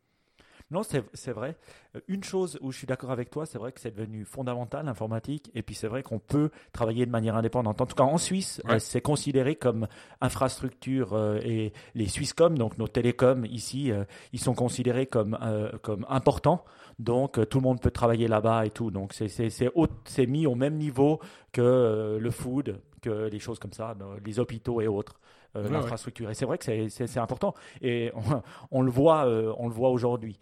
Non, 0.70 0.82
c'est 0.84 1.32
vrai. 1.32 1.56
Euh, 1.96 2.00
une 2.06 2.22
chose 2.22 2.56
où 2.60 2.70
je 2.70 2.78
suis 2.78 2.86
d'accord 2.86 3.10
avec 3.10 3.30
toi, 3.30 3.44
c'est 3.44 3.58
vrai 3.58 3.72
que 3.72 3.80
c'est 3.80 3.90
devenu 3.90 4.24
fondamental 4.24 4.86
l'informatique, 4.86 5.50
et 5.54 5.62
puis 5.62 5.74
c'est 5.74 5.88
vrai 5.88 6.02
qu'on 6.02 6.20
peut 6.20 6.50
travailler 6.72 7.06
de 7.06 7.10
manière 7.10 7.34
indépendante. 7.34 7.80
En 7.80 7.86
tout 7.86 7.96
cas, 7.96 8.04
en 8.04 8.18
Suisse, 8.18 8.62
euh, 8.68 8.78
c'est 8.78 9.00
considéré 9.00 9.56
comme 9.56 9.88
infrastructure 10.20 11.18
et 11.42 11.72
les 11.94 12.06
Swisscom, 12.06 12.56
donc 12.56 12.78
nos 12.78 12.86
télécoms 12.86 13.44
ici, 13.46 13.92
ils 14.32 14.40
sont 14.40 14.54
considérés 14.54 15.06
comme 15.06 15.38
comme 15.82 16.06
importants. 16.08 16.64
Donc 16.98 17.48
tout 17.48 17.58
le 17.58 17.62
monde 17.62 17.80
peut 17.80 17.90
travailler 17.90 18.28
là-bas 18.28 18.66
et 18.66 18.70
tout. 18.70 18.90
Donc 18.90 19.12
c'est 19.14 20.26
mis 20.26 20.46
au 20.46 20.54
même 20.54 20.76
niveau 20.76 21.20
que 21.52 22.18
le 22.20 22.30
food, 22.30 22.80
que 23.00 23.28
les 23.28 23.38
choses 23.38 23.58
comme 23.58 23.72
ça, 23.72 23.96
les 24.24 24.38
hôpitaux 24.38 24.80
et 24.80 24.86
autres, 24.86 25.18
euh, 25.56 25.68
l'infrastructure. 25.68 26.30
Et 26.30 26.34
c'est 26.34 26.44
vrai 26.44 26.58
que 26.58 26.88
c'est 26.88 27.18
important. 27.18 27.54
Et 27.82 28.12
on, 28.70 28.82
le 28.82 28.90
voit, 28.90 29.26
euh, 29.26 29.54
on 29.58 29.68
le 29.68 29.74
voit 29.74 29.90
aujourd'hui. 29.90 30.38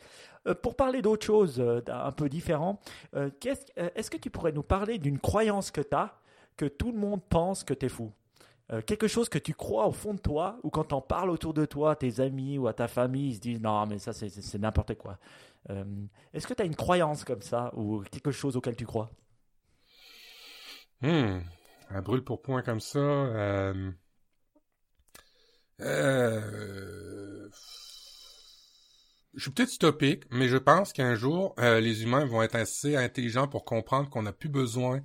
Euh, 0.46 0.54
pour 0.54 0.76
parler 0.76 1.02
d'autre 1.02 1.24
chose 1.24 1.62
un 1.88 2.12
peu 2.12 2.28
différent, 2.28 2.80
est-ce 3.14 4.10
que 4.10 4.16
tu 4.16 4.30
pourrais 4.30 4.52
nous 4.52 4.62
parler 4.62 4.98
d'une 4.98 5.18
croyance 5.18 5.70
que 5.70 5.80
tu 5.80 5.94
as, 5.94 6.14
que 6.56 6.66
tout 6.66 6.92
le 6.92 6.98
monde 6.98 7.20
pense 7.28 7.64
que 7.64 7.74
tu 7.74 7.86
es 7.86 7.88
fou 7.88 8.12
quelque 8.84 9.08
chose 9.08 9.30
que 9.30 9.38
tu 9.38 9.54
crois 9.54 9.86
au 9.86 9.92
fond 9.92 10.12
de 10.12 10.18
toi, 10.18 10.58
ou 10.62 10.68
quand 10.68 10.92
on 10.92 11.00
parle 11.00 11.30
autour 11.30 11.54
de 11.54 11.64
toi, 11.64 11.96
tes 11.96 12.20
amis 12.20 12.58
ou 12.58 12.68
à 12.68 12.74
ta 12.74 12.86
famille, 12.86 13.30
ils 13.30 13.36
se 13.36 13.40
disent 13.40 13.62
non, 13.62 13.86
mais 13.86 13.98
ça 13.98 14.12
c'est 14.12 14.58
n'importe 14.58 14.94
quoi. 14.96 15.16
Est-ce 16.34 16.46
que 16.46 16.52
tu 16.52 16.60
as 16.60 16.66
une 16.66 16.76
croyance 16.76 17.24
comme 17.24 17.40
ça, 17.40 17.72
ou 17.74 18.02
quelque 18.10 18.30
chose 18.30 18.58
auquel 18.58 18.76
tu 18.76 18.84
crois? 18.84 19.08
Hmm 21.00 21.38
un 21.90 22.02
brûle 22.02 22.22
pour 22.22 22.42
point 22.42 22.62
comme 22.62 22.80
ça. 22.80 22.98
Euh, 22.98 23.90
euh, 25.80 27.48
je 29.38 29.42
suis 29.42 29.50
peut-être 29.52 29.72
utopique, 29.72 30.24
mais 30.30 30.48
je 30.48 30.56
pense 30.56 30.92
qu'un 30.92 31.14
jour, 31.14 31.54
euh, 31.60 31.78
les 31.78 32.02
humains 32.02 32.24
vont 32.24 32.42
être 32.42 32.56
assez 32.56 32.96
intelligents 32.96 33.46
pour 33.46 33.64
comprendre 33.64 34.10
qu'on 34.10 34.22
n'a 34.22 34.32
plus 34.32 34.48
besoin 34.48 35.00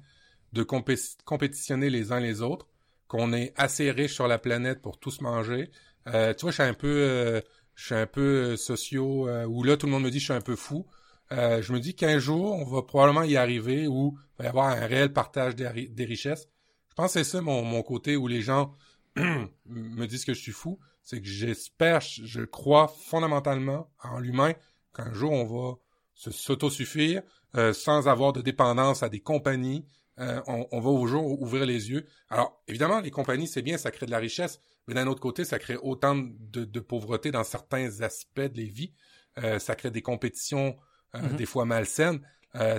de 0.53 0.63
compétitionner 0.63 1.91
les 1.91 2.12
uns 2.12 2.19
les 2.19 2.41
autres, 2.41 2.67
qu'on 3.07 3.31
est 3.31 3.53
assez 3.57 3.91
riche 3.91 4.13
sur 4.13 4.27
la 4.27 4.39
planète 4.39 4.81
pour 4.81 4.99
tous 4.99 5.21
manger. 5.21 5.69
Euh, 6.07 6.33
tu 6.33 6.41
vois, 6.41 6.51
je 6.51 6.55
suis 6.55 6.63
un 6.63 6.73
peu, 6.73 6.88
euh, 6.88 7.41
je 7.75 7.86
suis 7.86 7.95
un 7.95 8.07
peu 8.07 8.55
socio, 8.55 9.29
où 9.45 9.63
là 9.63 9.77
tout 9.77 9.86
le 9.86 9.91
monde 9.91 10.03
me 10.03 10.09
dit 10.09 10.17
que 10.17 10.21
je 10.21 10.25
suis 10.25 10.33
un 10.33 10.41
peu 10.41 10.55
fou. 10.55 10.88
je 11.29 11.71
me 11.71 11.79
dis 11.79 11.95
qu'un 11.95 12.17
jour, 12.17 12.53
on 12.53 12.65
va 12.65 12.81
probablement 12.81 13.23
y 13.23 13.38
arriver 13.38 13.88
où 13.88 14.17
il 14.17 14.38
va 14.39 14.45
y 14.45 14.47
avoir 14.47 14.67
un 14.69 14.88
réel 14.88 15.13
partage 15.13 15.55
des, 15.55 15.67
richesses. 16.05 16.47
Je 16.89 16.95
pense 16.95 17.13
que 17.13 17.23
c'est 17.23 17.38
ça 17.38 17.41
mon 17.41 17.83
côté 17.83 18.15
où 18.15 18.27
les 18.27 18.41
gens 18.41 18.73
me 19.65 20.06
disent 20.06 20.26
que 20.26 20.34
je 20.34 20.41
suis 20.41 20.52
fou. 20.52 20.80
C'est 21.02 21.19
que 21.19 21.28
j'espère, 21.28 21.99
je 22.02 22.41
crois 22.41 22.88
fondamentalement 22.88 23.91
en 24.02 24.19
l'humain 24.19 24.54
qu'un 24.93 25.13
jour 25.13 25.32
on 25.32 25.45
va 25.45 25.78
se 26.13 26.32
s'autosuffire 26.32 27.23
euh, 27.56 27.73
sans 27.73 28.08
avoir 28.08 28.34
de 28.34 28.41
dépendance 28.41 29.04
à 29.04 29.10
des 29.10 29.19
compagnies. 29.19 29.86
Euh, 30.19 30.41
on, 30.47 30.67
on, 30.71 30.80
va 30.80 30.89
au 30.89 31.06
jour 31.08 31.41
ouvrir 31.41 31.65
les 31.65 31.91
yeux. 31.91 32.06
Alors, 32.30 32.62
évidemment, 32.67 32.99
les 32.99 33.12
compagnies, 33.12 33.47
c'est 33.47 33.62
bien, 33.62 33.78
ça 33.78 33.91
crée 33.91 34.06
de 34.06 34.12
la 34.12 34.19
richesse, 34.19 34.60
mais 34.88 34.93
d'un 34.93 35.08
autre 35.08 35.19
côté, 35.19 35.43
ça 35.43 35.60
crée 35.60 35.78
autant 35.78 36.15
de, 36.15 36.65
de, 36.65 36.80
pauvreté 36.80 37.32
dans 37.32 37.43
certains 37.43 38.02
aspects 38.02 38.41
de 38.41 38.58
les 38.58 38.69
vies. 38.69 38.93
Euh, 39.39 39.60
ça 39.60 39.76
crée 39.76 39.91
des 39.91 40.04
compétitions 40.04 40.76
mm-hmm. 41.15 41.36
des 41.36 41.45
fois 41.45 41.65
malsaines. 41.65 42.21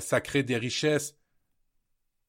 ça 0.00 0.20
crée 0.20 0.44
des 0.44 0.56
richesses 0.56 1.16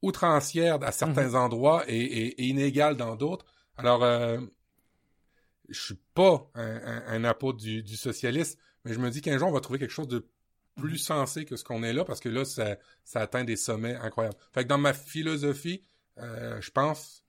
outrancières 0.01 0.83
à 0.83 0.91
certains 0.91 1.29
mm-hmm. 1.29 1.35
endroits 1.35 1.83
et, 1.87 1.97
et, 1.97 2.41
et, 2.41 2.47
inégales 2.47 2.95
dans 2.95 3.15
d'autres. 3.15 3.45
Alors, 3.77 4.03
je 5.69 5.79
suis 5.79 5.99
pas 6.13 6.49
un, 6.53 6.75
un, 6.75 7.03
un 7.07 7.23
apôtre 7.23 7.59
du, 7.59 7.83
du 7.83 7.95
socialisme, 7.95 8.59
mais 8.83 8.93
je 8.93 8.99
me 8.99 9.09
dis 9.09 9.21
qu'un 9.21 9.37
jour, 9.37 9.47
on 9.47 9.51
va 9.51 9.61
trouver 9.61 9.79
quelque 9.79 9.91
chose 9.91 10.07
de 10.07 10.27
plus 10.75 10.97
sensé 10.97 11.45
que 11.45 11.55
ce 11.55 11.63
qu'on 11.63 11.83
est 11.83 11.93
là, 11.93 12.05
parce 12.05 12.19
que 12.19 12.29
là, 12.29 12.45
ça, 12.45 12.77
ça 13.03 13.21
atteint 13.21 13.43
des 13.43 13.55
sommets 13.55 13.95
incroyables. 13.95 14.35
Fait 14.53 14.63
que 14.63 14.69
dans 14.69 14.77
ma 14.77 14.93
philosophie, 14.93 15.81
euh, 16.19 16.59
je 16.61 16.71
pense, 16.71 17.23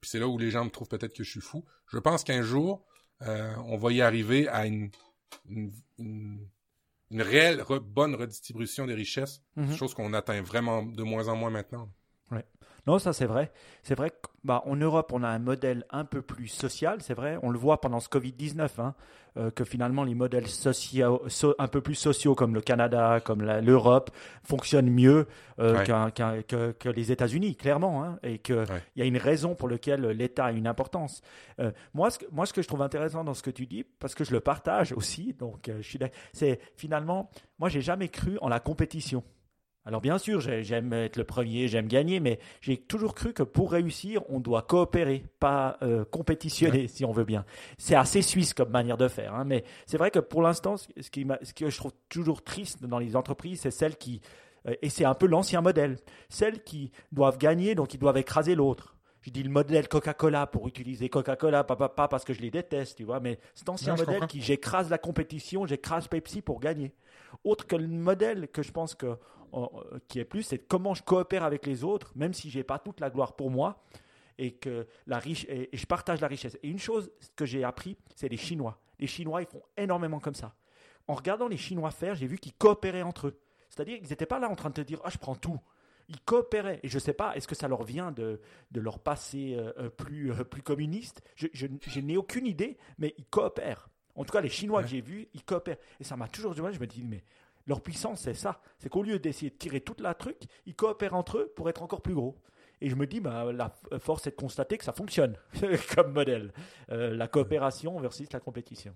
puis 0.00 0.10
c'est 0.10 0.18
là 0.18 0.28
où 0.28 0.38
les 0.38 0.50
gens 0.50 0.64
me 0.64 0.70
trouvent 0.70 0.88
peut-être 0.88 1.14
que 1.14 1.24
je 1.24 1.30
suis 1.30 1.40
fou, 1.40 1.64
je 1.86 1.98
pense 1.98 2.24
qu'un 2.24 2.42
jour, 2.42 2.84
euh, 3.22 3.54
on 3.66 3.76
va 3.76 3.92
y 3.92 4.00
arriver 4.00 4.48
à 4.48 4.66
une, 4.66 4.90
une, 5.48 5.72
une, 5.98 7.22
réelle 7.22 7.62
bonne 7.82 8.14
redistribution 8.14 8.86
des 8.86 8.94
richesses, 8.94 9.42
mm-hmm. 9.56 9.76
chose 9.76 9.94
qu'on 9.94 10.12
atteint 10.14 10.42
vraiment 10.42 10.82
de 10.82 11.02
moins 11.02 11.28
en 11.28 11.36
moins 11.36 11.50
maintenant. 11.50 11.92
Ouais. 12.30 12.44
Non, 12.86 12.98
ça 12.98 13.12
c'est 13.12 13.26
vrai. 13.26 13.50
C'est 13.82 13.94
vrai 13.94 14.10
qu'en 14.10 14.30
bah, 14.44 14.62
Europe, 14.66 15.12
on 15.14 15.22
a 15.22 15.28
un 15.28 15.38
modèle 15.38 15.86
un 15.90 16.04
peu 16.04 16.20
plus 16.20 16.48
social, 16.48 16.98
c'est 17.00 17.14
vrai. 17.14 17.38
On 17.42 17.50
le 17.50 17.58
voit 17.58 17.80
pendant 17.80 17.98
ce 17.98 18.10
Covid-19, 18.10 18.68
hein, 18.78 18.94
euh, 19.38 19.50
que 19.50 19.64
finalement 19.64 20.04
les 20.04 20.14
modèles 20.14 20.48
sociaux, 20.48 21.22
un 21.58 21.68
peu 21.68 21.80
plus 21.80 21.94
sociaux 21.94 22.34
comme 22.34 22.54
le 22.54 22.60
Canada, 22.60 23.20
comme 23.24 23.42
l'Europe, 23.42 24.10
fonctionnent 24.42 24.90
mieux 24.90 25.26
euh, 25.60 25.82
que, 26.42 26.72
que, 26.72 26.88
les 26.90 27.10
États-Unis, 27.10 27.56
clairement. 27.56 28.04
Hein, 28.04 28.18
et 28.22 28.38
qu'il 28.38 28.66
y 28.96 29.02
a 29.02 29.06
une 29.06 29.16
raison 29.16 29.54
pour 29.54 29.68
laquelle 29.68 30.06
l'État 30.08 30.46
a 30.46 30.52
une 30.52 30.66
importance. 30.66 31.22
Euh, 31.60 31.72
moi, 31.94 32.10
ce, 32.10 32.18
moi, 32.32 32.44
ce 32.44 32.52
que 32.52 32.60
je 32.60 32.68
trouve 32.68 32.82
intéressant 32.82 33.24
dans 33.24 33.34
ce 33.34 33.42
que 33.42 33.50
tu 33.50 33.66
dis, 33.66 33.82
parce 33.82 34.14
que 34.14 34.24
je 34.24 34.32
le 34.32 34.40
partage 34.40 34.92
aussi, 34.92 35.32
donc 35.32 35.70
je 35.74 35.82
suis 35.82 35.98
c'est 36.34 36.60
finalement, 36.76 37.30
moi, 37.58 37.70
j'ai 37.70 37.80
jamais 37.80 38.08
cru 38.08 38.36
en 38.42 38.48
la 38.50 38.60
compétition. 38.60 39.24
Alors 39.86 40.00
bien 40.00 40.16
sûr, 40.16 40.40
j'aime 40.40 40.92
être 40.94 41.16
le 41.16 41.24
premier, 41.24 41.68
j'aime 41.68 41.88
gagner, 41.88 42.18
mais 42.18 42.38
j'ai 42.62 42.78
toujours 42.78 43.14
cru 43.14 43.34
que 43.34 43.42
pour 43.42 43.72
réussir, 43.72 44.22
on 44.30 44.40
doit 44.40 44.62
coopérer, 44.62 45.26
pas 45.40 45.76
euh, 45.82 46.06
compétitionner, 46.06 46.88
si 46.88 47.04
on 47.04 47.12
veut 47.12 47.24
bien. 47.24 47.44
C'est 47.76 47.94
assez 47.94 48.22
suisse 48.22 48.54
comme 48.54 48.70
manière 48.70 48.96
de 48.96 49.08
faire, 49.08 49.34
hein, 49.34 49.44
mais 49.44 49.62
c'est 49.84 49.98
vrai 49.98 50.10
que 50.10 50.20
pour 50.20 50.40
l'instant, 50.40 50.76
ce, 50.78 51.10
qui 51.10 51.26
ce 51.42 51.52
que 51.52 51.68
je 51.68 51.76
trouve 51.76 51.92
toujours 52.08 52.42
triste 52.42 52.86
dans 52.86 52.98
les 52.98 53.14
entreprises, 53.14 53.60
c'est 53.60 53.70
celles 53.70 53.96
qui, 53.96 54.22
euh, 54.66 54.74
et 54.80 54.88
c'est 54.88 55.04
un 55.04 55.14
peu 55.14 55.26
l'ancien 55.26 55.60
modèle, 55.60 55.98
celles 56.30 56.62
qui 56.62 56.90
doivent 57.12 57.38
gagner, 57.38 57.74
donc 57.74 57.92
ils 57.92 57.98
doivent 57.98 58.16
écraser 58.16 58.54
l'autre. 58.54 58.96
Je 59.20 59.30
dis 59.30 59.42
le 59.42 59.50
modèle 59.50 59.88
Coca-Cola 59.88 60.46
pour 60.46 60.68
utiliser 60.68 61.08
Coca-Cola, 61.08 61.64
pas, 61.64 61.76
pas, 61.76 62.08
parce 62.08 62.24
que 62.24 62.34
je 62.34 62.40
les 62.40 62.50
déteste, 62.50 62.96
tu 62.96 63.04
vois, 63.04 63.20
mais 63.20 63.38
cet 63.54 63.68
ancien 63.70 63.96
modèle 63.96 64.26
qui 64.26 64.40
j'écrase 64.42 64.90
la 64.90 64.98
compétition, 64.98 65.64
j'écrase 65.66 66.08
Pepsi 66.08 66.42
pour 66.42 66.60
gagner. 66.60 66.92
Autre 67.42 67.66
que 67.66 67.76
le 67.76 67.88
modèle 67.88 68.48
que 68.48 68.62
je 68.62 68.70
pense 68.70 68.94
que 68.94 69.16
qui 70.08 70.18
est 70.18 70.24
plus, 70.24 70.42
c'est 70.42 70.58
comment 70.58 70.94
je 70.94 71.02
coopère 71.02 71.44
avec 71.44 71.66
les 71.66 71.84
autres, 71.84 72.12
même 72.14 72.32
si 72.32 72.50
j'ai 72.50 72.64
pas 72.64 72.78
toute 72.78 73.00
la 73.00 73.10
gloire 73.10 73.36
pour 73.36 73.50
moi, 73.50 73.82
et 74.38 74.52
que 74.52 74.86
la 75.06 75.18
riche 75.18 75.46
et, 75.48 75.70
je 75.72 75.86
partage 75.86 76.20
la 76.20 76.28
richesse. 76.28 76.58
Et 76.62 76.68
une 76.68 76.78
chose 76.78 77.10
que 77.36 77.46
j'ai 77.46 77.64
appris, 77.64 77.96
c'est 78.16 78.28
les 78.28 78.36
Chinois. 78.36 78.80
Les 78.98 79.06
Chinois, 79.06 79.42
ils 79.42 79.48
font 79.48 79.62
énormément 79.76 80.20
comme 80.20 80.34
ça. 80.34 80.54
En 81.06 81.14
regardant 81.14 81.48
les 81.48 81.56
Chinois 81.56 81.90
faire, 81.90 82.14
j'ai 82.14 82.26
vu 82.26 82.38
qu'ils 82.38 82.54
coopéraient 82.54 83.02
entre 83.02 83.28
eux. 83.28 83.40
C'est-à-dire 83.68 83.98
qu'ils 83.98 84.08
n'étaient 84.08 84.26
pas 84.26 84.38
là 84.38 84.48
en 84.48 84.56
train 84.56 84.70
de 84.70 84.74
te 84.74 84.80
dire 84.80 85.00
ah 85.04 85.10
je 85.10 85.18
prends 85.18 85.34
tout. 85.34 85.60
Ils 86.08 86.20
coopéraient. 86.20 86.80
Et 86.82 86.88
je 86.88 86.96
ne 86.96 87.00
sais 87.00 87.14
pas, 87.14 87.34
est-ce 87.36 87.48
que 87.48 87.54
ça 87.54 87.68
leur 87.68 87.82
vient 87.82 88.12
de, 88.12 88.40
de 88.70 88.80
leur 88.80 88.98
passé 88.98 89.56
euh, 89.56 89.72
euh, 89.78 89.88
plus, 89.88 90.32
plus 90.50 90.62
communiste? 90.62 91.22
Je, 91.34 91.46
je, 91.52 92.00
n'ai 92.00 92.16
aucune 92.16 92.46
idée, 92.46 92.76
mais 92.98 93.14
ils 93.18 93.26
coopèrent. 93.26 93.88
En 94.14 94.24
tout 94.24 94.32
cas, 94.32 94.40
les 94.40 94.48
Chinois 94.48 94.82
que 94.82 94.88
j'ai 94.88 95.00
vus, 95.00 95.28
ils 95.34 95.42
coopèrent. 95.42 95.78
Et 95.98 96.04
ça 96.04 96.16
m'a 96.16 96.28
toujours 96.28 96.54
du 96.54 96.62
mal. 96.62 96.72
Je 96.72 96.78
me 96.78 96.86
dis, 96.86 97.02
mais 97.02 97.24
leur 97.66 97.82
puissance, 97.82 98.22
c'est 98.22 98.34
ça. 98.34 98.60
C'est 98.78 98.88
qu'au 98.88 99.02
lieu 99.02 99.18
d'essayer 99.18 99.50
de 99.50 99.56
tirer 99.56 99.80
toute 99.80 100.00
la 100.00 100.14
truc, 100.14 100.36
ils 100.66 100.74
coopèrent 100.74 101.14
entre 101.14 101.38
eux 101.38 101.52
pour 101.56 101.68
être 101.68 101.82
encore 101.82 102.02
plus 102.02 102.14
gros. 102.14 102.36
Et 102.80 102.90
je 102.90 102.96
me 102.96 103.06
dis, 103.06 103.20
bah, 103.20 103.50
la 103.52 103.74
force 103.98 104.26
est 104.26 104.32
de 104.32 104.36
constater 104.36 104.76
que 104.76 104.84
ça 104.84 104.92
fonctionne 104.92 105.36
comme 105.94 106.12
modèle. 106.12 106.52
Euh, 106.90 107.14
la 107.14 107.28
coopération 107.28 107.98
versus 108.00 108.30
la 108.32 108.40
compétition. 108.40 108.94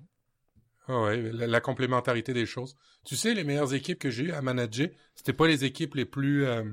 Ah 0.88 1.04
oui, 1.04 1.30
la, 1.32 1.60
complémentarité 1.60 2.32
des 2.32 2.46
choses. 2.46 2.76
Tu 3.04 3.14
sais, 3.14 3.34
les 3.34 3.44
meilleures 3.44 3.74
équipes 3.74 3.98
que 3.98 4.10
j'ai 4.10 4.24
eues 4.24 4.32
à 4.32 4.40
manager, 4.40 4.88
c'était 5.14 5.34
pas 5.34 5.46
les 5.46 5.64
équipes 5.64 5.94
les 5.94 6.06
plus 6.06 6.46
euh, 6.46 6.64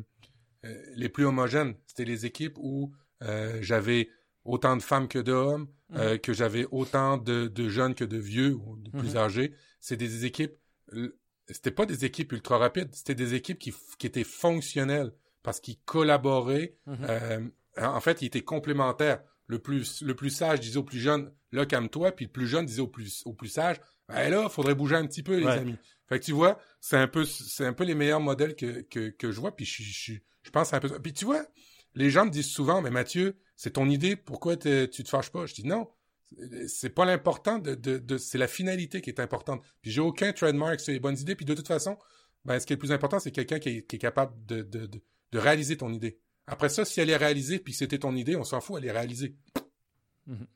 euh, 0.65 0.81
les 0.95 1.09
plus 1.09 1.25
homogènes. 1.25 1.75
C'était 1.85 2.05
les 2.05 2.25
équipes 2.25 2.57
où 2.57 2.93
j'avais 3.61 4.09
autant 4.43 4.77
de 4.77 4.81
femmes 4.81 5.07
que 5.07 5.17
d'hommes, 5.17 5.67
mmh. 5.89 6.19
que 6.19 6.31
j'avais 6.31 6.67
autant 6.69 7.17
de, 7.17 7.49
jeunes 7.69 7.95
que 7.95 8.03
de 8.03 8.17
vieux 8.17 8.53
ou 8.53 8.77
de 8.77 8.91
plus 8.91 9.15
mmh. 9.15 9.17
âgés. 9.17 9.53
C'est 9.79 9.97
des 9.97 10.25
équipes 10.25 10.53
c'était 11.47 11.71
pas 11.71 11.85
des 11.85 12.05
équipes 12.05 12.31
ultra 12.31 12.57
rapides, 12.57 12.93
c'était 12.93 13.15
des 13.15 13.33
équipes 13.33 13.59
qui, 13.59 13.73
qui 13.97 14.07
étaient 14.07 14.23
fonctionnelles 14.23 15.11
parce 15.43 15.59
qu'ils 15.59 15.79
collaboraient. 15.85 16.75
Mhm. 16.87 16.97
euh, 17.09 17.39
en 17.77 17.99
fait, 17.99 18.21
ils 18.21 18.25
étaient 18.25 18.41
complémentaires. 18.41 19.21
Le 19.47 19.59
plus, 19.59 20.01
le 20.01 20.15
plus 20.15 20.31
sage 20.31 20.59
disait 20.59 20.77
au 20.77 20.83
plus 20.83 20.99
jeune, 20.99 21.31
là, 21.51 21.67
calme-toi, 21.67 22.13
puis 22.13 22.25
le 22.25 22.31
plus 22.31 22.47
jeune 22.47 22.65
disait 22.65 22.81
au 22.81 22.87
plus, 22.87 23.21
au 23.25 23.33
plus 23.33 23.49
sage, 23.49 23.79
ben 24.07 24.29
là, 24.29 24.49
faudrait 24.49 24.73
bouger 24.73 24.95
un 24.95 25.05
petit 25.05 25.21
peu, 25.21 25.37
les 25.37 25.45
amis. 25.45 25.75
Fait 26.07 26.19
que 26.19 26.25
tu 26.25 26.31
vois, 26.31 26.59
c'est 26.81 26.97
un 26.97 27.07
peu, 27.07 27.25
c'est 27.25 27.65
un 27.65 27.73
peu 27.73 27.83
les 27.83 27.93
meilleurs 27.93 28.19
modèles 28.19 28.55
que, 28.55 28.81
que, 28.81 29.09
que 29.09 29.31
je 29.31 29.39
vois, 29.39 29.55
puis 29.55 29.65
je, 29.65 29.83
je, 29.83 30.13
je 30.41 30.49
pense 30.49 30.73
un 30.73 30.79
peu 30.79 30.89
Puis 30.99 31.13
tu 31.13 31.25
vois, 31.25 31.45
les 31.93 32.09
gens 32.09 32.25
me 32.25 32.31
disent 32.31 32.49
souvent, 32.49 32.81
mais 32.81 32.89
Mathieu, 32.89 33.37
c'est 33.55 33.73
ton 33.73 33.87
idée, 33.87 34.15
pourquoi 34.15 34.57
tu 34.57 34.87
te 34.89 35.09
fâches 35.09 35.31
pas? 35.31 35.45
Je 35.45 35.53
dis 35.53 35.65
non, 35.67 35.89
c'est 36.67 36.89
pas 36.89 37.05
l'important 37.05 37.59
de, 37.59 37.75
de, 37.75 38.17
c'est 38.17 38.37
la 38.37 38.47
finalité 38.47 39.01
qui 39.01 39.09
est 39.09 39.19
importante. 39.19 39.63
Puis 39.81 39.91
j'ai 39.91 40.01
aucun 40.01 40.33
trademark 40.33 40.79
sur 40.79 40.93
les 40.93 40.99
bonnes 40.99 41.17
idées. 41.17 41.35
Puis 41.35 41.45
de 41.45 41.53
toute 41.53 41.67
façon, 41.67 41.97
ben, 42.45 42.59
ce 42.59 42.65
qui 42.65 42.73
est 42.73 42.75
le 42.75 42.79
plus 42.79 42.91
important, 42.91 43.19
c'est 43.19 43.31
quelqu'un 43.31 43.59
qui, 43.59 43.69
est, 43.69 43.97
capable 43.97 44.33
de, 44.45 44.61
de, 44.61 44.87
de, 44.87 45.39
réaliser 45.39 45.77
ton 45.77 45.91
idée. 45.91 46.19
Après 46.47 46.69
ça, 46.69 46.85
si 46.85 47.01
elle 47.01 47.09
est 47.09 47.17
réalisée, 47.17 47.59
puis 47.59 47.73
c'était 47.73 47.99
ton 47.99 48.15
idée, 48.15 48.35
on 48.35 48.43
s'en 48.43 48.61
fout, 48.61 48.77
elle 48.77 48.85
est 48.85 48.91
réalisée. 48.91 49.35
Mm-hmm. 50.27 50.47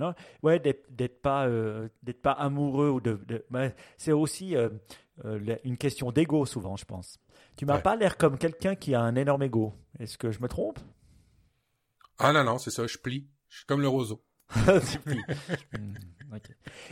Non, 0.00 0.14
ouais, 0.42 0.58
d'être 0.58 1.22
pas, 1.22 1.46
euh, 1.46 1.88
d'être 2.02 2.20
pas 2.20 2.32
amoureux 2.32 2.90
ou 2.90 3.00
de, 3.00 3.44
ben, 3.50 3.72
c'est 3.96 4.12
aussi 4.12 4.56
euh, 4.56 4.68
euh, 5.24 5.56
une 5.62 5.76
question 5.76 6.10
d'ego 6.10 6.46
souvent, 6.46 6.76
je 6.76 6.84
pense. 6.84 7.20
Tu 7.56 7.64
m'as 7.64 7.78
pas 7.78 7.94
l'air 7.94 8.16
comme 8.16 8.36
quelqu'un 8.36 8.74
qui 8.74 8.94
a 8.94 9.00
un 9.00 9.14
énorme 9.14 9.44
ego. 9.44 9.72
Est-ce 10.00 10.18
que 10.18 10.32
je 10.32 10.40
me 10.40 10.48
trompe? 10.48 10.80
Ah 12.18 12.32
non 12.32 12.42
non, 12.42 12.58
c'est 12.58 12.70
ça, 12.70 12.86
je 12.88 12.98
plie, 12.98 13.28
je 13.48 13.58
suis 13.58 13.66
comme 13.66 13.80
le 13.80 13.88
roseau. 13.88 14.24
Hmm, 15.72 15.94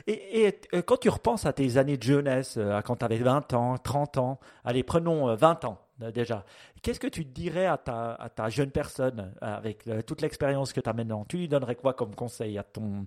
et, 0.06 0.54
euh, 0.74 0.82
quand 0.82 0.98
tu 0.98 1.08
repenses 1.08 1.46
à 1.46 1.52
tes 1.52 1.76
années 1.76 1.96
de 1.96 2.02
jeunesse, 2.02 2.56
euh, 2.56 2.76
à 2.76 2.82
quand 2.82 2.96
tu 2.96 3.04
avais 3.04 3.18
20 3.18 3.54
ans, 3.54 3.78
30 3.78 4.18
ans, 4.18 4.40
allez, 4.64 4.82
prenons 4.82 5.34
20 5.34 5.64
euh, 5.64 5.68
ans 5.68 5.78
déjà, 6.14 6.44
qu'est-ce 6.82 7.00
que 7.00 7.06
tu 7.06 7.24
dirais 7.24 7.66
à 7.66 7.76
ta, 7.76 8.14
à 8.14 8.28
ta 8.28 8.48
jeune 8.48 8.70
personne 8.70 9.32
avec 9.40 9.88
toute 10.06 10.20
l'expérience 10.20 10.72
que 10.72 10.80
tu 10.80 10.88
as 10.88 10.92
maintenant? 10.92 11.24
Tu 11.24 11.38
lui 11.38 11.48
donnerais 11.48 11.76
quoi 11.76 11.94
comme 11.94 12.14
conseil 12.14 12.58
à 12.58 12.64
ton, 12.64 13.06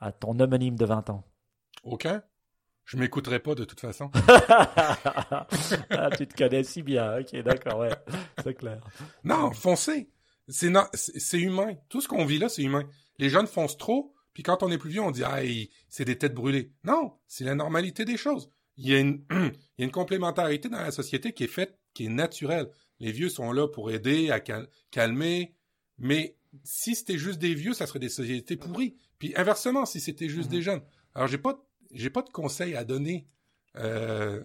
à 0.00 0.12
ton 0.12 0.38
homonyme 0.38 0.76
de 0.76 0.84
20 0.84 1.10
ans? 1.10 1.24
Aucun. 1.82 2.22
Je 2.84 2.96
m'écouterai 2.98 3.40
pas 3.40 3.56
de 3.56 3.64
toute 3.64 3.80
façon. 3.80 4.12
ah, 4.48 5.46
tu 6.16 6.28
te 6.28 6.36
connais 6.36 6.62
si 6.62 6.82
bien, 6.82 7.18
ok, 7.18 7.34
d'accord, 7.42 7.80
ouais, 7.80 7.90
c'est 8.44 8.54
clair. 8.54 8.78
Non, 9.24 9.52
foncez. 9.52 10.08
C'est 10.46 10.70
c'est 10.94 11.40
humain. 11.40 11.74
Tout 11.88 12.00
ce 12.00 12.06
qu'on 12.06 12.24
vit 12.24 12.38
là, 12.38 12.48
c'est 12.48 12.62
humain 12.62 12.84
les 13.18 13.28
jeunes 13.28 13.46
foncent 13.46 13.78
trop, 13.78 14.14
puis 14.32 14.42
quand 14.42 14.62
on 14.62 14.70
est 14.70 14.78
plus 14.78 14.90
vieux, 14.90 15.00
on 15.00 15.10
dit 15.10 15.24
ah 15.24 15.40
c'est 15.88 16.04
des 16.04 16.18
têtes 16.18 16.34
brûlées. 16.34 16.72
Non, 16.84 17.14
c'est 17.26 17.44
la 17.44 17.54
normalité 17.54 18.04
des 18.04 18.16
choses. 18.16 18.50
Il 18.76 18.88
y, 18.88 18.94
a 18.94 18.98
une, 18.98 19.24
il 19.30 19.52
y 19.78 19.82
a 19.82 19.84
une 19.84 19.90
complémentarité 19.90 20.68
dans 20.68 20.78
la 20.78 20.90
société 20.90 21.32
qui 21.32 21.44
est 21.44 21.48
faite, 21.48 21.78
qui 21.94 22.04
est 22.06 22.10
naturelle. 22.10 22.68
Les 23.00 23.12
vieux 23.12 23.30
sont 23.30 23.50
là 23.52 23.66
pour 23.66 23.90
aider 23.90 24.30
à 24.30 24.40
calmer, 24.90 25.54
mais 25.98 26.36
si 26.64 26.94
c'était 26.94 27.18
juste 27.18 27.38
des 27.38 27.54
vieux, 27.54 27.72
ça 27.72 27.86
serait 27.86 27.98
des 27.98 28.08
sociétés 28.08 28.56
pourries. 28.56 28.96
Puis 29.18 29.32
inversement, 29.36 29.86
si 29.86 30.00
c'était 30.00 30.28
juste 30.28 30.50
des 30.50 30.58
mhm. 30.58 30.62
jeunes. 30.62 30.82
Alors 31.14 31.28
j'ai 31.28 31.38
pas 31.38 31.64
j'ai 31.92 32.10
pas 32.10 32.22
de 32.22 32.30
conseils 32.30 32.74
à 32.74 32.84
donner. 32.84 33.26
Euh, 33.76 34.42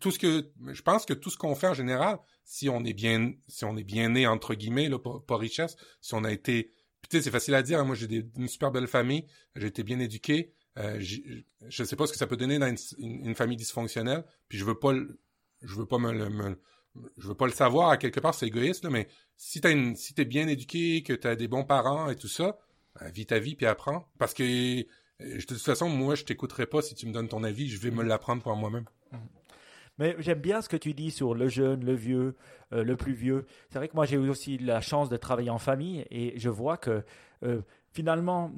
tout 0.00 0.10
ce 0.10 0.18
que 0.18 0.50
je 0.72 0.82
pense 0.82 1.06
que 1.06 1.14
tout 1.14 1.30
ce 1.30 1.36
qu'on 1.36 1.54
fait 1.54 1.68
en 1.68 1.74
général, 1.74 2.18
si 2.44 2.68
on 2.68 2.84
est 2.84 2.92
bien 2.92 3.32
si 3.48 3.64
on 3.64 3.76
est 3.76 3.84
bien 3.84 4.08
né 4.10 4.26
entre 4.26 4.54
guillemets 4.54 4.88
là, 4.88 4.98
pas 4.98 5.36
richesse, 5.36 5.76
si 6.00 6.14
on 6.14 6.24
a 6.24 6.32
été 6.32 6.72
Puis 7.06 7.08
tu 7.10 7.16
sais, 7.18 7.22
c'est 7.22 7.30
facile 7.30 7.54
à 7.54 7.62
dire. 7.62 7.78
hein. 7.78 7.84
Moi, 7.84 7.94
j'ai 7.94 8.26
une 8.36 8.48
super 8.48 8.72
belle 8.72 8.88
famille. 8.88 9.24
J'ai 9.54 9.68
été 9.68 9.84
bien 9.84 10.00
éduqué. 10.00 10.52
Euh, 10.76 10.98
je 11.00 11.84
sais 11.84 11.94
pas 11.96 12.06
ce 12.08 12.12
que 12.12 12.18
ça 12.18 12.26
peut 12.26 12.36
donner 12.36 12.58
dans 12.58 12.66
une, 12.66 12.76
une- 12.98 13.26
une 13.26 13.34
famille 13.36 13.56
dysfonctionnelle. 13.56 14.24
Puis 14.48 14.58
je 14.58 14.64
veux 14.64 14.74
pas 14.78 14.92
je 15.62 15.74
veux 15.76 15.86
pas 15.86 15.98
me, 15.98 16.12
le- 16.12 16.28
me- 16.28 16.60
je 17.16 17.28
veux 17.28 17.34
pas 17.36 17.46
le 17.46 17.52
savoir. 17.52 17.90
À 17.90 17.96
quelque 17.96 18.18
part, 18.18 18.34
c'est 18.34 18.46
égoïste, 18.48 18.82
là, 18.84 18.90
mais 18.90 19.06
si 19.36 19.60
t'as 19.60 19.70
une, 19.70 19.94
si 19.94 20.14
t'es 20.14 20.24
bien 20.24 20.48
éduqué, 20.48 21.02
que 21.04 21.12
t'as 21.12 21.36
des 21.36 21.46
bons 21.48 21.64
parents 21.64 22.10
et 22.10 22.16
tout 22.16 22.28
ça, 22.28 22.58
ben, 22.98 23.08
vis 23.10 23.26
ta 23.26 23.38
vie 23.38 23.54
puis 23.54 23.66
apprends. 23.66 24.08
Parce 24.18 24.34
que 24.34 24.42
de 25.20 25.40
toute 25.46 25.58
façon, 25.62 25.88
moi, 25.88 26.14
je 26.16 26.24
t'écouterai 26.24 26.66
pas 26.66 26.82
si 26.82 26.94
tu 26.96 27.06
me 27.06 27.12
donnes 27.12 27.28
ton 27.28 27.44
avis. 27.44 27.68
Je 27.68 27.78
vais 27.78 27.90
me 27.92 28.02
l'apprendre 28.02 28.42
par 28.42 28.56
moi-même. 28.56 28.84
Mais 29.98 30.14
j'aime 30.18 30.40
bien 30.40 30.60
ce 30.60 30.68
que 30.68 30.76
tu 30.76 30.92
dis 30.94 31.10
sur 31.10 31.34
le 31.34 31.48
jeune, 31.48 31.84
le 31.84 31.94
vieux, 31.94 32.36
euh, 32.72 32.84
le 32.84 32.96
plus 32.96 33.14
vieux. 33.14 33.46
C'est 33.70 33.78
vrai 33.78 33.88
que 33.88 33.94
moi 33.94 34.04
j'ai 34.04 34.16
eu 34.16 34.28
aussi 34.28 34.58
la 34.58 34.80
chance 34.80 35.08
de 35.08 35.16
travailler 35.16 35.50
en 35.50 35.58
famille 35.58 36.04
et 36.10 36.38
je 36.38 36.48
vois 36.48 36.76
que 36.76 37.02
euh, 37.42 37.62
finalement, 37.92 38.52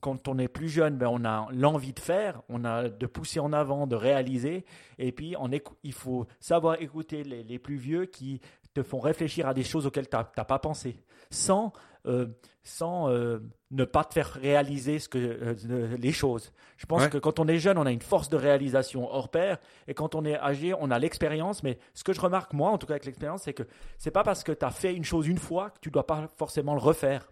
quand 0.00 0.26
on 0.26 0.38
est 0.38 0.48
plus 0.48 0.68
jeune, 0.68 0.96
ben, 0.96 1.08
on 1.08 1.24
a 1.24 1.48
l'envie 1.52 1.92
de 1.92 2.00
faire, 2.00 2.42
on 2.48 2.64
a 2.64 2.88
de 2.88 3.06
pousser 3.06 3.38
en 3.38 3.52
avant, 3.52 3.86
de 3.86 3.94
réaliser. 3.94 4.64
Et 4.98 5.12
puis 5.12 5.36
il 5.84 5.92
faut 5.92 6.26
savoir 6.40 6.80
écouter 6.82 7.22
les 7.22 7.58
plus 7.58 7.76
vieux 7.76 8.06
qui 8.06 8.40
te 8.74 8.82
font 8.82 8.98
réfléchir 9.00 9.46
à 9.48 9.54
des 9.54 9.62
choses 9.64 9.86
auxquelles 9.86 10.08
tu 10.08 10.16
n'as 10.16 10.24
pas 10.44 10.58
pensé, 10.58 10.96
sans, 11.30 11.72
euh, 12.06 12.26
sans 12.64 13.08
euh, 13.08 13.38
ne 13.70 13.84
pas 13.84 14.04
te 14.04 14.12
faire 14.14 14.28
réaliser 14.32 14.98
ce 14.98 15.08
que, 15.08 15.18
euh, 15.18 15.96
les 15.96 16.12
choses. 16.12 16.52
Je 16.76 16.86
pense 16.86 17.02
Ouais. 17.02 17.10
que 17.10 17.18
quand 17.18 17.38
on 17.38 17.46
est 17.46 17.58
jeune, 17.58 17.78
on 17.78 17.86
a 17.86 17.92
une 17.92 18.02
force 18.02 18.28
de 18.28 18.36
réalisation 18.36 19.08
hors 19.10 19.28
pair. 19.30 19.58
Et 19.86 19.94
quand 19.94 20.14
on 20.14 20.24
est 20.24 20.36
âgé, 20.38 20.74
on 20.78 20.90
a 20.90 20.98
l'expérience. 20.98 21.62
Mais 21.62 21.78
ce 21.94 22.02
que 22.04 22.12
je 22.12 22.20
remarque, 22.20 22.52
moi, 22.52 22.70
en 22.70 22.78
tout 22.78 22.86
cas 22.86 22.94
avec 22.94 23.04
l'expérience, 23.06 23.42
c'est 23.42 23.54
que 23.54 23.62
c'est 23.96 24.10
pas 24.10 24.24
parce 24.24 24.42
que 24.44 24.52
tu 24.52 24.64
as 24.64 24.70
fait 24.70 24.92
une 24.94 25.04
chose 25.04 25.28
une 25.28 25.38
fois 25.38 25.70
que 25.70 25.78
tu 25.80 25.90
dois 25.90 26.06
pas 26.06 26.28
forcément 26.36 26.74
le 26.74 26.80
refaire. 26.80 27.30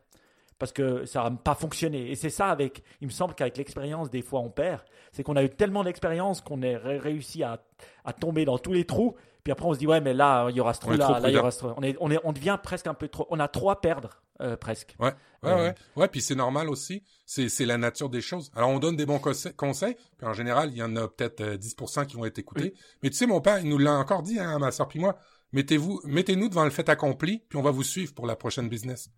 Parce 0.62 0.70
que 0.70 1.04
ça 1.06 1.24
n'a 1.28 1.32
pas 1.32 1.56
fonctionné. 1.56 2.12
Et 2.12 2.14
c'est 2.14 2.30
ça 2.30 2.46
avec, 2.46 2.84
il 3.00 3.08
me 3.08 3.12
semble 3.12 3.34
qu'avec 3.34 3.56
l'expérience, 3.56 4.10
des 4.10 4.22
fois 4.22 4.38
on 4.38 4.48
perd. 4.48 4.80
C'est 5.10 5.24
qu'on 5.24 5.34
a 5.34 5.42
eu 5.42 5.50
tellement 5.50 5.82
d'expérience 5.82 6.40
qu'on 6.40 6.60
ré- 6.60 6.76
réussi 6.98 7.42
à, 7.42 7.60
à 8.04 8.12
tomber 8.12 8.44
dans 8.44 8.58
tous 8.58 8.72
les 8.72 8.84
trous. 8.84 9.16
Puis 9.42 9.50
après 9.50 9.66
on 9.66 9.74
se 9.74 9.80
dit, 9.80 9.88
ouais, 9.88 10.00
mais 10.00 10.14
là, 10.14 10.46
il 10.50 10.56
y 10.56 10.60
aura 10.60 10.72
ce 10.72 10.78
est 10.78 10.82
trop 10.82 10.90
trou-là, 10.92 11.18
là, 11.18 11.28
il 11.30 11.34
y 11.34 11.36
aura 11.36 11.50
ce 11.50 11.58
trou. 11.58 11.70
On, 11.76 11.82
est, 11.82 11.96
on, 11.98 12.12
est, 12.12 12.20
on 12.22 12.32
devient 12.32 12.56
presque 12.62 12.86
un 12.86 12.94
peu 12.94 13.08
trop. 13.08 13.26
On 13.30 13.40
a 13.40 13.48
trop 13.48 13.70
à 13.70 13.80
perdre, 13.80 14.22
euh, 14.40 14.56
presque. 14.56 14.94
Ouais, 15.00 15.06
ouais, 15.42 15.50
Euh, 15.50 15.56
ouais. 15.70 15.74
Ouais, 15.96 16.06
puis 16.06 16.20
c'est 16.22 16.36
normal 16.36 16.70
aussi. 16.70 17.02
C'est, 17.26 17.48
la 17.66 17.76
nature 17.76 18.08
des 18.08 18.20
choses. 18.20 18.52
Alors, 18.54 18.68
on 18.70 18.78
donne 18.78 18.94
des 18.94 19.04
bons 19.04 19.18
conse- 19.18 19.52
conseils, 19.56 19.96
puis 20.16 20.28
en 20.28 20.32
général, 20.32 20.70
il 20.70 20.76
y 20.76 20.82
en 20.84 20.94
a 20.94 21.08
peut-être 21.08 21.40
euh, 21.40 21.56
10% 21.56 22.06
qui 22.06 22.14
vont 22.14 22.24
être 22.24 22.38
écoutés. 22.38 22.72
Mais 23.02 23.10
tu 23.10 23.16
sais, 23.16 23.26
mon 23.26 23.40
père, 23.40 23.58
il 23.58 23.68
nous 23.68 23.78
l'a 23.78 23.94
encore 23.94 24.22
dit, 24.22 24.38
hein, 24.38 24.60
ma 24.60 24.70
soeur 24.70 24.86
puis 24.86 25.00
moi, 25.00 25.18
mettez-vous, 25.50 26.02
mettez-nous 26.04 26.48
devant 26.48 26.62
le 26.62 26.70
fait 26.70 26.88
accompli, 26.88 27.42
puis 27.48 27.58
on 27.58 27.62
va 27.62 27.72
vous 27.72 27.82
suivre 27.82 28.14
pour 28.14 28.28
la 28.28 28.36
prochaine 28.36 28.68
business. 28.68 29.10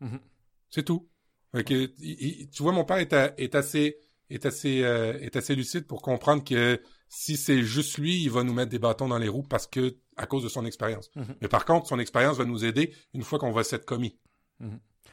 Mhm. 0.00 0.18
C'est 0.76 0.82
tout. 0.82 1.08
Il- 1.98 2.16
il- 2.42 2.50
tu 2.50 2.62
vois, 2.62 2.72
mon 2.72 2.84
père 2.84 2.98
est, 2.98 3.14
a- 3.14 3.32
est 3.38 3.54
assez, 3.54 3.96
est 4.28 4.44
assez, 4.44 4.82
euh, 4.84 5.18
est 5.20 5.34
assez 5.36 5.54
lucide 5.54 5.86
pour 5.86 6.02
comprendre 6.02 6.44
que 6.44 6.82
si 7.08 7.38
c'est 7.38 7.62
juste 7.62 7.96
lui, 7.96 8.22
il 8.22 8.30
va 8.30 8.42
nous 8.44 8.52
mettre 8.52 8.68
des 8.70 8.78
bâtons 8.78 9.08
dans 9.08 9.16
les 9.16 9.28
roues 9.28 9.42
parce 9.48 9.66
que, 9.66 9.96
à 10.18 10.26
cause 10.26 10.42
de 10.42 10.50
son 10.50 10.66
expérience. 10.66 11.10
Mhm. 11.16 11.34
Mais 11.40 11.48
par 11.48 11.64
contre, 11.64 11.86
son 11.86 11.98
expérience 11.98 12.36
va 12.36 12.44
nous 12.44 12.66
aider 12.66 12.92
une 13.14 13.22
fois 13.22 13.38
qu'on 13.38 13.52
va 13.52 13.64
s'être 13.64 13.86
commis. 13.86 14.18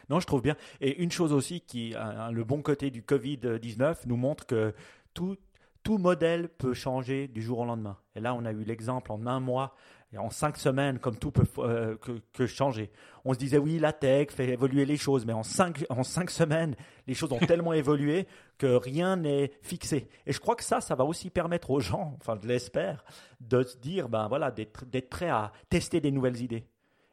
Non, 0.09 0.19
je 0.19 0.27
trouve 0.27 0.41
bien. 0.41 0.57
Et 0.81 1.01
une 1.01 1.11
chose 1.13 1.31
aussi 1.31 1.61
qui, 1.61 1.95
a 1.95 2.29
le 2.29 2.43
bon 2.43 2.61
côté 2.61 2.91
du 2.91 3.03
Covid-19 3.03 4.05
nous 4.05 4.17
montre 4.17 4.45
que 4.45 4.73
tout, 5.13 5.37
tout 5.81 5.97
modèle 5.97 6.49
peut 6.49 6.73
changer 6.73 7.29
du 7.29 7.41
jour 7.41 7.59
au 7.59 7.65
lendemain. 7.65 7.97
Et 8.15 8.19
là, 8.19 8.33
on 8.35 8.43
a 8.43 8.51
eu 8.51 8.65
l'exemple 8.65 9.13
en 9.13 9.25
un 9.27 9.39
mois, 9.39 9.75
et 10.13 10.17
en 10.19 10.29
cinq 10.29 10.57
semaines, 10.57 10.99
comme 10.99 11.17
tout 11.17 11.31
peut 11.31 11.45
euh, 11.57 11.97
que, 11.97 12.11
que 12.33 12.45
changer. 12.45 12.91
On 13.25 13.33
se 13.33 13.39
disait, 13.39 13.57
oui, 13.57 13.79
la 13.79 13.91
tech 13.93 14.29
fait 14.29 14.47
évoluer 14.49 14.85
les 14.85 14.95
choses, 14.97 15.25
mais 15.25 15.33
en 15.33 15.41
cinq, 15.43 15.83
en 15.89 16.03
cinq 16.03 16.29
semaines, 16.29 16.75
les 17.07 17.15
choses 17.15 17.31
ont 17.33 17.39
tellement 17.47 17.73
évolué 17.73 18.27
que 18.59 18.67
rien 18.75 19.15
n'est 19.15 19.51
fixé. 19.63 20.07
Et 20.27 20.31
je 20.31 20.39
crois 20.39 20.55
que 20.55 20.63
ça, 20.63 20.81
ça 20.81 20.93
va 20.95 21.03
aussi 21.03 21.29
permettre 21.31 21.71
aux 21.71 21.79
gens, 21.79 22.15
enfin, 22.21 22.37
je 22.41 22.47
l'espère, 22.47 23.03
de 23.41 23.63
se 23.63 23.77
dire, 23.77 24.07
ben 24.07 24.27
voilà, 24.27 24.51
d'être 24.51 24.85
d'être 24.85 25.09
prêt 25.09 25.29
à 25.29 25.51
tester 25.69 25.99
des 25.99 26.11
nouvelles 26.11 26.41
idées 26.41 26.67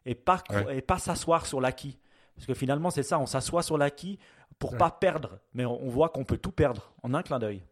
et 0.05 0.15
pas, 0.15 0.43
Ouais. 0.51 0.79
et 0.79 0.83
pas 0.83 0.99
s'asseoir 0.99 1.47
sur 1.47 1.61
l'acquis. 1.61 1.99
Parce 2.35 2.47
que 2.47 2.55
finalement, 2.55 2.91
c'est 2.91 3.03
ça, 3.03 3.19
on 3.19 3.27
s'assoit 3.27 3.63
sur 3.63 3.79
l'acquis 3.79 4.19
pour 4.59 4.73
Ouais. 4.73 4.79
pas 4.79 4.91
perdre, 4.91 5.39
mais 5.55 5.65
on, 5.65 5.83
on 5.83 5.89
voit 5.89 6.11
qu'on 6.11 6.25
peut 6.25 6.37
tout 6.39 6.53
perdre 6.53 6.93
en 7.03 7.15
un 7.15 7.23
clin 7.23 7.39
d'œil. 7.39 7.63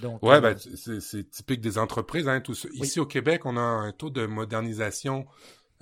Donc, 0.00 0.22
Ouais, 0.22 0.36
euh, 0.36 0.40
ben, 0.40 0.56
c'est, 1.00 1.30
typique 1.30 1.60
des 1.60 1.78
entreprises. 1.78 2.28
Hein, 2.28 2.40
tout 2.40 2.54
ça. 2.54 2.68
Ici 2.72 3.00
au 3.00 3.06
Québec, 3.06 3.46
on 3.46 3.56
a 3.56 3.60
un 3.60 3.92
taux 3.92 4.10
de 4.10 4.26
modernisation 4.26 5.26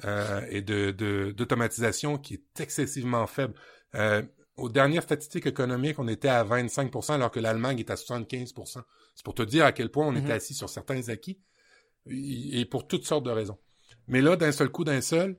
euh, 0.04 0.40
et 0.50 0.62
de, 0.62 0.90
de- 0.90 1.32
d'automatisation 1.36 2.18
qui 2.18 2.34
est 2.34 2.60
excessivement 2.60 3.26
faible. 3.26 3.54
Euh, 3.94 4.22
aux 4.56 4.68
dernières 4.68 5.02
statistiques 5.02 5.46
économiques, 5.46 5.98
on 5.98 6.08
était 6.08 6.28
à 6.28 6.44
25% 6.44 7.14
alors 7.14 7.30
que 7.30 7.40
l'Allemagne 7.40 7.78
est 7.78 7.90
à 7.90 7.96
75% 7.96 8.82
C'est 9.14 9.24
pour 9.24 9.34
te 9.34 9.42
dire 9.42 9.64
à 9.64 9.72
quel 9.72 9.90
point 9.90 10.06
on 10.06 10.14
était 10.16 10.32
assis 10.32 10.54
sur 10.54 10.68
certains 10.68 11.08
acquis 11.08 11.38
et 12.06 12.60
et 12.60 12.64
pour 12.64 12.86
toutes 12.86 13.06
sortes 13.06 13.24
de 13.24 13.30
raisons. 13.30 13.58
Mais 14.08 14.20
là, 14.20 14.36
d'un 14.36 14.52
seul 14.52 14.68
coup, 14.70 14.84
d'un 14.84 15.00
seul, 15.00 15.36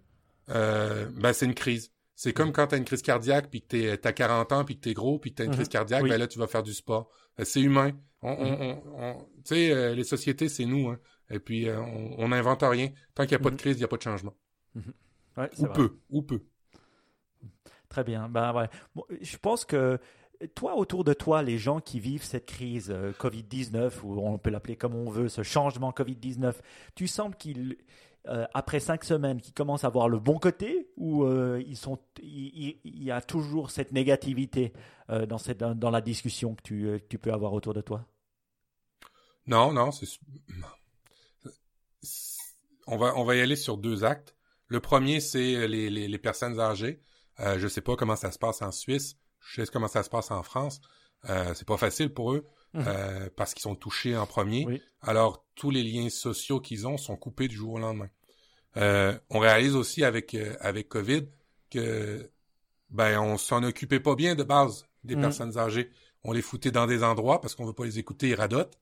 euh, 0.50 1.10
ben, 1.16 1.34
c'est 1.34 1.46
une 1.46 1.54
crise. 1.56 1.93
C'est 2.16 2.32
comme 2.34 2.52
quand 2.52 2.68
tu 2.68 2.76
as 2.76 2.78
une 2.78 2.86
crise 2.86 3.02
cardiaque, 3.02 3.50
puis 3.50 3.62
que 3.62 3.68
t'es- 3.68 3.98
t'as 3.98 4.12
40 4.14 4.52
ans, 4.52 4.64
puis 4.66 4.76
que 4.76 4.82
t'es 4.82 4.94
gros, 4.94 5.18
puis 5.20 5.32
que 5.32 5.38
t'as 5.38 5.44
une 5.46 5.50
Mhm. 5.50 5.56
crise 5.56 5.70
cardiaque, 5.70 6.04
Oui. 6.04 6.10
ben 6.10 6.18
là, 6.18 6.28
tu 6.28 6.38
vas 6.40 6.48
faire 6.48 6.64
du 6.64 6.74
sport. 6.74 7.10
Euh, 7.40 7.44
C'est 7.46 7.62
humain. 7.62 7.92
On, 8.22 8.30
on, 8.32 8.62
on, 8.62 8.84
on- 9.04 9.18
tu 9.44 9.56
sais, 9.56 9.72
euh, 9.72 9.96
les 9.96 10.04
sociétés, 10.04 10.48
c'est 10.48 10.66
nous. 10.66 10.90
Hein. 10.90 11.00
Et 11.30 11.40
puis, 11.40 11.68
euh, 11.68 11.82
on 11.82 12.28
n'invente 12.30 12.62
rien. 12.64 12.90
Tant 13.16 13.24
qu'il 13.24 13.32
n'y 13.36 13.42
a 13.42 13.44
pas 13.44 13.50
de 13.50 13.56
Mhm. 13.56 13.60
crise, 13.60 13.76
il 13.78 13.80
n'y 13.80 13.84
a 13.86 13.88
pas 13.88 13.98
de 13.98 14.02
changement. 14.04 14.34
ouais, 14.76 15.50
c'est 15.54 15.64
Ou 15.64 15.66
vrai. 15.66 15.74
peu, 15.74 15.98
ou 16.12 16.22
peu. 16.22 16.40
Très 17.90 18.04
bien. 18.04 18.30
Ben, 18.30 18.54
ouais. 18.54 18.70
Bon, 18.96 19.04
je 19.22 19.38
pense 19.38 19.66
que 19.66 20.00
toi, 20.56 20.76
autour 20.76 21.04
de 21.04 21.14
toi, 21.14 21.44
les 21.44 21.58
gens 21.58 21.80
qui 21.80 22.00
vivent 22.00 22.24
cette 22.24 22.46
crise 22.46 22.92
euh, 22.92 23.12
Covid-19, 23.14 24.04
ou 24.04 24.20
on 24.20 24.38
peut 24.38 24.50
l'appeler 24.50 24.76
comme 24.76 24.96
on 24.96 25.10
veut, 25.10 25.30
ce 25.30 25.44
changement 25.44 25.92
Covid-19, 25.92 26.56
tu 26.96 27.08
sembles 27.08 27.36
qu'ils, 27.36 27.78
euh, 28.28 28.46
après 28.54 28.80
cinq 28.80 29.04
semaines, 29.04 29.42
qu'ils 29.42 29.54
commencent 29.54 29.84
à 29.84 29.90
voir 29.90 30.10
le 30.10 30.20
bon 30.20 30.40
côté, 30.40 30.90
ou 30.98 31.24
euh, 31.24 31.62
ils 31.66 31.78
sont, 31.78 32.00
il, 32.22 32.80
y 32.84 33.12
a 33.12 33.22
toujours 33.22 33.72
cette 33.72 33.92
négativité 33.92 34.74
euh, 35.10 35.26
dans, 35.26 35.38
cette, 35.38 35.60
dans, 35.60 35.92
la 35.92 36.02
discussion 36.02 36.56
que 36.56 36.62
tu, 36.62 37.02
tu 37.10 37.18
peux 37.18 37.34
avoir 37.34 37.54
autour 37.54 37.74
de 37.74 37.82
toi? 37.82 38.06
Non, 39.46 39.74
non, 39.74 39.92
c'est... 39.92 40.08
On 42.86 42.98
va, 42.98 43.16
on 43.16 43.24
va 43.24 43.38
y 43.38 43.40
aller 43.40 43.56
sur 43.56 43.78
deux 43.78 44.04
actes. 44.04 44.36
Le 44.68 44.82
premier, 44.82 45.22
c'est 45.22 45.70
les, 45.70 45.90
les, 45.90 46.18
personnes 46.18 46.60
âgées. 46.60 47.00
Euh, 47.40 47.58
je 47.58 47.68
sais 47.68 47.82
pas 47.82 47.96
comment 47.96 48.16
ça 48.16 48.32
se 48.32 48.40
passe 48.40 48.62
en 48.62 48.72
Suisse. 48.72 49.16
Je 49.40 49.64
sais 49.64 49.72
comment 49.72 49.88
ça 49.88 50.04
se 50.04 50.10
passe 50.10 50.32
en 50.32 50.44
France. 50.44 50.82
Euh, 51.30 51.54
c'est 51.54 51.68
pas 51.68 51.78
facile 51.78 52.14
pour 52.14 52.34
eux 52.34 52.46
Euh, 52.76 53.30
parce 53.36 53.54
qu'ils 53.54 53.62
sont 53.62 53.76
touchés 53.76 54.18
en 54.18 54.26
premier. 54.26 54.66
Oui. 54.66 54.82
Alors, 55.02 55.46
tous 55.54 55.70
les 55.70 55.84
liens 55.84 56.10
sociaux 56.10 56.60
qu'ils 56.60 56.88
ont 56.88 56.98
sont 56.98 57.16
coupés 57.16 57.48
du 57.48 57.56
jour 57.56 57.74
au 57.74 57.80
lendemain. 57.80 58.10
Euh, 58.78 59.16
on 59.30 59.38
réalise 59.40 59.76
aussi 59.76 60.04
avec 60.04 60.34
euh, 60.34 60.56
avec 60.60 60.90
Covid 60.90 61.28
que 61.70 62.32
ben 62.90 63.20
on 63.20 63.38
s'en 63.38 63.62
occupait 63.64 64.00
pas 64.00 64.16
bien 64.16 64.34
de 64.34 64.44
base 64.44 64.88
des 65.04 65.16
Mhm. 65.16 65.22
personnes 65.22 65.58
âgées. 65.60 65.92
On 66.24 66.32
les 66.32 66.42
foutait 66.42 66.72
dans 66.72 66.88
des 66.88 67.04
endroits 67.04 67.42
parce 67.42 67.54
qu'on 67.54 67.66
veut 67.66 67.74
pas 67.74 67.86
les 67.86 68.00
écouter, 68.00 68.30
ils 68.30 68.36
radotent. 68.36 68.80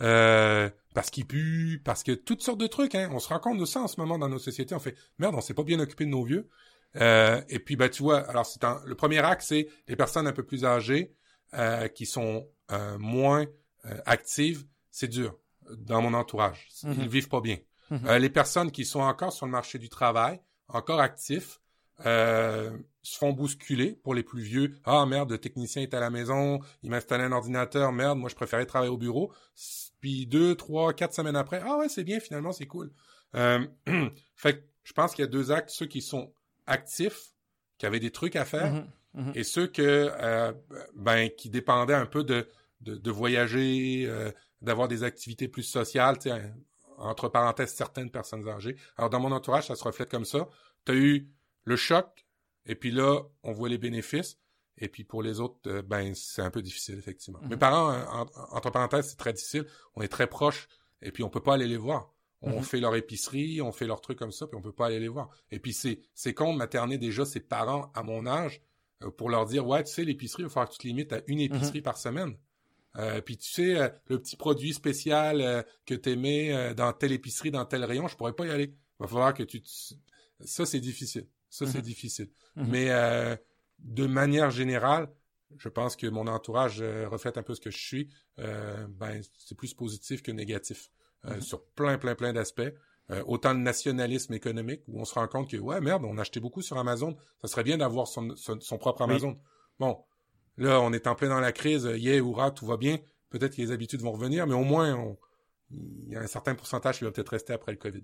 Euh, 0.00 0.70
parce 0.94 1.10
qu'ils 1.10 1.26
puent, 1.26 1.80
parce 1.84 2.02
que 2.02 2.12
toutes 2.12 2.42
sortes 2.42 2.60
de 2.60 2.66
trucs. 2.66 2.94
Hein. 2.94 3.10
On 3.12 3.18
se 3.18 3.28
rend 3.28 3.38
compte 3.38 3.58
de 3.58 3.64
ça 3.66 3.80
en 3.80 3.88
ce 3.88 4.00
moment 4.00 4.18
dans 4.18 4.28
nos 4.28 4.38
sociétés. 4.38 4.74
On 4.74 4.78
fait 4.78 4.94
merde, 5.18 5.34
on 5.34 5.40
s'est 5.42 5.54
pas 5.54 5.62
bien 5.64 5.78
occupé 5.80 6.04
de 6.04 6.10
nos 6.10 6.24
vieux. 6.24 6.48
Euh, 6.96 7.42
et 7.50 7.58
puis 7.58 7.76
ben 7.76 7.90
tu 7.90 8.02
vois, 8.02 8.20
alors 8.30 8.46
c'est 8.46 8.62
le 8.86 8.94
premier 8.94 9.18
acte, 9.18 9.42
c'est 9.42 9.68
les 9.88 9.96
personnes 9.96 10.26
un 10.26 10.32
peu 10.32 10.42
plus 10.44 10.64
âgées 10.64 11.12
euh, 11.54 11.88
qui 11.88 12.06
sont 12.06 12.46
euh, 12.72 12.98
moins 12.98 13.46
euh, 13.86 13.98
actives. 14.06 14.64
C'est 14.90 15.08
dur 15.08 15.38
dans 15.78 16.00
mon 16.02 16.14
entourage. 16.14 16.68
Ils 16.84 16.90
Mhm. 16.90 17.06
vivent 17.06 17.28
pas 17.28 17.40
bien. 17.40 17.58
Mhm. 17.90 18.00
Euh, 18.06 18.18
les 18.18 18.30
personnes 18.30 18.70
qui 18.70 18.84
sont 18.84 19.00
encore 19.00 19.32
sur 19.32 19.46
le 19.46 19.52
marché 19.52 19.78
du 19.78 19.88
travail, 19.88 20.40
encore 20.68 21.00
actifs, 21.00 21.60
euh, 22.04 22.76
se 23.02 23.16
font 23.18 23.32
bousculer 23.32 23.92
pour 24.02 24.14
les 24.14 24.22
plus 24.22 24.42
vieux. 24.42 24.74
Ah 24.84 25.06
merde, 25.06 25.30
le 25.30 25.38
technicien 25.38 25.82
est 25.82 25.94
à 25.94 26.00
la 26.00 26.10
maison, 26.10 26.60
il 26.82 26.90
m'a 26.90 26.96
installé 26.96 27.24
un 27.24 27.32
ordinateur, 27.32 27.90
merde, 27.92 28.18
moi 28.18 28.28
je 28.28 28.34
préférais 28.34 28.66
travailler 28.66 28.90
au 28.92 28.96
bureau. 28.98 29.32
Puis 30.00 30.26
deux, 30.26 30.54
trois, 30.56 30.92
quatre 30.92 31.14
semaines 31.14 31.36
après, 31.36 31.62
ah 31.64 31.78
ouais, 31.78 31.88
c'est 31.88 32.04
bien, 32.04 32.20
finalement, 32.20 32.52
c'est 32.52 32.66
cool. 32.66 32.92
Euh, 33.34 33.66
fait 34.36 34.58
que 34.60 34.64
je 34.84 34.92
pense 34.92 35.14
qu'il 35.14 35.22
y 35.24 35.28
a 35.28 35.30
deux 35.30 35.52
actes, 35.52 35.70
ceux 35.70 35.86
qui 35.86 36.02
sont 36.02 36.32
actifs, 36.66 37.32
qui 37.78 37.86
avaient 37.86 38.00
des 38.00 38.10
trucs 38.12 38.36
à 38.36 38.44
faire, 38.44 38.84
Mhm. 39.16 39.24
Mhm. 39.28 39.32
et 39.34 39.44
ceux 39.44 39.66
que 39.66 39.82
euh, 39.82 40.52
ben 40.94 41.28
qui 41.30 41.50
dépendaient 41.50 41.94
un 41.94 42.06
peu 42.06 42.22
de 42.22 42.46
de, 42.82 42.94
de 42.96 43.10
voyager, 43.10 44.04
euh, 44.06 44.30
d'avoir 44.62 44.86
des 44.86 45.02
activités 45.02 45.48
plus 45.48 45.62
sociales, 45.64 46.18
entre 46.98 47.28
parenthèses 47.28 47.74
certaines 47.74 48.10
personnes 48.10 48.46
âgées. 48.48 48.76
Alors 48.96 49.10
dans 49.10 49.20
mon 49.20 49.32
entourage, 49.32 49.66
ça 49.66 49.74
se 49.74 49.84
reflète 49.84 50.10
comme 50.10 50.24
ça. 50.24 50.48
Tu 50.84 50.92
as 50.92 50.94
eu 50.94 51.28
le 51.64 51.76
choc 51.76 52.26
et 52.66 52.74
puis 52.74 52.90
là, 52.90 53.22
on 53.42 53.52
voit 53.52 53.68
les 53.68 53.78
bénéfices 53.78 54.38
et 54.78 54.88
puis 54.88 55.04
pour 55.04 55.22
les 55.22 55.40
autres 55.40 55.58
euh, 55.66 55.82
ben 55.82 56.14
c'est 56.14 56.42
un 56.42 56.50
peu 56.50 56.62
difficile 56.62 56.98
effectivement. 56.98 57.40
Mhm. 57.42 57.48
Mes 57.50 57.56
parents 57.56 57.90
euh, 57.92 58.04
en- 58.06 58.56
entre 58.56 58.70
parenthèses, 58.70 59.08
c'est 59.10 59.16
très 59.16 59.32
difficile, 59.32 59.66
on 59.94 60.02
est 60.02 60.08
très 60.08 60.26
proches 60.26 60.68
et 61.02 61.10
puis 61.12 61.22
on 61.22 61.30
peut 61.30 61.42
pas 61.42 61.54
aller 61.54 61.66
les 61.66 61.76
voir. 61.78 62.12
On 62.42 62.58
Mhm. 62.58 62.62
fait 62.62 62.80
leur 62.80 62.94
épicerie, 62.94 63.62
on 63.62 63.72
fait 63.72 63.86
leurs 63.86 64.02
trucs 64.02 64.18
comme 64.18 64.32
ça, 64.32 64.46
puis 64.46 64.56
on 64.56 64.62
peut 64.62 64.72
pas 64.72 64.86
aller 64.86 65.00
les 65.00 65.08
voir. 65.08 65.30
Et 65.50 65.58
puis 65.58 65.72
c'est 65.72 66.00
c'est 66.14 66.34
con 66.34 66.52
de 66.52 66.58
materner 66.58 66.98
déjà 66.98 67.24
ses 67.24 67.40
parents 67.40 67.90
à 67.94 68.02
mon 68.02 68.26
âge 68.26 68.60
pour 69.16 69.30
leur 69.30 69.46
dire, 69.46 69.66
ouais, 69.66 69.84
tu 69.84 69.92
sais, 69.92 70.04
l'épicerie, 70.04 70.42
il 70.42 70.46
va 70.46 70.50
falloir 70.50 70.68
que 70.68 70.74
tu 70.74 70.78
te 70.80 70.86
limites 70.86 71.12
à 71.12 71.20
une 71.26 71.40
épicerie 71.40 71.82
par 71.82 71.98
semaine. 71.98 72.36
Euh, 72.98 73.20
puis 73.20 73.36
tu 73.36 73.50
sais, 73.50 73.78
euh, 73.78 73.88
le 74.08 74.18
petit 74.18 74.36
produit 74.36 74.72
spécial 74.72 75.40
euh, 75.40 75.62
que 75.84 75.94
tu 75.94 76.10
aimais 76.10 76.74
dans 76.74 76.92
telle 76.92 77.12
épicerie, 77.12 77.50
dans 77.50 77.64
tel 77.64 77.84
rayon, 77.84 78.08
je 78.08 78.16
pourrais 78.16 78.32
pas 78.32 78.46
y 78.46 78.50
aller. 78.50 78.74
Il 78.98 79.02
va 79.02 79.06
falloir 79.06 79.34
que 79.34 79.42
tu... 79.42 79.62
Ça, 80.40 80.66
c'est 80.66 80.80
difficile. 80.80 81.26
Ça, 81.50 81.66
c'est 81.66 81.82
difficile. 81.82 82.30
Mhm. 82.56 82.68
Mais 82.68 83.38
de 83.78 84.06
manière 84.06 84.50
générale, 84.50 85.08
je 85.58 85.68
pense 85.68 85.96
que 85.96 86.06
mon 86.06 86.26
entourage 86.26 86.82
reflète 86.82 87.38
un 87.38 87.42
peu 87.42 87.54
ce 87.54 87.60
que 87.60 87.70
je 87.70 87.78
suis. 87.78 88.08
ben, 88.36 89.20
c'est 89.38 89.54
plus 89.54 89.74
positif 89.74 90.22
que 90.22 90.32
négatif. 90.32 90.90
Mhm. 91.24 91.40
Sur 91.40 91.64
plein, 91.64 91.98
plein, 91.98 92.14
plein 92.14 92.32
d'aspects. 92.32 92.72
Euh, 93.12 93.22
autant 93.26 93.52
le 93.52 93.60
nationalisme 93.60 94.34
économique 94.34 94.82
où 94.88 95.00
on 95.00 95.04
se 95.04 95.14
rend 95.14 95.28
compte 95.28 95.48
que 95.48 95.56
ouais 95.56 95.80
merde 95.80 96.04
on 96.04 96.18
achetait 96.18 96.40
beaucoup 96.40 96.60
sur 96.60 96.76
Amazon 96.76 97.16
ça 97.40 97.46
serait 97.46 97.62
bien 97.62 97.78
d'avoir 97.78 98.08
son, 98.08 98.34
son, 98.34 98.58
son 98.60 98.78
propre 98.78 99.02
Amazon. 99.02 99.38
Bon 99.78 100.04
là 100.56 100.80
on 100.80 100.92
est 100.92 101.06
en 101.06 101.14
plein 101.14 101.28
dans 101.28 101.38
la 101.38 101.52
crise 101.52 101.88
yeah 101.94 102.16
hurrah 102.16 102.50
tout 102.50 102.66
va 102.66 102.76
bien. 102.76 102.98
Peut-être 103.30 103.54
que 103.54 103.62
les 103.62 103.70
habitudes 103.70 104.00
vont 104.00 104.10
revenir 104.10 104.48
mais 104.48 104.54
au 104.54 104.64
moins 104.64 104.94
on, 104.94 105.16
il 105.70 106.08
y 106.08 106.16
a 106.16 106.20
un 106.20 106.26
certain 106.26 106.56
pourcentage 106.56 106.98
qui 106.98 107.04
va 107.04 107.12
peut-être 107.12 107.28
rester 107.28 107.52
après 107.52 107.70
le 107.70 107.78
Covid. 107.78 108.02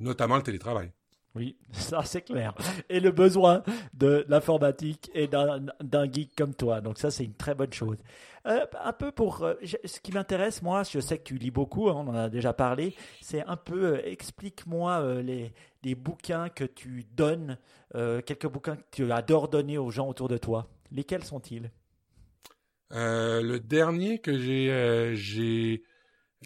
Notamment 0.00 0.36
le 0.36 0.42
télétravail 0.42 0.92
Oui, 1.36 1.54
ça 1.72 2.02
c'est 2.02 2.22
clair. 2.22 2.54
Et 2.88 2.98
le 2.98 3.10
besoin 3.10 3.62
de 3.92 4.24
l'informatique 4.28 5.10
et 5.14 5.28
d'un 5.28 6.10
geek 6.10 6.34
comme 6.34 6.54
toi. 6.54 6.80
Donc 6.80 6.98
ça 6.98 7.10
c'est 7.10 7.24
une 7.24 7.34
très 7.34 7.54
bonne 7.54 7.72
chose. 7.72 7.98
Euh, 8.46 8.64
un 8.82 8.92
peu 8.92 9.12
pour 9.12 9.42
euh, 9.42 9.54
ce 9.84 10.00
qui 10.00 10.12
m'intéresse 10.12 10.62
moi, 10.62 10.82
je 10.84 10.98
sais 10.98 11.18
que 11.18 11.24
tu 11.24 11.36
lis 11.36 11.50
beaucoup, 11.50 11.90
hein, 11.90 11.94
on 11.96 12.08
en 12.08 12.14
a 12.14 12.30
déjà 12.30 12.54
parlé. 12.54 12.94
C'est 13.20 13.44
un 13.44 13.56
peu 13.56 13.96
euh, 13.96 14.06
explique-moi 14.06 15.20
les 15.22 15.52
les 15.84 15.94
bouquins 15.94 16.48
que 16.48 16.64
tu 16.64 17.04
donnes, 17.14 17.58
quelques 17.94 18.48
bouquins 18.48 18.74
que 18.74 18.82
tu 18.90 19.12
adores 19.12 19.48
donner 19.48 19.78
aux 19.78 19.90
gens 19.90 20.08
autour 20.08 20.28
de 20.28 20.36
toi. 20.36 20.68
Lesquels 20.90 21.22
sont-ils? 21.22 21.70
Le 22.90 23.58
dernier 23.58 24.18
que 24.20 24.36
j'ai 24.36 25.82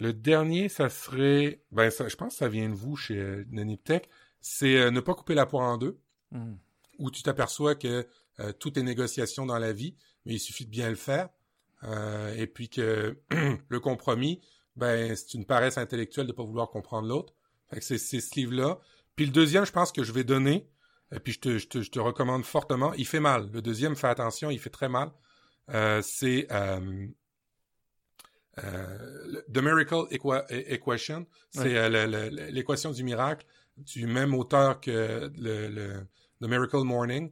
le 0.01 0.12
dernier 0.12 0.68
ça 0.68 0.88
serait 0.88 1.62
ben 1.70 1.91
ça, 1.91 2.09
je 2.09 2.16
pense 2.16 2.34
que 2.34 2.38
ça 2.38 2.49
vient 2.49 2.68
de 2.68 2.74
vous 2.74 2.97
chez 2.97 3.45
Naniptech 3.51 4.09
c'est 4.41 4.76
euh, 4.78 4.91
ne 4.91 5.01
pas 5.01 5.14
couper 5.14 5.34
la 5.34 5.47
poire 5.47 5.68
en 5.68 5.76
deux 5.78 5.99
Hmm. 6.32 6.55
où 7.01 7.11
tu 7.11 7.22
t'aperçois 7.24 7.74
que 7.74 8.07
euh, 8.38 8.53
tout 8.53 8.78
est 8.78 8.82
négociation 8.82 9.47
dans 9.47 9.59
la 9.59 9.72
vie, 9.72 9.97
mais 10.24 10.34
il 10.34 10.38
suffit 10.38 10.64
de 10.64 10.70
bien 10.70 10.88
le 10.88 10.95
faire. 10.95 11.28
Euh, 11.82 12.34
et 12.36 12.47
puis 12.47 12.68
que 12.68 13.18
le 13.68 13.80
compromis, 13.80 14.41
ben 14.76 15.16
c'est 15.16 15.34
une 15.34 15.45
paresse 15.45 15.76
intellectuelle 15.78 16.26
de 16.28 16.32
pas 16.32 16.45
vouloir 16.45 16.70
comprendre 16.70 17.09
l'autre. 17.09 17.34
C'est 17.80 17.99
ce 17.99 18.34
livre-là. 18.36 18.78
Puis 19.16 19.26
le 19.26 19.32
deuxième, 19.32 19.66
je 19.66 19.72
pense 19.72 19.91
que 19.93 20.03
je 20.05 20.12
vais 20.12 20.22
donner, 20.24 20.68
et 21.12 21.18
puis 21.20 21.32
je 21.32 21.41
te, 21.41 21.59
je 21.59 21.66
te, 21.66 21.80
je 21.82 21.91
te 21.91 21.99
recommande 21.99 22.45
fortement. 22.45 22.93
Il 22.95 23.07
fait 23.07 23.18
mal. 23.20 23.51
Le 23.53 23.61
deuxième, 23.62 23.97
fais 23.97 24.07
attention, 24.09 24.51
il 24.51 24.59
fait 24.61 24.70
très 24.70 24.88
mal. 24.88 25.11
Euh, 25.70 26.01
c'est 26.03 26.47
The 28.57 29.59
Miracle 29.62 30.07
Equa- 30.11 30.47
Equation. 30.51 31.26
C'est 31.51 31.74
Ouais. 31.91 32.30
l'équation 32.51 32.91
du 32.93 33.03
miracle 33.05 33.47
du 33.86 34.06
même 34.06 34.34
auteur 34.34 34.80
que 34.80 35.30
le, 35.36 35.68
le 35.68 36.06
The 36.42 36.48
Miracle 36.48 36.78
Morning, 36.84 37.30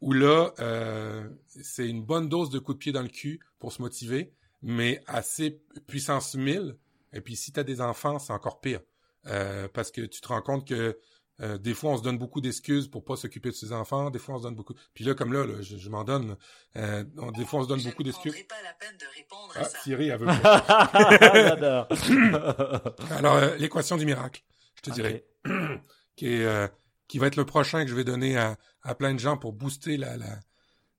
où 0.00 0.12
là, 0.12 0.50
euh, 0.60 1.28
c'est 1.46 1.88
une 1.88 2.02
bonne 2.04 2.28
dose 2.28 2.50
de 2.50 2.58
coups 2.58 2.76
de 2.76 2.80
pied 2.80 2.92
dans 2.92 3.02
le 3.02 3.08
cul 3.08 3.40
pour 3.58 3.72
se 3.72 3.82
motiver, 3.82 4.32
mais 4.62 5.02
assez 5.06 5.60
puissance 5.86 6.34
1000. 6.34 6.76
Et 7.12 7.20
puis 7.20 7.36
si 7.36 7.52
tu 7.52 7.60
as 7.60 7.64
des 7.64 7.80
enfants, 7.80 8.18
c'est 8.18 8.32
encore 8.32 8.60
pire. 8.60 8.80
Euh, 9.26 9.68
parce 9.72 9.90
que 9.90 10.00
tu 10.02 10.20
te 10.20 10.28
rends 10.28 10.40
compte 10.42 10.66
que 10.66 10.98
euh, 11.42 11.56
des 11.56 11.72
fois, 11.72 11.92
on 11.92 11.96
se 11.96 12.02
donne 12.02 12.18
beaucoup 12.18 12.42
d'excuses 12.42 12.86
pour 12.86 13.02
pas 13.02 13.16
s'occuper 13.16 13.48
de 13.48 13.54
ses 13.54 13.72
enfants. 13.72 14.10
Des 14.10 14.18
fois, 14.18 14.34
on 14.34 14.38
se 14.38 14.42
donne 14.42 14.54
beaucoup... 14.56 14.74
Puis 14.92 15.04
là, 15.04 15.14
comme 15.14 15.32
là, 15.32 15.46
là, 15.46 15.62
je, 15.62 15.78
je 15.78 15.88
m'en 15.88 16.04
donne. 16.04 16.36
Euh, 16.76 17.02
on- 17.16 17.30
des 17.32 17.46
fois, 17.46 17.60
on 17.60 17.62
se 17.62 17.68
donne 17.68 17.80
Je 17.80 17.88
beaucoup 17.88 18.02
d'excuses. 18.02 18.34
pas 18.46 18.56
la 18.62 18.74
peine 18.74 18.94
de 18.98 19.06
répondre 19.16 19.50
à 19.56 19.60
Ah, 19.60 19.64
ça. 19.64 19.78
Thierry, 19.82 20.08
elle 20.08 20.18
veut 20.18 20.26
pas. 20.42 20.90
J'adore. 21.32 21.88
Alors, 23.10 23.36
euh, 23.36 23.56
l'équation 23.56 23.96
du 23.96 24.04
miracle, 24.04 24.42
je 24.84 24.90
te 24.90 24.90
Ok. 24.90 24.96
dirais, 24.96 25.24
qui, 26.16 26.26
est, 26.34 26.44
euh, 26.44 26.66
qui 27.08 27.18
va 27.18 27.26
être 27.26 27.36
le 27.36 27.44
prochain 27.46 27.84
que 27.84 27.90
je 27.90 27.94
vais 27.94 28.04
donner 28.04 28.36
à, 28.36 28.56
à 28.82 28.94
plein 28.94 29.14
de 29.14 29.18
gens 29.20 29.36
pour 29.36 29.52
booster 29.52 29.96
la, 29.96 30.16
la, 30.16 30.38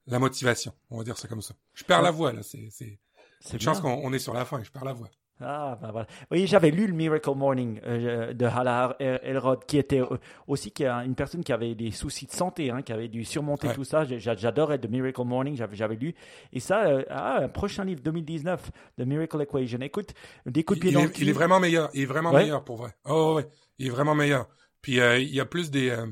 la 0.07 0.19
motivation. 0.19 0.73
On 0.89 0.97
va 0.97 1.03
dire 1.03 1.17
ça 1.17 1.27
comme 1.27 1.41
ça. 1.41 1.53
Je 1.73 1.83
perds 1.83 1.99
Ouais. 1.99 2.03
la 2.05 2.11
voix, 2.11 2.33
là. 2.33 2.43
C'est, 2.43 2.67
c'est 2.71 2.99
C'est 3.39 3.53
une 3.53 3.59
chance 3.61 3.81
bien. 3.81 3.95
qu'on 3.95 4.01
on 4.07 4.13
est 4.13 4.19
sur 4.19 4.33
la 4.33 4.45
fin. 4.45 4.61
Je 4.63 4.69
perds 4.71 4.85
la 4.85 4.93
voix. 4.93 5.09
Ah, 5.43 5.75
ben 5.81 5.89
voilà. 5.91 6.05
Oui, 6.29 6.45
j'avais 6.45 6.69
lu 6.69 6.85
le 6.85 6.93
Miracle 6.93 7.31
Morning 7.33 7.81
euh, 7.83 8.31
de 8.31 8.45
Halahar 8.45 8.93
Elrod, 8.99 9.65
qui 9.65 9.79
était 9.79 9.99
euh, 10.01 10.17
aussi 10.45 10.69
qui 10.69 10.85
a 10.85 10.97
une 11.03 11.15
personne 11.15 11.43
qui 11.43 11.51
avait 11.51 11.73
des 11.73 11.89
soucis 11.89 12.27
de 12.27 12.31
santé, 12.31 12.69
hein, 12.69 12.83
qui 12.83 12.93
avait 12.93 13.07
dû 13.07 13.25
surmonter 13.25 13.69
Ouais. 13.69 13.73
tout 13.73 13.83
ça. 13.83 14.03
J'adorais 14.05 14.77
The 14.77 14.87
Miracle 14.87 15.23
Morning, 15.23 15.55
j'avais 15.55 15.75
j'avais 15.75 15.95
lu. 15.95 16.13
Et 16.53 16.59
ça, 16.59 16.83
euh, 16.85 17.03
ah, 17.09 17.37
un 17.41 17.49
prochain 17.49 17.83
livre 17.85 18.01
2019, 18.03 18.69
The 18.99 19.01
Miracle 19.01 19.41
Equation. 19.41 19.79
Écoute, 19.81 20.13
des 20.45 20.63
coups 20.63 20.77
de 20.77 20.81
pied 20.81 20.91
Il, 20.91 20.93
dans 20.93 20.99
est, 20.99 21.03
le 21.05 21.09
cul. 21.09 21.21
il 21.23 21.29
est 21.29 21.33
vraiment 21.33 21.59
meilleur. 21.59 21.89
Il 21.95 22.03
est 22.03 22.05
vraiment 22.05 22.31
Ouais. 22.31 22.43
meilleur 22.43 22.63
pour 22.63 22.75
vrai. 22.77 22.93
Oh, 23.05 23.33
ouais. 23.37 23.47
Il 23.81 23.87
est 23.87 23.89
vraiment 23.89 24.15
meilleur. 24.15 24.47
Puis, 24.81 24.99
euh, 24.99 25.17
il 25.19 25.33
y 25.33 25.39
a 25.39 25.45
plus 25.45 25.71
des, 25.71 25.89
euh, 25.89 26.07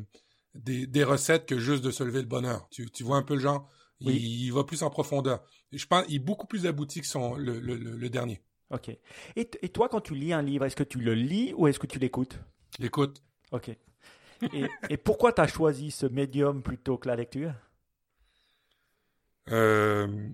des, 0.55 0.87
des 0.87 1.03
recettes 1.03 1.45
que 1.45 1.59
juste 1.59 1.83
de 1.83 1.91
se 1.91 2.03
lever 2.03 2.19
le 2.21 2.27
bonheur. 2.27 2.67
Tu, 2.71 2.89
tu 2.91 3.03
vois 3.03 3.17
un 3.17 3.23
peu 3.23 3.35
le 3.35 3.39
genre? 3.41 3.69
Il, 3.99 4.07
Oui. 4.07 4.15
il 4.15 4.49
va 4.51 4.63
plus 4.63 4.81
en 4.83 4.89
profondeur. 4.89 5.43
Je 5.71 5.85
pense 5.85 6.05
il 6.09 6.15
est 6.15 6.19
beaucoup 6.19 6.47
plus 6.47 6.65
abouti 6.65 7.01
que 7.01 7.07
son, 7.07 7.35
le, 7.35 7.59
le, 7.59 7.75
le, 7.75 7.97
le 7.97 8.09
dernier. 8.09 8.41
Ok. 8.71 8.89
Et, 9.35 9.45
toi, 9.69 9.89
quand 9.89 10.01
tu 10.01 10.15
lis 10.15 10.33
un 10.33 10.41
livre, 10.41 10.65
est-ce 10.65 10.75
que 10.75 10.83
tu 10.83 10.99
le 10.99 11.13
lis 11.13 11.53
ou 11.55 11.67
est-ce 11.67 11.79
que 11.79 11.87
tu 11.87 11.99
l'écoutes? 11.99 12.39
Écoute, 12.79 13.21
Ok. 13.51 13.69
Et, 14.53 14.65
et 14.89 14.97
pourquoi 14.97 15.33
tu 15.33 15.41
as 15.41 15.47
choisi 15.47 15.91
ce 15.91 16.05
médium 16.05 16.63
plutôt 16.63 16.97
que 16.97 17.07
la 17.09 17.15
lecture? 17.17 17.53
Euh, 19.49 20.29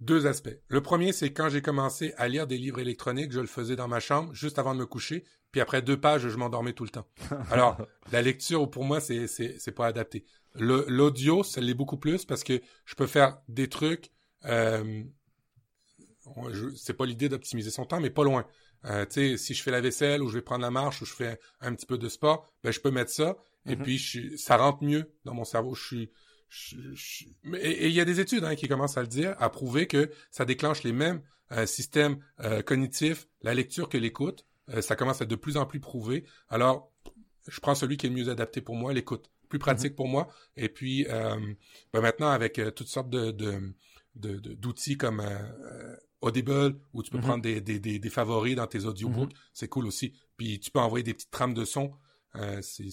Deux 0.00 0.26
aspects. 0.26 0.56
Le 0.68 0.80
premier, 0.80 1.12
c'est 1.12 1.32
quand 1.32 1.48
j'ai 1.50 1.60
commencé 1.62 2.14
à 2.16 2.26
lire 2.28 2.46
des 2.46 2.56
livres 2.56 2.78
électroniques, 2.78 3.32
je 3.32 3.40
le 3.40 3.46
faisais 3.46 3.76
dans 3.76 3.88
ma 3.88 4.00
chambre 4.00 4.32
juste 4.32 4.58
avant 4.58 4.74
de 4.74 4.80
me 4.80 4.86
coucher, 4.86 5.24
puis 5.52 5.60
après 5.60 5.82
deux 5.82 6.00
pages, 6.00 6.26
je 6.28 6.36
m'endormais 6.36 6.72
tout 6.72 6.84
le 6.84 6.90
temps. 6.90 7.06
Alors, 7.50 7.76
la 8.10 8.22
lecture, 8.22 8.70
pour 8.70 8.84
moi, 8.84 9.00
c'est 9.00 9.26
c'est 9.26 9.58
c'est 9.58 9.72
pas 9.72 9.86
adapté. 9.86 10.24
Le- 10.54 10.86
L'audio, 10.88 11.42
ça 11.42 11.60
l'est 11.60 11.74
beaucoup 11.74 11.98
plus 11.98 12.24
parce 12.24 12.44
que 12.44 12.60
je 12.86 12.94
peux 12.94 13.06
faire 13.06 13.38
des 13.48 13.68
trucs. 13.68 14.10
Euh, 14.46 15.02
je- 16.52 16.74
c'est 16.76 16.94
pas 16.94 17.06
l'idée 17.06 17.28
d'optimiser 17.28 17.70
son 17.70 17.84
temps, 17.84 18.00
mais 18.00 18.10
pas 18.10 18.24
loin. 18.24 18.46
Euh, 18.86 19.04
tu 19.04 19.12
sais, 19.12 19.36
si 19.36 19.54
je 19.54 19.62
fais 19.62 19.70
la 19.70 19.80
vaisselle 19.80 20.22
ou 20.22 20.28
je 20.28 20.34
vais 20.34 20.42
prendre 20.42 20.62
la 20.62 20.70
marche 20.70 21.02
ou 21.02 21.04
je 21.04 21.12
fais 21.12 21.38
un 21.60 21.74
petit 21.74 21.86
peu 21.86 21.98
de 21.98 22.08
sport, 22.08 22.50
ben 22.64 22.72
je 22.72 22.80
peux 22.80 22.90
mettre 22.90 23.10
ça 23.10 23.36
et 23.66 23.76
Mhm. 23.76 23.82
puis 23.82 23.98
je 23.98 24.36
ça 24.36 24.56
rentre 24.56 24.82
mieux 24.82 25.12
dans 25.24 25.34
mon 25.34 25.44
cerveau. 25.44 25.74
Je 25.74 25.84
suis 25.84 26.10
et 27.54 27.86
il 27.88 27.92
y 27.94 28.00
a 28.00 28.04
des 28.04 28.20
études 28.20 28.44
hein, 28.44 28.54
qui 28.54 28.68
commencent 28.68 28.96
à 28.96 29.02
le 29.02 29.08
dire, 29.08 29.34
à 29.38 29.50
prouver 29.50 29.86
que 29.86 30.10
ça 30.30 30.44
déclenche 30.44 30.82
les 30.82 30.92
mêmes 30.92 31.22
euh, 31.52 31.66
systèmes 31.66 32.18
euh, 32.40 32.62
cognitifs, 32.62 33.28
la 33.42 33.54
lecture 33.54 33.88
que 33.88 33.98
l'écoute. 33.98 34.44
Euh, 34.70 34.82
ça 34.82 34.94
commence 34.96 35.20
à 35.20 35.24
être 35.24 35.30
de 35.30 35.36
plus 35.36 35.56
en 35.56 35.66
plus 35.66 35.80
prouvé. 35.80 36.24
Alors, 36.48 36.92
je 37.48 37.58
prends 37.60 37.74
celui 37.74 37.96
qui 37.96 38.06
est 38.06 38.08
le 38.10 38.14
mieux 38.16 38.28
adapté 38.28 38.60
pour 38.60 38.76
moi, 38.76 38.92
l'écoute. 38.92 39.30
Plus 39.48 39.58
pratique 39.58 39.96
pour 39.96 40.06
moi. 40.06 40.28
Et 40.56 40.68
puis, 40.68 41.06
euh, 41.08 41.34
ben 41.92 42.00
maintenant, 42.00 42.28
avec 42.30 42.58
euh, 42.60 42.70
toutes 42.70 42.86
sortes 42.86 43.10
de, 43.10 43.32
de, 43.32 43.74
de- 44.14 44.38
de- 44.38 44.54
d'outils 44.54 44.96
comme 44.96 45.18
euh, 45.20 45.96
Audible, 46.20 46.78
où 46.92 47.02
tu 47.02 47.10
peux 47.10 47.16
Mhm. 47.18 47.24
prendre 47.24 47.42
des, 47.42 47.60
des, 47.60 47.80
des, 47.80 47.98
des 47.98 48.10
favoris 48.10 48.54
dans 48.54 48.66
tes 48.68 48.84
audiobooks, 48.84 49.32
c'est 49.52 49.66
cool 49.68 49.86
aussi. 49.86 50.12
Puis, 50.36 50.60
tu 50.60 50.70
peux 50.70 50.78
envoyer 50.78 51.02
des 51.02 51.14
petites 51.14 51.30
trames 51.32 51.54
de 51.54 51.64
son. 51.64 51.92
Euh, 52.36 52.60
c'est. 52.62 52.84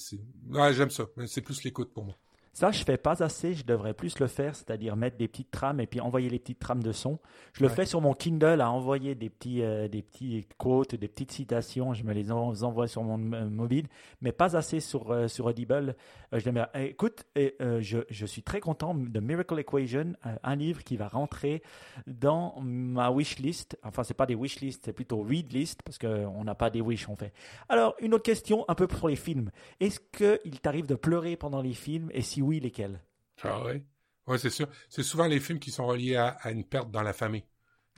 Ouais, 0.49 0.73
j'aime 0.73 0.89
ça. 0.89 1.05
C'est 1.27 1.41
plus 1.41 1.63
l'écoute 1.63 1.93
pour 1.93 2.05
moi. 2.05 2.15
Ça, 2.57 2.71
je 2.71 2.83
fais 2.83 2.97
pas 2.97 3.21
assez, 3.21 3.53
je 3.53 3.63
devrais 3.63 3.93
plus 3.93 4.17
le 4.17 4.25
faire, 4.25 4.55
c'est-à-dire 4.55 4.95
mettre 4.95 5.15
des 5.15 5.27
petites 5.27 5.51
trames 5.51 5.79
et 5.79 5.85
puis 5.85 6.01
envoyer 6.01 6.27
les 6.27 6.39
petites 6.39 6.57
trames 6.57 6.81
de 6.81 6.91
son. 6.91 7.19
Je 7.53 7.61
le 7.61 7.69
Ouais. 7.69 7.75
fais 7.75 7.85
sur 7.85 8.01
mon 8.01 8.13
Kindle 8.15 8.61
à 8.61 8.71
envoyer 8.71 9.13
des 9.13 9.29
petits, 9.29 9.61
euh, 9.61 9.87
des 9.87 10.01
petits 10.01 10.47
quotes, 10.57 10.95
des 10.95 11.07
petites 11.07 11.31
citations, 11.31 11.93
je 11.93 12.03
me 12.03 12.13
les 12.13 12.31
en- 12.31 12.63
envoie 12.63 12.87
sur 12.87 13.03
mon 13.03 13.19
euh, 13.33 13.47
mobile, 13.47 13.85
mais 14.21 14.31
pas 14.31 14.57
assez 14.57 14.79
sur, 14.79 15.11
euh, 15.11 15.27
sur 15.27 15.45
Audible. 15.45 15.95
Euh, 16.33 16.39
je 16.39 16.45
l'aime 16.45 16.55
bien. 16.55 16.67
Eh, 16.73 16.85
Écoute, 16.85 17.25
je, 17.35 17.99
je 18.09 18.25
suis 18.25 18.41
très 18.41 18.59
content 18.59 18.95
de 18.95 19.19
Miracle 19.19 19.59
Equation, 19.59 20.13
un 20.41 20.55
livre 20.55 20.83
qui 20.83 20.97
va 20.97 21.07
rentrer 21.09 21.61
dans 22.07 22.55
ma 22.59 23.11
wish 23.11 23.37
list. 23.37 23.77
Enfin, 23.83 24.01
c'est 24.03 24.15
pas 24.15 24.25
des 24.25 24.33
wish 24.33 24.61
list, 24.61 24.81
c'est 24.85 24.93
plutôt 24.93 25.21
read 25.21 25.53
list 25.53 25.83
parce 25.83 25.99
qu'on 25.99 26.43
n'a 26.43 26.55
pas 26.55 26.71
des 26.71 26.81
wish, 26.81 27.07
on 27.07 27.15
fait. 27.15 27.33
Alors, 27.69 27.93
une 27.99 28.15
autre 28.15 28.23
question, 28.23 28.65
un 28.67 28.73
peu 28.73 28.87
pour 28.87 29.09
les 29.09 29.15
films. 29.15 29.51
Est-ce 29.79 29.99
qu'il 29.99 30.59
t'arrive 30.59 30.87
de 30.87 30.95
pleurer 30.95 31.35
pendant 31.35 31.61
les 31.61 31.73
films? 31.75 32.09
Et 32.15 32.21
si 32.23 32.41
oui, 32.47 32.59
lesquels? 32.61 32.99
Ah 33.43 33.63
ouais? 33.63 33.83
Ouais, 34.27 34.37
c'est 34.37 34.49
sûr. 34.49 34.67
C'est 34.89 35.03
souvent 35.03 35.27
les 35.27 35.39
films 35.39 35.59
qui 35.59 35.71
sont 35.71 35.85
reliés 35.87 36.15
à, 36.15 36.27
à 36.41 36.51
une 36.51 36.63
perte 36.65 36.91
dans 36.91 37.01
la 37.03 37.13
famille. 37.13 37.43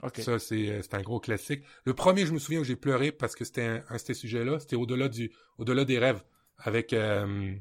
Ok. 0.02 0.20
Ça, 0.20 0.38
c'est, 0.38 0.68
euh, 0.70 0.82
c'est 0.82 0.94
un 0.94 1.02
gros 1.02 1.20
classique. 1.20 1.64
Le 1.84 1.94
premier, 1.94 2.26
je 2.26 2.32
me 2.32 2.38
souviens 2.38 2.60
où 2.60 2.64
j'ai 2.64 2.76
pleuré 2.76 3.12
parce 3.12 3.34
que 3.36 3.44
c'était 3.44 3.64
un, 3.64 3.84
un 3.88 3.94
de 3.94 4.00
ces 4.00 4.14
sujets-là. 4.14 4.60
C'était 4.60 4.76
au-delà 4.76 5.08
du, 5.08 5.32
au-delà 5.58 5.84
des 5.84 5.98
rêves. 5.98 6.22
Avec, 6.58 6.92
euh, 6.92 7.54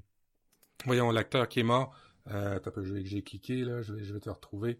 voyons, 0.86 1.12
l'acteur 1.12 1.48
qui 1.50 1.62
est 1.62 1.64
mort. 1.64 1.96
Euh, 2.30 2.60
peu, 2.60 2.84
je 2.84 2.94
vais- 2.94 3.06
j'ai 3.06 3.24
cliqué, 3.24 3.64
là. 3.64 3.82
Je 3.82 3.94
vais, 3.94 4.04
je 4.04 4.14
vais 4.14 4.20
te 4.20 4.30
retrouver. 4.30 4.80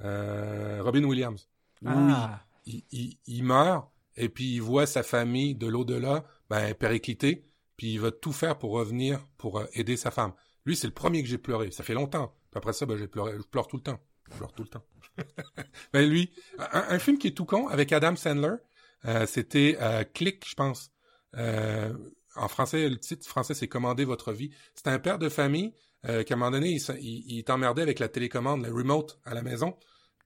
Euh, 0.00 0.82
Robin 0.82 1.04
Williams. 1.04 1.48
Ah, 1.84 2.40
il, 2.66 2.84
il, 2.90 3.18
il 3.26 3.44
meurt 3.44 3.88
et 4.16 4.28
puis 4.28 4.54
il 4.54 4.62
voit 4.62 4.86
sa 4.86 5.02
famille 5.02 5.54
de 5.54 5.66
l'au-delà, 5.66 6.24
ben. 6.50 6.74
Puis 7.76 7.92
il 7.92 8.00
va 8.00 8.10
tout 8.10 8.32
faire 8.32 8.58
pour 8.58 8.72
revenir, 8.72 9.26
pour 9.36 9.62
aider 9.74 9.96
sa 9.96 10.10
femme. 10.10 10.32
Lui, 10.66 10.76
c'est 10.76 10.86
le 10.86 10.92
premier 10.92 11.22
que 11.22 11.28
j'ai 11.28 11.38
pleuré. 11.38 11.70
Ça 11.70 11.84
fait 11.84 11.94
longtemps. 11.94 12.34
Après 12.54 12.72
ça, 12.72 12.86
ben, 12.86 12.96
j'ai 12.96 13.06
pleuré. 13.06 13.32
Je 13.36 13.42
pleure 13.42 13.68
tout 13.68 13.76
le 13.76 13.82
temps. 13.82 14.00
Je 14.30 14.36
pleure 14.36 14.52
tout 14.52 14.64
le 14.64 14.68
temps. 14.68 14.84
ben 15.92 16.08
lui, 16.08 16.30
un, 16.58 16.98
film 16.98 17.16
qui 17.18 17.28
est 17.28 17.36
tout 17.36 17.44
con 17.44 17.68
avec 17.68 17.92
Adam 17.92 18.16
Sandler, 18.16 18.56
euh, 19.04 19.24
c'était 19.26 19.78
euh, 19.80 20.04
Click, 20.04 20.46
je 20.46 20.54
pense. 20.54 20.90
Euh, 21.36 21.92
en 22.34 22.48
français, 22.48 22.88
le 22.88 22.98
titre 22.98 23.26
français, 23.26 23.54
c'est 23.54 23.68
Commander 23.68 24.04
votre 24.04 24.32
vie. 24.32 24.50
C'est 24.74 24.88
un 24.88 24.98
père 24.98 25.18
de 25.18 25.28
famille 25.28 25.72
euh, 26.08 26.22
qu'à 26.22 26.34
un 26.34 26.36
moment 26.36 26.50
donné, 26.50 26.70
il, 26.70 26.82
il, 27.00 27.24
il 27.26 27.38
est 27.38 27.50
emmerdé 27.50 27.82
avec 27.82 27.98
la 27.98 28.08
télécommande, 28.08 28.64
le 28.64 28.72
remote 28.72 29.18
à 29.24 29.34
la 29.34 29.42
maison. 29.42 29.76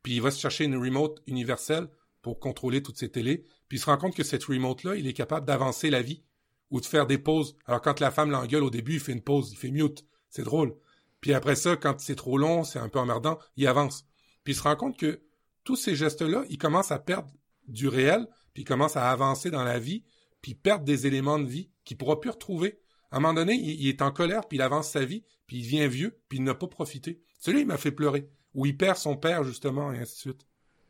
Puis 0.02 0.14
il 0.14 0.22
va 0.22 0.30
se 0.30 0.40
chercher 0.40 0.64
une 0.64 0.76
remote 0.76 1.20
universelle 1.26 1.88
pour 2.22 2.40
contrôler 2.40 2.82
toutes 2.82 2.98
ses 2.98 3.10
télés. 3.10 3.44
Puis 3.68 3.78
il 3.78 3.80
se 3.80 3.86
rend 3.86 3.96
compte 3.96 4.14
que 4.14 4.24
cette 4.24 4.44
remote-là, 4.44 4.96
il 4.96 5.06
est 5.06 5.12
capable 5.12 5.46
d'avancer 5.46 5.90
la 5.90 6.02
vie 6.02 6.22
ou 6.70 6.80
de 6.80 6.86
faire 6.86 7.06
des 7.06 7.18
pauses. 7.18 7.56
Alors 7.66 7.80
quand 7.80 8.00
la 8.00 8.10
femme 8.10 8.30
l'engueule 8.30 8.62
au 8.62 8.70
début, 8.70 8.94
il 8.94 9.00
fait 9.00 9.12
une 9.12 9.22
pause, 9.22 9.52
il 9.52 9.56
fait 9.56 9.70
mute. 9.70 10.04
C'est 10.30 10.44
drôle. 10.44 10.74
Puis 11.20 11.34
après 11.34 11.56
ça, 11.56 11.76
quand 11.76 12.00
c'est 12.00 12.14
trop 12.14 12.38
long, 12.38 12.64
c'est 12.64 12.78
un 12.78 12.88
peu 12.88 12.98
emmerdant, 12.98 13.38
il 13.56 13.66
avance. 13.66 14.06
Puis 14.44 14.54
il 14.54 14.56
se 14.56 14.62
rend 14.62 14.76
compte 14.76 14.96
que 14.96 15.20
tous 15.64 15.76
ces 15.76 15.94
gestes-là, 15.94 16.44
il 16.48 16.58
commence 16.58 16.90
à 16.90 16.98
perdre 16.98 17.30
du 17.68 17.88
réel, 17.88 18.26
puis 18.54 18.62
il 18.62 18.66
commence 18.66 18.96
à 18.96 19.10
avancer 19.10 19.50
dans 19.50 19.62
la 19.62 19.78
vie, 19.78 20.04
puis 20.40 20.54
perdre 20.54 20.84
des 20.84 21.06
éléments 21.06 21.38
de 21.38 21.46
vie 21.46 21.70
qu'il 21.84 21.96
pourra 21.96 22.20
plus 22.20 22.30
retrouver. 22.30 22.80
À 23.10 23.16
un 23.16 23.20
moment 23.20 23.34
donné, 23.34 23.54
il, 23.54 23.88
est 23.88 24.02
en 24.02 24.12
colère, 24.12 24.46
puis 24.48 24.58
il 24.58 24.62
avance 24.62 24.90
sa 24.90 25.04
vie, 25.04 25.24
puis 25.46 25.58
il 25.58 25.62
devient 25.64 25.88
vieux, 25.88 26.20
puis 26.28 26.38
il 26.38 26.44
n'a 26.44 26.54
pas 26.54 26.68
profité. 26.68 27.20
Celui, 27.38 27.60
il 27.60 27.66
m'a 27.66 27.76
fait 27.76 27.92
pleurer. 27.92 28.28
Où 28.54 28.66
il 28.66 28.76
perd 28.76 28.96
son 28.96 29.16
père, 29.16 29.44
justement, 29.44 29.92
et 29.92 29.98
ainsi 29.98 30.14
de 30.14 30.20
suite. 30.20 30.46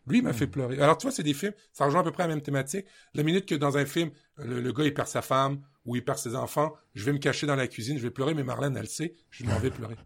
Lui, 0.07 0.19
il 0.19 0.25
m'a 0.25 0.33
fait 0.33 0.47
hmm. 0.47 0.51
pleurer. 0.51 0.81
Alors, 0.81 0.97
tu 0.97 1.07
vois, 1.07 1.13
c'est 1.13 1.23
des 1.23 1.35
films, 1.35 1.53
ça 1.73 1.85
rejoint 1.85 2.01
à 2.01 2.05
peu 2.05 2.13
près 2.13 2.25
la 2.25 2.29
même 2.29 2.43
thématique. 2.43 2.87
La 3.15 3.23
minute 3.23 3.47
que 3.47 3.55
dans 3.55 3.77
un 3.77 3.85
film, 3.85 4.11
le, 4.37 4.73
gars, 4.73 4.85
il 4.85 4.95
perd 4.95 5.09
sa 5.09 5.23
femme, 5.23 5.61
ou 5.87 5.97
il 5.97 6.05
perd 6.05 6.19
ses 6.19 6.37
enfants, 6.37 6.75
je 6.95 7.05
vais 7.05 7.13
me 7.13 7.19
cacher 7.19 7.47
dans 7.47 7.57
la 7.57 7.67
cuisine, 7.69 7.97
je 7.97 8.03
vais 8.03 8.11
pleurer, 8.11 8.35
mais 8.35 8.45
Marlène, 8.45 8.77
elle 8.77 8.89
sait, 8.89 9.15
je 9.31 9.45
m'en 9.45 9.59
vais 9.59 9.71
pleurer. 9.71 9.97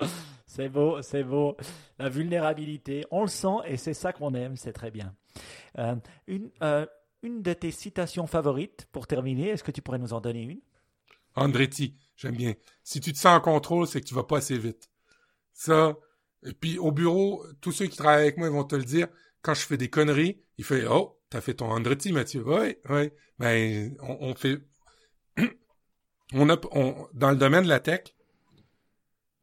C'est 0.46 0.70
beau, 0.70 1.02
c'est 1.02 1.22
beau. 1.22 1.54
La 1.98 2.08
vulnérabilité, 2.08 3.04
on 3.10 3.20
le 3.20 3.28
sent 3.28 3.58
et 3.66 3.76
c'est 3.76 3.92
ça 3.92 4.14
qu'on 4.14 4.32
aime, 4.32 4.56
c'est 4.56 4.72
très 4.72 4.90
bien. 4.90 5.14
Euh, 5.76 5.96
une, 6.26 6.50
euh, 6.62 6.86
une 7.22 7.42
de 7.42 7.52
tes 7.52 7.70
citations 7.70 8.26
favorites 8.26 8.88
pour 8.90 9.06
terminer, 9.06 9.50
est-ce 9.50 9.62
que 9.62 9.70
tu 9.70 9.82
pourrais 9.82 9.98
nous 9.98 10.14
en 10.14 10.20
donner 10.22 10.44
une? 10.44 10.60
Andretti, 11.34 11.94
j'aime 12.16 12.36
bien. 12.36 12.54
Si 12.82 13.00
tu 13.00 13.12
te 13.12 13.18
sens 13.18 13.36
en 13.36 13.40
contrôle, 13.42 13.86
c'est 13.86 14.00
que 14.00 14.06
tu 14.06 14.14
vas 14.14 14.24
pas 14.24 14.38
assez 14.38 14.56
vite. 14.56 14.88
Ça, 15.52 15.94
et 16.42 16.54
puis 16.54 16.78
au 16.78 16.90
bureau, 16.90 17.44
tous 17.60 17.72
ceux 17.72 17.86
qui 17.86 17.96
travaillent 17.98 18.22
avec 18.22 18.38
moi 18.38 18.48
vont 18.48 18.64
te 18.64 18.76
le 18.76 18.84
dire. 18.84 19.08
Quand 19.42 19.52
je 19.52 19.60
fais 19.60 19.76
des 19.76 19.90
conneries, 19.90 20.40
il 20.56 20.64
fait 20.64 20.86
oh, 20.86 21.20
t'as 21.36 21.42
fait 21.42 21.54
ton 21.54 21.70
Andretti, 21.70 22.12
Mathieu. 22.12 22.42
Oui, 22.46 22.76
oui. 22.88 23.10
Ben 23.38 23.94
on, 24.00 24.34
fait, 24.34 24.58
on 26.32 26.48
a, 26.48 26.56
on, 26.72 27.06
dans 27.12 27.30
le 27.30 27.36
domaine 27.36 27.64
de 27.64 27.68
la 27.68 27.78
tech, 27.78 28.14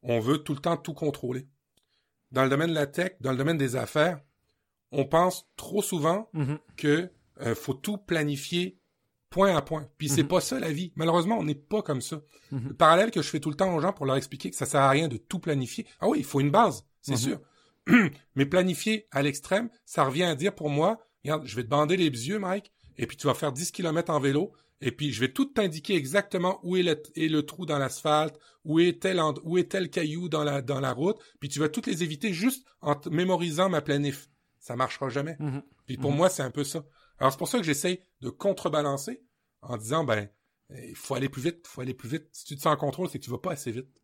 on 0.01 0.19
veut 0.19 0.39
tout 0.39 0.55
le 0.55 0.59
temps 0.59 0.75
tout 0.75 0.95
contrôler. 0.95 1.47
Dans 2.31 2.43
le 2.43 2.49
domaine 2.49 2.71
de 2.71 2.73
la 2.73 2.87
tech, 2.87 3.11
dans 3.19 3.29
le 3.29 3.37
domaine 3.37 3.59
des 3.59 3.75
affaires, 3.75 4.19
on 4.91 5.05
pense 5.05 5.47
trop 5.55 5.83
souvent 5.83 6.31
mm-hmm. 6.33 6.57
que 6.77 7.11
euh, 7.41 7.53
faut 7.53 7.75
tout 7.75 7.97
planifier 7.97 8.79
point 9.29 9.55
à 9.55 9.61
point. 9.61 9.87
Puis 9.99 10.09
c'est 10.09 10.23
mm-hmm. 10.23 10.27
pas 10.27 10.41
ça 10.41 10.59
la 10.59 10.71
vie. 10.71 10.93
Malheureusement, 10.95 11.37
on 11.37 11.43
n'est 11.43 11.53
pas 11.53 11.83
comme 11.83 12.01
ça. 12.01 12.23
Mm-hmm. 12.51 12.69
Le 12.69 12.73
parallèle 12.73 13.11
que 13.11 13.21
je 13.21 13.29
fais 13.29 13.39
tout 13.39 13.51
le 13.51 13.55
temps 13.55 13.75
aux 13.75 13.81
gens 13.81 13.93
pour 13.93 14.07
leur 14.07 14.15
expliquer 14.15 14.49
que 14.49 14.55
ça 14.55 14.65
sert 14.65 14.81
à 14.81 14.89
rien 14.89 15.07
de 15.07 15.17
tout 15.17 15.37
planifier. 15.37 15.85
Ah 15.99 16.07
oui, 16.07 16.17
il 16.19 16.25
faut 16.25 16.39
une 16.39 16.49
base, 16.49 16.87
c'est 17.03 17.17
sûr. 17.17 17.39
Mais 18.35 18.47
planifier 18.47 19.07
à 19.11 19.21
l'extrême, 19.21 19.69
ça 19.85 20.05
revient 20.05 20.23
à 20.23 20.33
dire 20.33 20.55
pour 20.55 20.71
moi, 20.71 20.97
regarde, 21.24 21.45
je 21.45 21.55
vais 21.55 21.63
te 21.63 21.69
bander 21.69 21.97
les 21.97 22.05
yeux, 22.05 22.39
Mike, 22.39 22.71
et 22.97 23.07
puis 23.07 23.17
tu 23.17 23.28
vas 23.28 23.34
faire 23.34 23.51
10 23.51 23.71
km 23.71 24.11
en 24.11 24.19
vélo, 24.19 24.53
et 24.82 24.91
puis 24.91 25.13
je 25.13 25.19
vais 25.21 25.32
tout 25.32 25.45
t'indiquer 25.45 25.95
exactement 25.95 26.59
où 26.63 26.76
est 26.76 26.84
le, 26.84 27.41
trou 27.41 27.65
dans 27.65 27.78
l'asphalte, 27.80 28.38
où 28.65 28.80
est 28.80 29.01
tel 29.01 29.21
où 29.43 29.57
est 29.57 29.71
tel 29.71 29.89
caillou 29.89 30.30
dans 30.30 30.43
la 30.43 30.61
dans 30.61 30.80
la 30.80 30.91
route, 30.91 31.17
puis 31.39 31.49
tu 31.49 31.59
vas 31.59 31.69
toutes 31.69 31.88
les 31.88 32.03
éviter 32.03 32.34
juste 32.34 32.65
en 32.82 32.99
mémorisant 33.09 33.69
ma 33.69 33.82
planif. 33.82 34.30
Ça 34.59 34.76
marchera 34.76 35.09
jamais. 35.09 35.38
Mm-hmm. 35.39 35.61
Puis 35.86 35.97
pour 35.97 36.11
mm-hmm. 36.11 36.15
moi, 36.15 36.30
c'est 36.30 36.43
un 36.43 36.51
peu 36.51 36.63
ça. 36.63 36.86
Alors 37.19 37.32
c'est 37.32 37.38
pour 37.38 37.47
ça 37.47 37.57
que 37.57 37.63
j'essaye 37.63 38.01
de 38.21 38.30
contrebalancer 38.30 39.21
en 39.61 39.78
disant 39.78 40.03
ben 40.03 40.30
il 40.69 40.95
faut 40.95 41.15
aller 41.15 41.30
plus 41.30 41.41
vite, 41.41 41.59
il 41.63 41.69
faut 41.69 41.82
aller 41.82 41.93
plus 41.93 42.09
vite. 42.09 42.28
Si 42.32 42.45
tu 42.45 42.55
te 42.55 42.61
sens 42.61 42.74
en 42.74 42.78
contrôle, 42.78 43.09
c'est 43.09 43.19
que 43.19 43.24
tu 43.24 43.32
vas 43.32 43.38
pas 43.38 43.51
assez 43.51 43.71
vite. 43.71 44.01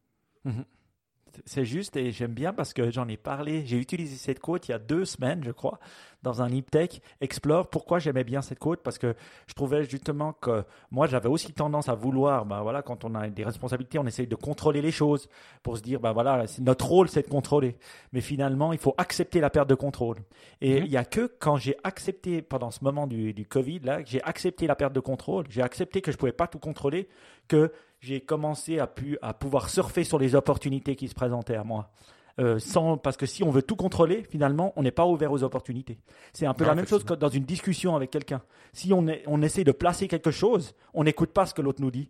C'est 1.45 1.65
juste 1.65 1.95
et 1.95 2.11
j'aime 2.11 2.33
bien 2.33 2.53
parce 2.53 2.73
que 2.73 2.91
j'en 2.91 3.07
ai 3.07 3.17
parlé. 3.17 3.65
J'ai 3.65 3.77
utilisé 3.77 4.15
cette 4.15 4.39
quote 4.39 4.67
il 4.67 4.71
y 4.71 4.73
a 4.73 4.79
deux 4.79 5.05
semaines, 5.05 5.43
je 5.43 5.51
crois, 5.51 5.79
dans 6.23 6.41
un 6.41 6.49
Tech 6.61 7.01
Explore. 7.21 7.69
Pourquoi 7.69 7.99
j'aimais 7.99 8.23
bien 8.23 8.41
cette 8.41 8.59
quote 8.59 8.81
Parce 8.83 8.97
que 8.97 9.15
je 9.47 9.53
trouvais 9.53 9.83
justement 9.83 10.33
que 10.33 10.63
moi, 10.91 11.07
j'avais 11.07 11.29
aussi 11.29 11.53
tendance 11.53 11.89
à 11.89 11.95
vouloir, 11.95 12.45
ben 12.45 12.61
voilà, 12.61 12.81
quand 12.81 13.05
on 13.05 13.15
a 13.15 13.27
des 13.29 13.43
responsabilités, 13.43 13.99
on 13.99 14.05
essaye 14.05 14.27
de 14.27 14.35
contrôler 14.35 14.81
les 14.81 14.91
choses 14.91 15.29
pour 15.63 15.77
se 15.77 15.81
dire, 15.81 15.99
ben 15.99 16.11
voilà, 16.11 16.45
notre 16.59 16.85
rôle, 16.85 17.09
c'est 17.09 17.23
de 17.23 17.29
contrôler. 17.29 17.77
Mais 18.11 18.21
finalement, 18.21 18.73
il 18.73 18.79
faut 18.79 18.95
accepter 18.97 19.39
la 19.39 19.49
perte 19.49 19.69
de 19.69 19.75
contrôle. 19.75 20.17
Et 20.61 20.79
mhm. 20.79 20.85
il 20.85 20.91
y 20.91 20.97
a 20.97 21.05
que 21.05 21.31
quand 21.39 21.57
j'ai 21.57 21.75
accepté, 21.83 22.41
pendant 22.41 22.71
ce 22.71 22.83
moment 22.83 23.07
du, 23.07 23.33
du 23.33 23.45
Covid, 23.45 23.79
là, 23.79 23.99
j'ai 24.05 24.21
accepté 24.23 24.67
la 24.67 24.75
perte 24.75 24.93
de 24.93 24.99
contrôle, 24.99 25.45
j'ai 25.49 25.61
accepté 25.61 26.01
que 26.01 26.11
je 26.11 26.17
pouvais 26.17 26.31
pas 26.31 26.47
tout 26.47 26.59
contrôler, 26.59 27.07
que 27.47 27.71
j'ai 27.99 28.21
commencé 28.21 28.79
à, 28.79 28.87
pu, 28.87 29.17
à 29.21 29.33
pouvoir 29.33 29.69
surfer 29.69 30.03
sur 30.03 30.19
les 30.19 30.35
opportunités 30.35 30.95
qui 30.95 31.07
se 31.07 31.15
présentaient 31.15 31.55
à 31.55 31.63
moi. 31.63 31.91
Euh, 32.39 32.57
sans, 32.57 32.97
parce 32.97 33.17
que 33.17 33.25
si 33.25 33.43
on 33.43 33.49
veut 33.49 33.61
tout 33.61 33.75
contrôler, 33.75 34.23
finalement, 34.29 34.71
on 34.77 34.83
n'est 34.83 34.91
pas 34.91 35.05
ouvert 35.05 35.31
aux 35.31 35.43
opportunités. 35.43 35.99
C'est 36.31 36.45
un 36.45 36.53
peu 36.53 36.63
la 36.63 36.73
même 36.73 36.87
chose 36.87 37.03
que 37.03 37.13
dans 37.13 37.27
une 37.27 37.43
discussion 37.43 37.97
avec 37.97 38.11
quelqu'un. 38.11 38.41
Si 38.71 38.93
on, 38.93 39.07
est, 39.07 39.23
on 39.27 39.41
essaie 39.41 39.65
de 39.65 39.73
placer 39.73 40.07
quelque 40.07 40.31
chose, 40.31 40.73
on 40.93 41.03
n'écoute 41.03 41.31
pas 41.31 41.45
ce 41.45 41.53
que 41.53 41.61
l'autre 41.61 41.81
nous 41.81 41.91
dit. 41.91 42.09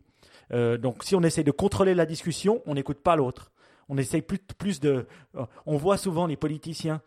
Euh, 0.52 0.78
donc, 0.78 1.04
si 1.04 1.16
on 1.16 1.24
essaie 1.24 1.44
de 1.44 1.52
contrôler 1.52 1.96
la 1.96 2.06
discussion, 2.06 2.62
on 2.68 2.76
n'écoute 2.76 3.00
pas 3.00 3.16
l'autre. 3.16 3.52
On 3.88 3.98
essaie 3.98 4.22
plus, 4.22 4.38
plus 4.38 4.80
de. 4.80 5.08
Euh, 5.36 5.46
on 5.66 5.78
voit 5.78 5.98
souvent 5.98 6.28
les 6.28 6.38
politiciens 6.38 7.02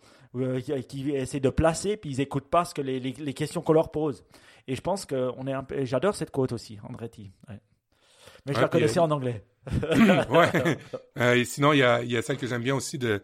qui 0.88 1.10
essaient 1.10 1.40
de 1.40 1.50
placer, 1.50 1.98
puis 1.98 2.10
ils 2.10 2.16
n'écoutent 2.16 2.48
pas 2.48 2.64
ce 2.64 2.72
que 2.72 2.80
les, 2.80 2.98
les, 2.98 3.34
questions 3.34 3.60
qu'on 3.60 3.74
leur 3.74 3.90
pose. 3.90 4.24
Et 4.66 4.74
je 4.74 4.80
pense 4.80 5.04
que 5.04 5.30
on 5.36 5.46
est. 5.46 5.84
J'adore 5.84 6.14
cette 6.14 6.30
quote 6.30 6.52
aussi, 6.52 6.78
Andretti. 6.88 7.30
Ouais. 7.48 7.60
Mais 8.46 8.54
je 8.54 8.60
la 8.60 8.68
connaissais 8.68 8.98
en 8.98 9.10
anglais. 9.10 9.44
ouais. 10.30 10.78
Euh, 11.18 11.34
et 11.34 11.44
sinon, 11.44 11.72
il 11.72 11.78
y 11.78 11.82
a, 11.82 12.02
y 12.02 12.16
a 12.16 12.22
celle 12.22 12.36
que 12.36 12.46
j'aime 12.46 12.62
bien 12.62 12.74
aussi 12.74 12.98
de. 12.98 13.22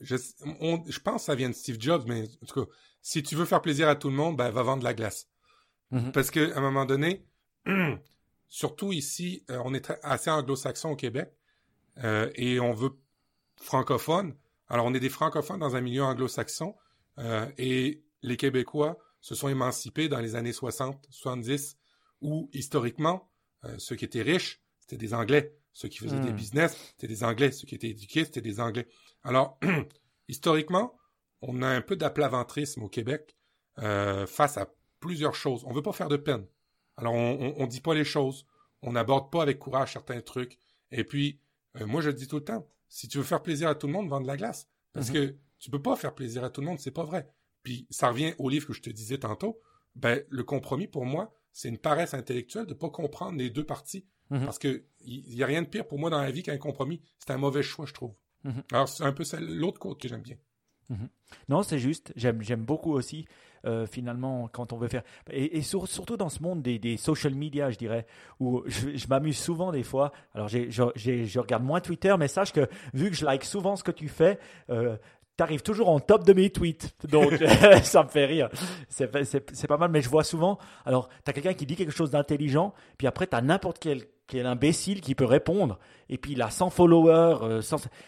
Je, 0.00 0.16
je 0.16 0.98
pense 0.98 1.22
que 1.22 1.26
ça 1.26 1.34
vient 1.36 1.48
de 1.48 1.54
Steve 1.54 1.76
Jobs, 1.78 2.04
mais 2.08 2.24
en 2.42 2.46
tout 2.46 2.64
cas, 2.64 2.70
si 3.02 3.22
tu 3.22 3.36
veux 3.36 3.44
faire 3.44 3.62
plaisir 3.62 3.88
à 3.88 3.94
tout 3.94 4.08
le 4.08 4.16
monde, 4.16 4.36
ben, 4.36 4.50
va 4.50 4.62
vendre 4.62 4.80
de 4.80 4.84
la 4.84 4.94
glace. 4.94 5.28
Mm-hmm. 5.92 6.10
Parce 6.10 6.32
qu'à 6.32 6.56
un 6.56 6.60
moment 6.60 6.84
donné, 6.86 7.24
surtout 8.48 8.92
ici, 8.92 9.44
euh, 9.50 9.60
on 9.64 9.74
est 9.74 9.92
assez 10.02 10.30
anglo-saxon 10.30 10.90
au 10.90 10.96
Québec 10.96 11.32
euh, 12.02 12.30
et 12.34 12.60
on 12.60 12.72
veut 12.72 12.90
francophone. 13.60 14.34
Alors, 14.68 14.86
on 14.86 14.94
est 14.94 15.00
des 15.00 15.08
francophones 15.08 15.60
dans 15.60 15.76
un 15.76 15.80
milieu 15.80 16.02
anglo-saxon 16.02 16.74
euh, 17.18 17.46
et 17.58 18.02
les 18.22 18.36
Québécois 18.36 18.98
se 19.20 19.34
sont 19.34 19.48
émancipés 19.48 20.08
dans 20.08 20.20
les 20.20 20.34
années 20.34 20.52
60, 20.52 21.06
70, 21.10 21.76
où 22.20 22.48
historiquement, 22.52 23.30
euh, 23.64 23.74
ceux 23.78 23.96
qui 23.96 24.04
étaient 24.04 24.22
riches, 24.22 24.60
c'était 24.78 24.96
des 24.96 25.14
Anglais. 25.14 25.54
Ceux 25.72 25.88
qui 25.88 25.98
faisaient 25.98 26.20
des 26.20 26.32
hmm. 26.32 26.36
business, 26.36 26.76
c'était 26.92 27.08
des 27.08 27.22
Anglais. 27.22 27.52
Ceux 27.52 27.66
qui 27.66 27.74
étaient 27.74 27.90
éduqués, 27.90 28.24
c'était 28.24 28.40
des 28.40 28.60
Anglais. 28.60 28.88
Alors, 29.22 29.58
historiquement, 30.28 30.96
on 31.42 31.60
a 31.60 31.68
un 31.68 31.82
peu 31.82 31.96
d'aplaventrisme 31.96 32.82
au 32.82 32.88
Québec 32.88 33.36
euh, 33.78 34.26
face 34.26 34.56
à 34.56 34.72
plusieurs 35.00 35.34
choses. 35.34 35.64
On 35.66 35.72
veut 35.72 35.82
pas 35.82 35.92
faire 35.92 36.08
de 36.08 36.16
peine. 36.16 36.46
Alors, 36.96 37.12
on, 37.12 37.54
on, 37.58 37.66
dit 37.66 37.82
pas 37.82 37.94
les 37.94 38.04
choses. 38.04 38.46
On 38.80 38.92
n'aborde 38.92 39.30
pas 39.30 39.42
avec 39.42 39.58
courage 39.58 39.92
certains 39.92 40.22
trucs. 40.22 40.58
Et 40.90 41.04
puis, 41.04 41.40
euh, 41.78 41.86
moi, 41.86 42.00
je 42.00 42.08
dis 42.08 42.26
tout 42.26 42.36
le 42.36 42.44
temps, 42.44 42.66
si 42.88 43.06
tu 43.06 43.18
veux 43.18 43.24
faire 43.24 43.42
plaisir 43.42 43.68
à 43.68 43.74
tout 43.74 43.86
le 43.86 43.92
monde, 43.92 44.08
vends 44.08 44.20
de 44.20 44.26
la 44.26 44.38
glace. 44.38 44.68
Parce 44.94 45.08
mhm. 45.08 45.14
que 45.14 45.36
tu 45.58 45.70
peux 45.70 45.82
pas 45.82 45.96
faire 45.96 46.14
plaisir 46.14 46.42
à 46.42 46.50
tout 46.50 46.62
le 46.62 46.68
monde, 46.68 46.78
c'est 46.78 46.90
pas 46.90 47.04
vrai. 47.04 47.28
Puis, 47.62 47.86
ça 47.90 48.08
revient 48.08 48.34
au 48.38 48.48
livre 48.48 48.66
que 48.66 48.72
je 48.72 48.80
te 48.80 48.90
disais 48.90 49.18
tantôt. 49.18 49.60
Ben, 49.94 50.22
le 50.28 50.42
compromis, 50.42 50.86
pour 50.86 51.04
moi, 51.04 51.34
c'est 51.56 51.70
une 51.70 51.78
paresse 51.78 52.12
intellectuelle 52.12 52.66
de 52.66 52.74
pas 52.74 52.90
comprendre 52.90 53.38
les 53.38 53.48
deux 53.48 53.64
parties. 53.64 54.04
Mhm. 54.28 54.44
Parce 54.44 54.58
que 54.58 54.84
il 55.00 55.34
y, 55.34 55.42
a 55.42 55.46
rien 55.46 55.62
de 55.62 55.66
pire 55.66 55.88
pour 55.88 55.98
moi 55.98 56.10
dans 56.10 56.20
la 56.20 56.30
vie 56.30 56.42
qu'un 56.42 56.58
compromis. 56.58 57.00
C'est 57.18 57.32
un 57.32 57.38
mauvais 57.38 57.62
choix, 57.62 57.86
je 57.86 57.94
trouve. 57.94 58.12
Mhm. 58.44 58.62
Alors, 58.72 58.88
c'est 58.88 59.04
un 59.04 59.12
peu 59.12 59.24
l'autre 59.40 59.78
côté 59.78 60.02
que 60.02 60.08
j'aime 60.14 60.22
bien. 60.22 60.36
Mhm. 60.90 61.08
Non, 61.48 61.62
c'est 61.62 61.78
juste. 61.78 62.12
J'aime, 62.14 62.42
beaucoup 62.58 62.92
aussi, 62.92 63.24
euh, 63.64 63.86
finalement, 63.86 64.48
quand 64.48 64.74
on 64.74 64.76
veut 64.76 64.88
faire. 64.88 65.02
Et, 65.30 65.62
surtout 65.62 66.18
dans 66.18 66.28
ce 66.28 66.42
monde 66.42 66.60
des, 66.60 66.78
des, 66.78 66.98
social 66.98 67.34
media, 67.34 67.70
je 67.70 67.78
dirais, 67.78 68.06
où 68.38 68.62
je, 68.66 69.08
m'amuse 69.08 69.38
souvent 69.38 69.72
des 69.72 69.82
fois. 69.82 70.12
Alors, 70.34 70.48
j'ai, 70.48 70.70
je 70.70 71.38
regarde 71.38 71.64
moins 71.64 71.80
Twitter, 71.80 72.14
mais 72.18 72.28
sache 72.28 72.52
que 72.52 72.68
vu 72.92 73.08
que 73.08 73.16
je 73.16 73.24
like 73.24 73.44
souvent 73.44 73.76
ce 73.76 73.82
que 73.82 73.92
tu 73.92 74.08
fais, 74.08 74.38
euh, 74.68 74.98
tu 75.36 75.42
arrives 75.42 75.62
toujours 75.62 75.88
en 75.88 76.00
top 76.00 76.24
de 76.24 76.32
mes 76.32 76.50
tweets. 76.50 76.94
Donc, 77.08 77.32
ça 77.82 78.02
me 78.02 78.08
fait 78.08 78.26
rire. 78.26 78.48
C'est 78.88 79.66
pas 79.68 79.76
mal, 79.76 79.90
mais 79.90 80.00
je 80.00 80.08
vois 80.08 80.24
souvent. 80.24 80.58
Alors, 80.84 81.08
tu 81.24 81.30
as 81.30 81.32
quelqu'un 81.32 81.54
qui 81.54 81.66
dit 81.66 81.76
quelque 81.76 81.92
chose 81.92 82.10
d'intelligent, 82.10 82.74
puis 82.98 83.06
après, 83.06 83.26
tu 83.26 83.36
as 83.36 83.42
n'importe 83.42 83.78
quel, 83.78 84.04
quel 84.26 84.46
imbécile 84.46 85.00
qui 85.00 85.14
peut 85.14 85.24
répondre. 85.24 85.78
Et 86.08 86.18
puis, 86.18 86.32
il 86.32 86.42
a 86.42 86.50
100 86.50 86.70
followers. 86.70 87.38
Euh, 87.42 87.60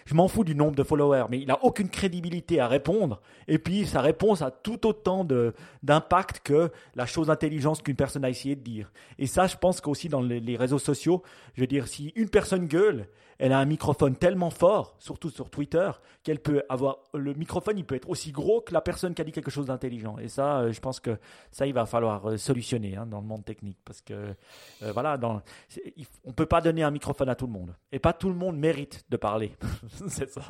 je 0.05 0.14
m'en 0.14 0.29
fous 0.29 0.45
du 0.45 0.55
nombre 0.55 0.74
de 0.74 0.83
followers, 0.83 1.26
mais 1.31 1.41
il 1.41 1.51
a 1.51 1.62
aucune 1.64 1.89
crédibilité 1.89 2.61
à 2.61 2.68
répondre. 2.68 3.20
Et 3.47 3.59
puis, 3.59 3.87
sa 3.87 4.01
réponse 4.01 4.43
a 4.43 4.51
tout 4.51 4.87
autant 4.87 5.26
d'impact 5.83 6.41
que 6.45 6.70
la 6.95 7.07
chose 7.07 7.31
intelligente 7.31 7.83
qu'une 7.83 7.97
personne 7.97 8.24
a 8.24 8.31
essayé 8.31 8.57
de 8.57 8.62
dire. 8.62 8.91
Et 9.18 9.26
ça, 9.26 9.47
je 9.47 9.57
pense 9.57 9.81
qu'aussi 9.81 10.09
dans 10.09 10.22
les, 10.22 10.57
réseaux 10.57 10.79
sociaux, 10.79 11.22
je 11.55 11.61
veux 11.61 11.66
dire, 11.66 11.87
si 11.87 12.12
une 12.16 12.31
personne 12.31 12.66
gueule, 12.66 13.09
elle 13.39 13.53
a 13.53 13.59
un 13.59 13.64
microphone 13.64 14.16
tellement 14.16 14.51
fort, 14.51 14.97
surtout 14.99 15.30
sur 15.30 15.49
Twitter, 15.49 15.91
qu'elle 16.22 16.41
peut 16.41 16.62
avoir 16.68 16.99
le 17.14 17.34
microphone, 17.34 17.78
il 17.78 17.84
peut 17.84 17.95
être 17.95 18.09
aussi 18.09 18.32
gros 18.32 18.61
que 18.61 18.74
la 18.74 18.80
personne 18.80 19.14
qui 19.14 19.22
a 19.22 19.24
dit 19.24 19.32
quelque 19.32 19.51
chose 19.51 19.66
d'intelligent. 19.66 20.18
Et 20.18 20.28
ça, 20.28 20.61
euh, 20.61 20.72
je 20.72 20.80
pense 20.80 20.99
que 21.01 21.18
ça, 21.53 21.66
il 21.66 21.72
va 21.72 21.86
falloir 21.86 22.28
euh, 22.28 22.36
solutionner 22.36 22.97
hein, 22.97 23.07
dans 23.07 23.20
le 23.20 23.26
monde 23.26 23.45
technique, 23.45 23.78
parce 23.84 24.01
que 24.01 24.34
euh, 24.82 24.93
voilà, 24.93 25.16
dans, 25.16 25.43
on 26.24 26.32
peut 26.32 26.47
pas 26.47 26.61
donner 26.61 26.82
un 26.82 26.91
microphone 26.91 27.28
à 27.28 27.36
tout 27.36 27.47
le 27.47 27.53
monde, 27.53 27.74
et 27.93 27.99
pas 27.99 28.12
tout 28.12 28.28
le 28.28 28.34
monde 28.34 28.59
mérite 28.59 29.05
de 29.09 29.16
parler. 29.16 29.57
c'est 30.09 30.28
ça. 30.28 30.43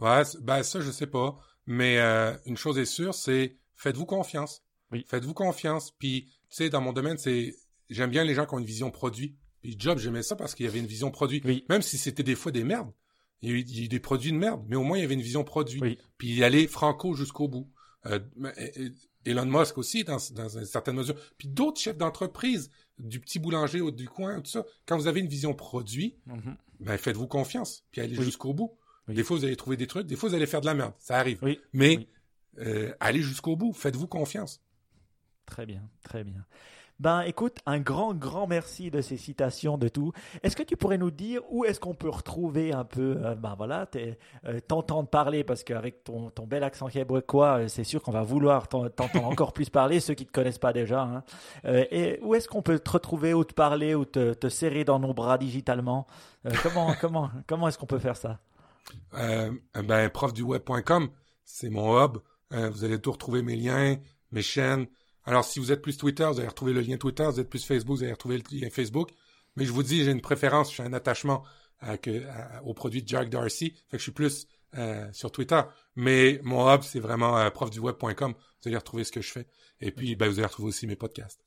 Ouais, 0.00 0.22
ben 0.40 0.62
ça, 0.62 0.80
je 0.80 0.90
sais 0.92 1.08
pas, 1.08 1.36
mais 1.66 1.98
une 2.46 2.56
chose 2.56 2.78
est 2.78 2.84
sûre, 2.84 3.14
c'est 3.14 3.56
faites-vous 3.74 4.06
confiance. 4.06 4.62
Oui. 4.92 5.04
Faites-vous 5.08 5.34
confiance. 5.34 5.90
Puis, 5.90 6.30
tu 6.48 6.56
sais, 6.56 6.70
dans 6.70 6.80
mon 6.80 6.92
domaine, 6.92 7.18
c'est 7.18 7.54
j'aime 7.90 8.10
bien 8.10 8.24
les 8.24 8.34
gens 8.34 8.46
qui 8.46 8.54
ont 8.54 8.58
une 8.58 8.64
vision 8.64 8.90
produit. 8.90 9.36
Puis 9.62 9.76
Job, 9.78 9.98
j'aimais 9.98 10.22
ça 10.22 10.36
parce 10.36 10.54
qu'il 10.54 10.66
y 10.66 10.68
avait 10.68 10.78
une 10.78 10.86
vision 10.86 11.10
produit. 11.10 11.42
Même 11.68 11.82
si 11.82 11.98
c'était 11.98 12.22
des 12.22 12.34
fois 12.34 12.52
des 12.52 12.64
merdes. 12.64 12.92
Il 13.40 13.50
y, 13.50 13.52
a 13.52 13.56
eu, 13.56 13.88
des 13.88 14.00
produits 14.00 14.32
de 14.32 14.36
merde, 14.36 14.64
mais 14.68 14.74
au 14.74 14.82
moins 14.82 14.98
il 14.98 15.02
y 15.02 15.04
avait 15.04 15.14
une 15.14 15.22
vision 15.22 15.44
produit. 15.44 15.98
Puis 16.18 16.34
il 16.34 16.42
allait 16.42 16.66
franco 16.66 17.14
jusqu'au 17.14 17.46
bout. 17.46 17.70
Euh, 18.06 18.18
Elon 19.24 19.46
Musk 19.46 19.78
aussi, 19.78 20.02
dans, 20.02 20.18
dans 20.34 20.58
une 20.58 20.64
certaine 20.64 20.96
mesure. 20.96 21.14
Puis 21.36 21.46
d'autres 21.46 21.80
chefs 21.80 21.96
d'entreprise, 21.96 22.70
du 22.98 23.20
petit 23.20 23.38
boulanger 23.38 23.80
ou 23.80 23.90
du 23.90 24.08
coin, 24.08 24.40
tout 24.40 24.50
ça. 24.50 24.64
Quand 24.86 24.96
vous 24.96 25.06
avez 25.06 25.20
une 25.20 25.28
vision 25.28 25.54
produit, 25.54 26.16
mm-hmm. 26.26 26.56
ben 26.80 26.96
faites-vous 26.96 27.28
confiance, 27.28 27.84
puis 27.92 28.00
allez 28.00 28.16
jusqu'au 28.16 28.54
bout. 28.54 28.76
Des 29.08 29.22
fois, 29.22 29.38
vous 29.38 29.44
allez 29.44 29.56
trouver 29.56 29.76
des 29.76 29.86
trucs, 29.86 30.06
des 30.06 30.16
fois, 30.16 30.28
vous 30.28 30.34
allez 30.34 30.46
faire 30.46 30.60
de 30.60 30.66
la 30.66 30.74
merde. 30.74 30.92
Ça 30.98 31.18
arrive. 31.18 31.40
Mais 31.72 32.08
euh, 32.58 32.92
allez 33.00 33.22
jusqu'au 33.22 33.56
bout, 33.56 33.72
faites-vous 33.72 34.06
confiance. 34.06 34.60
Très 35.46 35.64
bien, 35.64 35.88
très 36.02 36.24
bien. 36.24 36.44
Ben 37.00 37.20
écoute, 37.20 37.58
un 37.64 37.78
grand, 37.78 38.12
grand 38.12 38.48
merci 38.48 38.90
de 38.90 39.00
ces 39.02 39.16
citations, 39.16 39.78
de 39.78 39.86
tout. 39.86 40.10
Est-ce 40.42 40.56
que 40.56 40.64
tu 40.64 40.76
pourrais 40.76 40.98
nous 40.98 41.12
dire 41.12 41.42
où 41.48 41.64
est-ce 41.64 41.78
qu'on 41.78 41.94
peut 41.94 42.08
retrouver 42.08 42.72
un 42.72 42.82
peu, 42.82 43.18
euh, 43.24 43.36
ben 43.36 43.54
voilà, 43.56 43.86
euh, 43.94 44.58
t'entendre 44.66 45.08
parler, 45.08 45.44
parce 45.44 45.62
qu'avec 45.62 46.02
ton, 46.02 46.30
ton 46.30 46.44
bel 46.48 46.64
accent 46.64 46.88
québécois, 46.88 47.60
euh, 47.60 47.68
c'est 47.68 47.84
sûr 47.84 48.02
qu'on 48.02 48.10
va 48.10 48.22
vouloir 48.22 48.66
t'entendre 48.66 49.24
encore 49.24 49.52
plus 49.52 49.70
parler, 49.70 50.00
ceux 50.00 50.14
qui 50.14 50.24
ne 50.24 50.28
te 50.28 50.32
connaissent 50.32 50.58
pas 50.58 50.72
déjà. 50.72 51.02
Hein. 51.02 51.22
et 51.64 52.18
où 52.20 52.34
est-ce 52.34 52.48
qu'on 52.48 52.62
peut 52.62 52.80
te 52.80 52.90
retrouver 52.90 53.32
ou 53.32 53.44
te 53.44 53.54
parler 53.54 53.94
ou 53.94 54.04
te, 54.04 54.34
te 54.34 54.48
serrer 54.48 54.84
dans 54.84 54.98
nos 54.98 55.14
bras 55.14 55.38
digitalement? 55.38 56.04
Comment, 56.64 56.94
comment, 57.00 57.30
comment 57.46 57.68
est-ce 57.68 57.78
qu'on 57.78 57.86
peut 57.86 58.00
faire 58.00 58.16
ça? 58.16 58.40
Ben, 59.12 60.10
profduweb.com, 60.10 61.10
c'est 61.44 61.70
mon 61.70 62.02
hub. 62.02 62.18
vous 62.50 62.84
allez 62.84 63.00
tout 63.00 63.12
retrouver 63.12 63.42
mes 63.42 63.54
liens, 63.54 63.96
mes 64.32 64.42
chaînes, 64.42 64.88
alors, 65.28 65.44
si 65.44 65.58
vous 65.58 65.72
êtes 65.72 65.82
plus 65.82 65.98
Twitter, 65.98 66.24
vous 66.24 66.38
allez 66.38 66.48
retrouver 66.48 66.72
le 66.72 66.80
lien 66.80 66.96
Twitter. 66.96 67.24
Vous 67.24 67.38
êtes 67.38 67.50
plus 67.50 67.62
Facebook, 67.62 67.98
vous 67.98 68.02
allez 68.02 68.12
retrouver 68.12 68.38
le 68.38 68.58
lien 68.58 68.70
Facebook. 68.70 69.10
Mais 69.56 69.66
je 69.66 69.72
vous 69.72 69.82
dis, 69.82 70.02
j'ai 70.02 70.10
une 70.10 70.22
préférence, 70.22 70.74
j'ai 70.74 70.82
un 70.82 70.94
attachement 70.94 71.44
à, 71.80 71.98
que, 71.98 72.24
au 72.64 72.72
produit 72.72 73.02
de 73.02 73.08
Jack 73.08 73.28
Darcy. 73.28 73.74
Fait 73.90 73.98
je 73.98 74.04
suis 74.04 74.12
plus 74.12 74.46
euh, 74.78 75.06
sur 75.12 75.30
Twitter. 75.30 75.60
Mais 75.96 76.40
mon 76.44 76.72
hub, 76.72 76.80
c'est 76.80 77.00
vraiment 77.00 77.36
euh, 77.36 77.50
profduweb.com. 77.50 78.32
Vous 78.32 78.68
allez 78.68 78.78
retrouver 78.78 79.04
ce 79.04 79.12
que 79.12 79.20
je 79.20 79.30
fais. 79.30 79.46
Et 79.82 79.90
puis, 79.90 80.16
ben, 80.16 80.30
vous 80.30 80.38
allez 80.38 80.46
retrouver 80.46 80.68
aussi 80.68 80.86
mes 80.86 80.96
podcasts. 80.96 81.42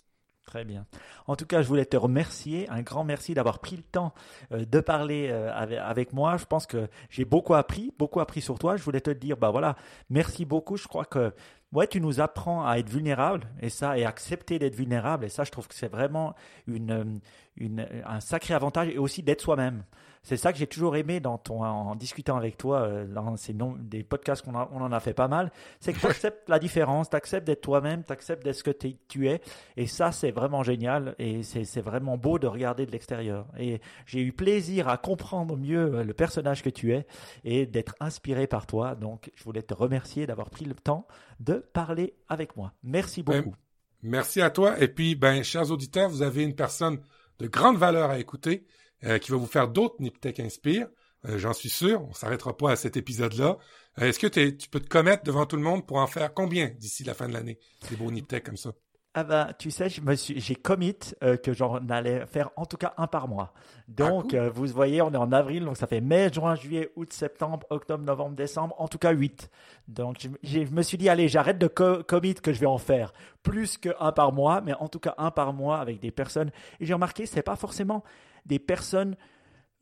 Très 0.46 0.66
bien. 0.66 0.86
En 1.28 1.36
tout 1.36 1.46
cas, 1.46 1.62
je 1.62 1.68
voulais 1.68 1.86
te 1.86 1.96
remercier, 1.96 2.68
un 2.70 2.82
grand 2.82 3.04
merci 3.04 3.34
d'avoir 3.34 3.60
pris 3.60 3.78
le 3.78 3.84
temps 3.84 4.14
euh, 4.52 4.66
de 4.66 4.80
parler 4.80 5.30
euh, 5.32 5.50
avec, 5.54 6.14
moi. 6.14 6.36
Je 6.38 6.46
pense 6.46 6.66
que 6.66 6.90
j'ai 7.10 7.26
beaucoup 7.26 7.54
appris, 7.54 7.94
beaucoup 7.98 8.20
appris 8.20 8.42
sur 8.42 8.58
toi. 8.58 8.76
Je 8.76 8.84
voulais 8.84 9.02
te 9.02 9.12
dire, 9.12 9.38
bah 9.38 9.52
voilà, 9.52 9.76
merci 10.10 10.44
beaucoup. 10.44 10.78
Je 10.78 10.88
crois 10.88 11.06
que 11.06 11.32
ouais, 11.74 11.88
tu 11.88 12.02
nous 12.02 12.20
apprends 12.20 12.66
à 12.66 12.78
être 12.78 12.90
vulnérable 12.90 13.48
et 13.62 13.70
ça, 13.70 13.98
et 13.98 14.06
accepter 14.06 14.60
d'être 14.60 14.76
vulnérable. 14.76 15.26
Et 15.26 15.30
ça, 15.30 15.44
je 15.44 15.52
trouve 15.52 15.68
que 15.68 15.76
c'est 15.76 15.88
vraiment 15.88 16.36
une, 16.68 17.22
une, 17.56 17.88
un 18.06 18.20
sacré 18.20 18.54
avantage 18.54 18.90
et 18.90 18.98
aussi 18.98 19.24
d'être 19.24 19.42
soi-même. 19.42 19.84
C'est 20.24 20.38
ça 20.38 20.54
que 20.54 20.60
j'ai 20.60 20.68
toujours 20.68 20.96
aimé 20.96 21.20
dans 21.20 21.40
ton, 21.40 21.64
en 21.64 21.96
discutant 21.96 22.38
avec 22.38 22.56
toi 22.56 22.82
euh, 22.82 23.08
dans 23.08 23.36
ces 23.38 23.56
des 23.80 24.04
podcasts 24.04 24.44
qu'on 24.46 24.56
on 24.56 24.82
en 24.82 24.92
a 24.92 25.00
fait 25.00 25.16
pas 25.16 25.28
mal. 25.28 25.52
C'est 25.80 25.94
que 25.94 26.00
tu 26.02 26.06
acceptes 26.06 26.48
la 26.48 26.60
différence, 26.60 27.10
tu 27.10 27.16
acceptes 27.16 27.48
d'être 27.48 27.62
toi-même, 27.62 28.04
tu 28.04 28.12
acceptes 28.14 28.44
d'être 28.44 28.56
ce 28.56 28.64
que 28.64 28.72
tu 28.72 29.28
es. 29.28 29.42
Et 29.78 29.88
ça, 29.88 30.12
c'est 30.12 30.32
vraiment 30.32 30.62
génial 30.62 31.16
et 31.18 31.42
c'est 31.44 31.82
vraiment 31.82 32.18
beau 32.18 32.38
de 32.38 32.48
regarder 32.48 32.86
de 32.86 32.92
l'extérieur. 32.92 33.48
Et 33.58 33.82
j'ai 34.06 34.22
eu 34.22 34.32
plaisir 34.32 34.88
à 34.88 34.98
comprendre 34.98 35.58
mieux 35.58 35.96
euh, 35.96 36.04
le 36.04 36.14
personnage 36.14 36.62
que 36.62 36.70
tu 36.70 36.94
es 36.94 37.08
et 37.44 37.66
d'être 37.66 37.96
inspiré 38.00 38.46
par 38.46 38.68
toi. 38.68 38.94
Donc, 38.94 39.32
je 39.36 39.44
voulais 39.44 39.64
te 39.64 39.74
remercier 39.74 40.28
d'avoir 40.28 40.52
pris 40.52 40.66
le 40.66 40.76
temps 40.76 41.08
de 41.40 41.56
parler 41.56 42.14
avec 42.30 42.56
moi. 42.56 42.74
Merci 42.84 43.24
ben, 43.24 43.42
beaucoup. 43.42 43.56
merci 44.04 44.40
à 44.42 44.52
toi. 44.52 44.80
Et 44.80 44.88
puis, 44.88 45.16
ben, 45.16 45.44
chers 45.44 45.72
auditeurs, 45.72 46.10
vous 46.10 46.22
avez 46.22 46.44
une 46.44 46.56
personne 46.56 47.00
de 47.40 47.48
grande 47.48 47.78
valeur 47.78 48.12
à 48.12 48.20
écouter, 48.20 48.68
euh, 49.04 49.18
qui 49.18 49.32
va 49.32 49.38
vous 49.38 49.48
faire 49.48 49.68
d'autres 49.68 49.96
Niptech 50.00 50.40
Inspire. 50.40 50.88
Euh, 51.26 51.38
j'en 51.38 51.54
suis 51.54 51.70
sûr, 51.70 52.04
on 52.10 52.14
s'arrêtera 52.14 52.58
pas 52.58 52.72
à 52.72 52.76
cet 52.76 52.98
épisode-là. 52.98 53.58
Euh, 54.00 54.06
est-ce 54.06 54.20
que 54.20 54.28
tu 54.28 54.70
peux 54.70 54.80
te 54.80 54.90
commettre 54.90 55.24
devant 55.24 55.46
tout 55.46 55.56
le 55.56 55.62
monde 55.62 55.86
pour 55.86 55.98
en 55.98 56.08
faire 56.08 56.34
combien 56.34 56.70
d'ici 56.80 57.04
la 57.04 57.14
fin 57.14 57.28
de 57.28 57.34
l'année, 57.34 57.60
des 57.90 57.96
beaux 57.96 58.12
Niptech 58.12 58.44
comme 58.44 58.58
ça? 58.58 58.72
Ah 59.14 59.26
ben, 59.26 59.50
tu 59.60 59.72
sais, 59.72 59.88
j'ai 59.90 60.56
commit 60.56 60.96
euh, 61.22 61.36
que 61.36 61.52
j'en 61.52 61.86
allais 61.90 62.26
faire 62.28 62.50
en 62.56 62.66
tout 62.66 62.78
cas 62.78 62.94
un 62.96 63.08
par 63.08 63.28
mois. 63.28 63.52
Donc, 63.90 64.34
ah, 64.34 64.38
euh, 64.38 64.50
vous 64.50 64.68
voyez, 64.68 65.02
on 65.02 65.12
est 65.12 65.18
en 65.18 65.34
avril, 65.34 65.66
donc 65.66 65.76
ça 65.76 65.86
fait 65.86 66.00
mai, 66.00 66.32
juin, 66.32 66.56
juillet, 66.56 66.94
août, 66.96 67.12
septembre, 67.12 67.68
octobre, 67.70 68.06
novembre, 68.06 68.38
décembre, 68.38 68.74
en 68.78 68.88
tout 68.88 68.98
cas 68.98 69.12
8. 69.12 69.50
Donc, 69.90 70.26
je, 70.44 70.60
me 70.60 70.82
suis 70.82 70.98
dit, 70.98 71.10
allez, 71.10 71.28
j'arrête 71.28 71.58
de 71.58 71.68
commit 71.68 72.36
que 72.36 72.54
je 72.54 72.60
vais 72.62 72.68
en 72.68 72.78
faire 72.78 73.12
plus 73.44 73.78
qu'un 73.78 74.14
par 74.14 74.32
mois, 74.32 74.62
mais 74.62 74.74
en 74.76 74.88
tout 74.88 75.00
cas 75.00 75.14
un 75.18 75.30
par 75.30 75.52
mois 75.52 75.80
avec 75.80 76.00
des 76.00 76.12
personnes. 76.12 76.52
Et 76.80 76.86
j'ai 76.86 76.94
remarqué, 76.94 77.26
c'est 77.26 77.42
pas 77.42 77.58
forcément 77.58 78.06
des 78.46 78.60
personnes 78.60 79.16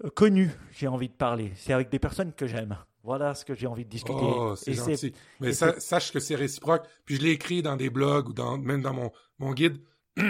euh, 0.03 0.09
connues, 0.09 0.51
j'ai 0.71 0.87
envie 0.87 1.09
de 1.09 1.13
parler. 1.13 1.51
C'est 1.55 1.73
avec 1.73 1.89
des 1.89 1.99
personnes 1.99 2.33
que 2.33 2.47
j'aime. 2.47 2.77
Voilà 3.03 3.33
ce 3.33 3.45
que 3.45 3.55
j'ai 3.55 3.67
envie 3.67 3.85
de 3.85 3.89
discuter. 3.89 4.19
Oh, 4.21 4.55
c'est 4.55 4.73
gentil. 4.73 5.13
Mais 5.39 5.53
sache 5.53 6.11
que 6.11 6.19
c'est 6.19 6.35
réciproque. 6.35 6.85
Puis 7.05 7.15
je 7.15 7.21
l'ai 7.21 7.31
écrit 7.31 7.61
dans 7.61 7.75
des 7.75 7.89
blogs 7.89 8.29
ou 8.29 8.33
dans, 8.33 8.57
même 8.57 8.81
dans 8.81 8.93
mon, 8.93 9.11
mon 9.39 9.53
guide. 9.53 9.81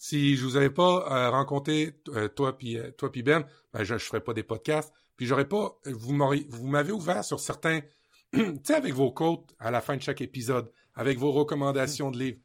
si 0.00 0.34
je 0.34 0.44
vous 0.44 0.56
avais 0.56 0.70
pas 0.70 1.06
euh, 1.10 1.30
rencontré 1.30 1.94
euh, 2.08 2.26
toi 2.28 2.56
puis 2.56 2.78
euh, 2.78 2.90
toi 2.92 3.12
puis 3.12 3.22
Ben, 3.22 3.44
ben 3.72 3.84
je, 3.84 3.94
ne 3.94 3.98
ferais 3.98 4.22
pas 4.22 4.32
des 4.32 4.42
podcasts. 4.42 4.92
Puis 5.16 5.26
j'aurais 5.26 5.46
pas 5.46 5.78
vous 5.84 6.14
m'avez 6.14 6.92
ouvert 6.92 7.22
sur 7.22 7.38
certains 7.38 7.80
tu 8.32 8.58
sais 8.64 8.74
avec 8.74 8.94
vos 8.94 9.12
quotes 9.12 9.54
à 9.58 9.70
la 9.70 9.82
fin 9.82 9.96
de 9.96 10.02
chaque 10.02 10.22
épisode, 10.22 10.72
avec 10.94 11.18
vos 11.18 11.32
recommandations 11.32 12.10
de 12.10 12.18
livres. 12.18 12.40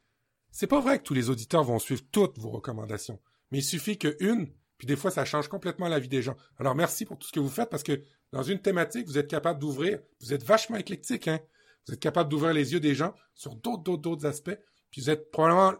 C'est 0.50 0.66
pas 0.66 0.80
vrai 0.80 0.98
que 0.98 1.04
tous 1.04 1.14
les 1.14 1.30
auditeurs 1.30 1.64
vont 1.64 1.78
suivre 1.78 2.02
toutes 2.12 2.38
vos 2.38 2.50
recommandations, 2.50 3.20
mais 3.50 3.58
il 3.58 3.64
suffit 3.64 3.96
que 3.96 4.16
une 4.20 4.48
puis 4.78 4.86
des 4.86 4.96
fois, 4.96 5.10
ça 5.10 5.24
change 5.24 5.48
complètement 5.48 5.88
la 5.88 5.98
vie 5.98 6.08
des 6.08 6.22
gens. 6.22 6.36
Alors 6.58 6.74
merci 6.74 7.04
pour 7.04 7.18
tout 7.18 7.26
ce 7.26 7.32
que 7.32 7.40
vous 7.40 7.48
faites 7.48 7.70
parce 7.70 7.82
que 7.82 8.02
dans 8.32 8.42
une 8.42 8.60
thématique, 8.60 9.06
vous 9.06 9.18
êtes 9.18 9.28
capable 9.28 9.58
d'ouvrir, 9.58 10.00
vous 10.20 10.34
êtes 10.34 10.44
vachement 10.44 10.76
éclectique, 10.76 11.28
hein. 11.28 11.40
Vous 11.86 11.94
êtes 11.94 12.00
capable 12.00 12.28
d'ouvrir 12.28 12.52
les 12.52 12.72
yeux 12.72 12.80
des 12.80 12.94
gens 12.94 13.14
sur 13.34 13.54
d'autres, 13.54 13.84
d'autres, 13.84 14.02
d'autres 14.02 14.26
aspects. 14.26 14.58
Puis 14.90 15.02
vous 15.02 15.10
êtes 15.10 15.30
probablement, 15.30 15.78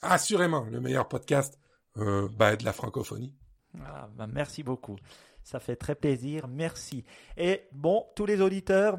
assurément, 0.00 0.64
le 0.70 0.80
meilleur 0.80 1.08
podcast 1.08 1.58
euh, 1.96 2.28
ben, 2.36 2.54
de 2.54 2.64
la 2.64 2.72
francophonie. 2.72 3.34
Ah, 3.80 4.08
ben 4.14 4.28
merci 4.28 4.62
beaucoup. 4.62 4.96
Ça 5.42 5.58
fait 5.58 5.76
très 5.76 5.96
plaisir. 5.96 6.46
Merci. 6.46 7.04
Et 7.36 7.62
bon, 7.72 8.06
tous 8.14 8.26
les 8.26 8.40
auditeurs, 8.40 8.98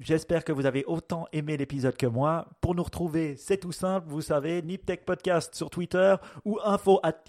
J'espère 0.00 0.44
que 0.44 0.52
vous 0.52 0.66
avez 0.66 0.84
autant 0.84 1.26
aimé 1.32 1.56
l'épisode 1.56 1.96
que 1.96 2.06
moi. 2.06 2.46
Pour 2.60 2.74
nous 2.74 2.82
retrouver, 2.82 3.36
c'est 3.36 3.56
tout 3.56 3.72
simple, 3.72 4.06
vous 4.06 4.20
savez, 4.20 4.60
Niptech 4.60 5.06
Podcast 5.06 5.54
sur 5.54 5.70
Twitter 5.70 6.14
ou 6.44 6.58
info 6.62 7.00
at. 7.02 7.24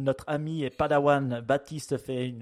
Notre 0.00 0.24
ami 0.28 0.62
et 0.62 0.70
padawan 0.70 1.40
Baptiste 1.40 1.98
fait 1.98 2.34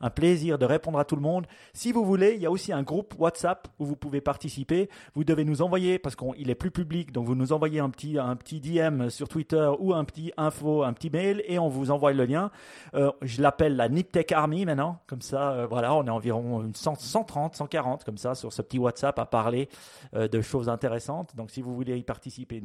un, 0.00 0.10
plaisir 0.10 0.58
de 0.58 0.66
répondre 0.66 0.98
à 0.98 1.06
tout 1.06 1.16
le 1.16 1.22
monde. 1.22 1.46
Si 1.72 1.92
vous 1.92 2.04
voulez, 2.04 2.34
il 2.34 2.42
y 2.42 2.46
a 2.46 2.50
aussi 2.50 2.74
un 2.74 2.82
groupe 2.82 3.14
WhatsApp 3.18 3.68
où 3.78 3.86
vous 3.86 3.96
pouvez 3.96 4.20
participer. 4.20 4.90
Vous 5.14 5.24
devez 5.24 5.44
nous 5.44 5.62
envoyer, 5.62 5.98
parce 5.98 6.14
qu'il 6.14 6.50
est 6.50 6.54
plus 6.54 6.70
public, 6.70 7.12
donc 7.12 7.26
vous 7.26 7.34
nous 7.34 7.52
envoyez 7.54 7.80
un 7.80 7.88
petit, 7.88 8.18
un 8.18 8.36
petit 8.36 8.60
DM 8.60 9.08
sur 9.08 9.28
Twitter 9.28 9.70
ou 9.78 9.94
un 9.94 10.04
petit 10.04 10.32
info, 10.36 10.82
un 10.82 10.92
petit 10.92 11.08
mail 11.08 11.42
et 11.46 11.58
on 11.58 11.68
vous 11.68 11.90
envoie 11.90 12.12
le 12.12 12.26
lien. 12.26 12.50
Euh, 12.94 13.10
je 13.22 13.40
l'appelle 13.40 13.76
la 13.76 13.88
Niptech 13.88 14.30
Army 14.32 14.66
maintenant. 14.66 15.00
Comme 15.06 15.22
ça, 15.22 15.52
euh, 15.52 15.66
voilà, 15.66 15.94
on 15.94 16.04
est 16.04 16.10
environ 16.10 16.70
130, 16.74 17.56
140 17.56 18.04
comme 18.04 18.18
ça 18.18 18.25
sur 18.34 18.52
ce 18.52 18.62
petit 18.62 18.78
WhatsApp 18.78 19.18
à 19.18 19.26
parler 19.26 19.68
euh, 20.14 20.28
de 20.28 20.40
choses 20.40 20.68
intéressantes. 20.68 21.34
Donc 21.36 21.50
si 21.50 21.62
vous 21.62 21.74
voulez 21.74 21.96
y 21.98 22.02
participer, 22.02 22.62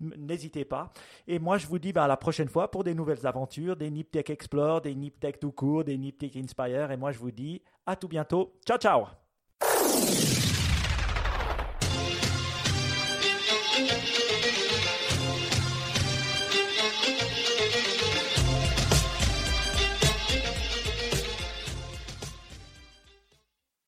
n'hésitez 0.00 0.64
pas. 0.64 0.90
Et 1.26 1.38
moi, 1.38 1.58
je 1.58 1.66
vous 1.66 1.78
dis 1.78 1.92
bah, 1.92 2.04
à 2.04 2.08
la 2.08 2.16
prochaine 2.16 2.48
fois 2.48 2.70
pour 2.70 2.84
des 2.84 2.94
nouvelles 2.94 3.26
aventures, 3.26 3.76
des 3.76 3.90
Niptech 3.90 4.30
Explore, 4.30 4.80
des 4.80 4.94
Niptech 4.94 5.40
tout 5.40 5.52
court, 5.52 5.84
des 5.84 5.96
Niptech 5.98 6.36
Inspire. 6.36 6.90
Et 6.90 6.96
moi, 6.96 7.12
je 7.12 7.18
vous 7.18 7.30
dis 7.30 7.62
à 7.86 7.96
tout 7.96 8.08
bientôt. 8.08 8.54
Ciao, 8.66 8.78
ciao 8.78 9.06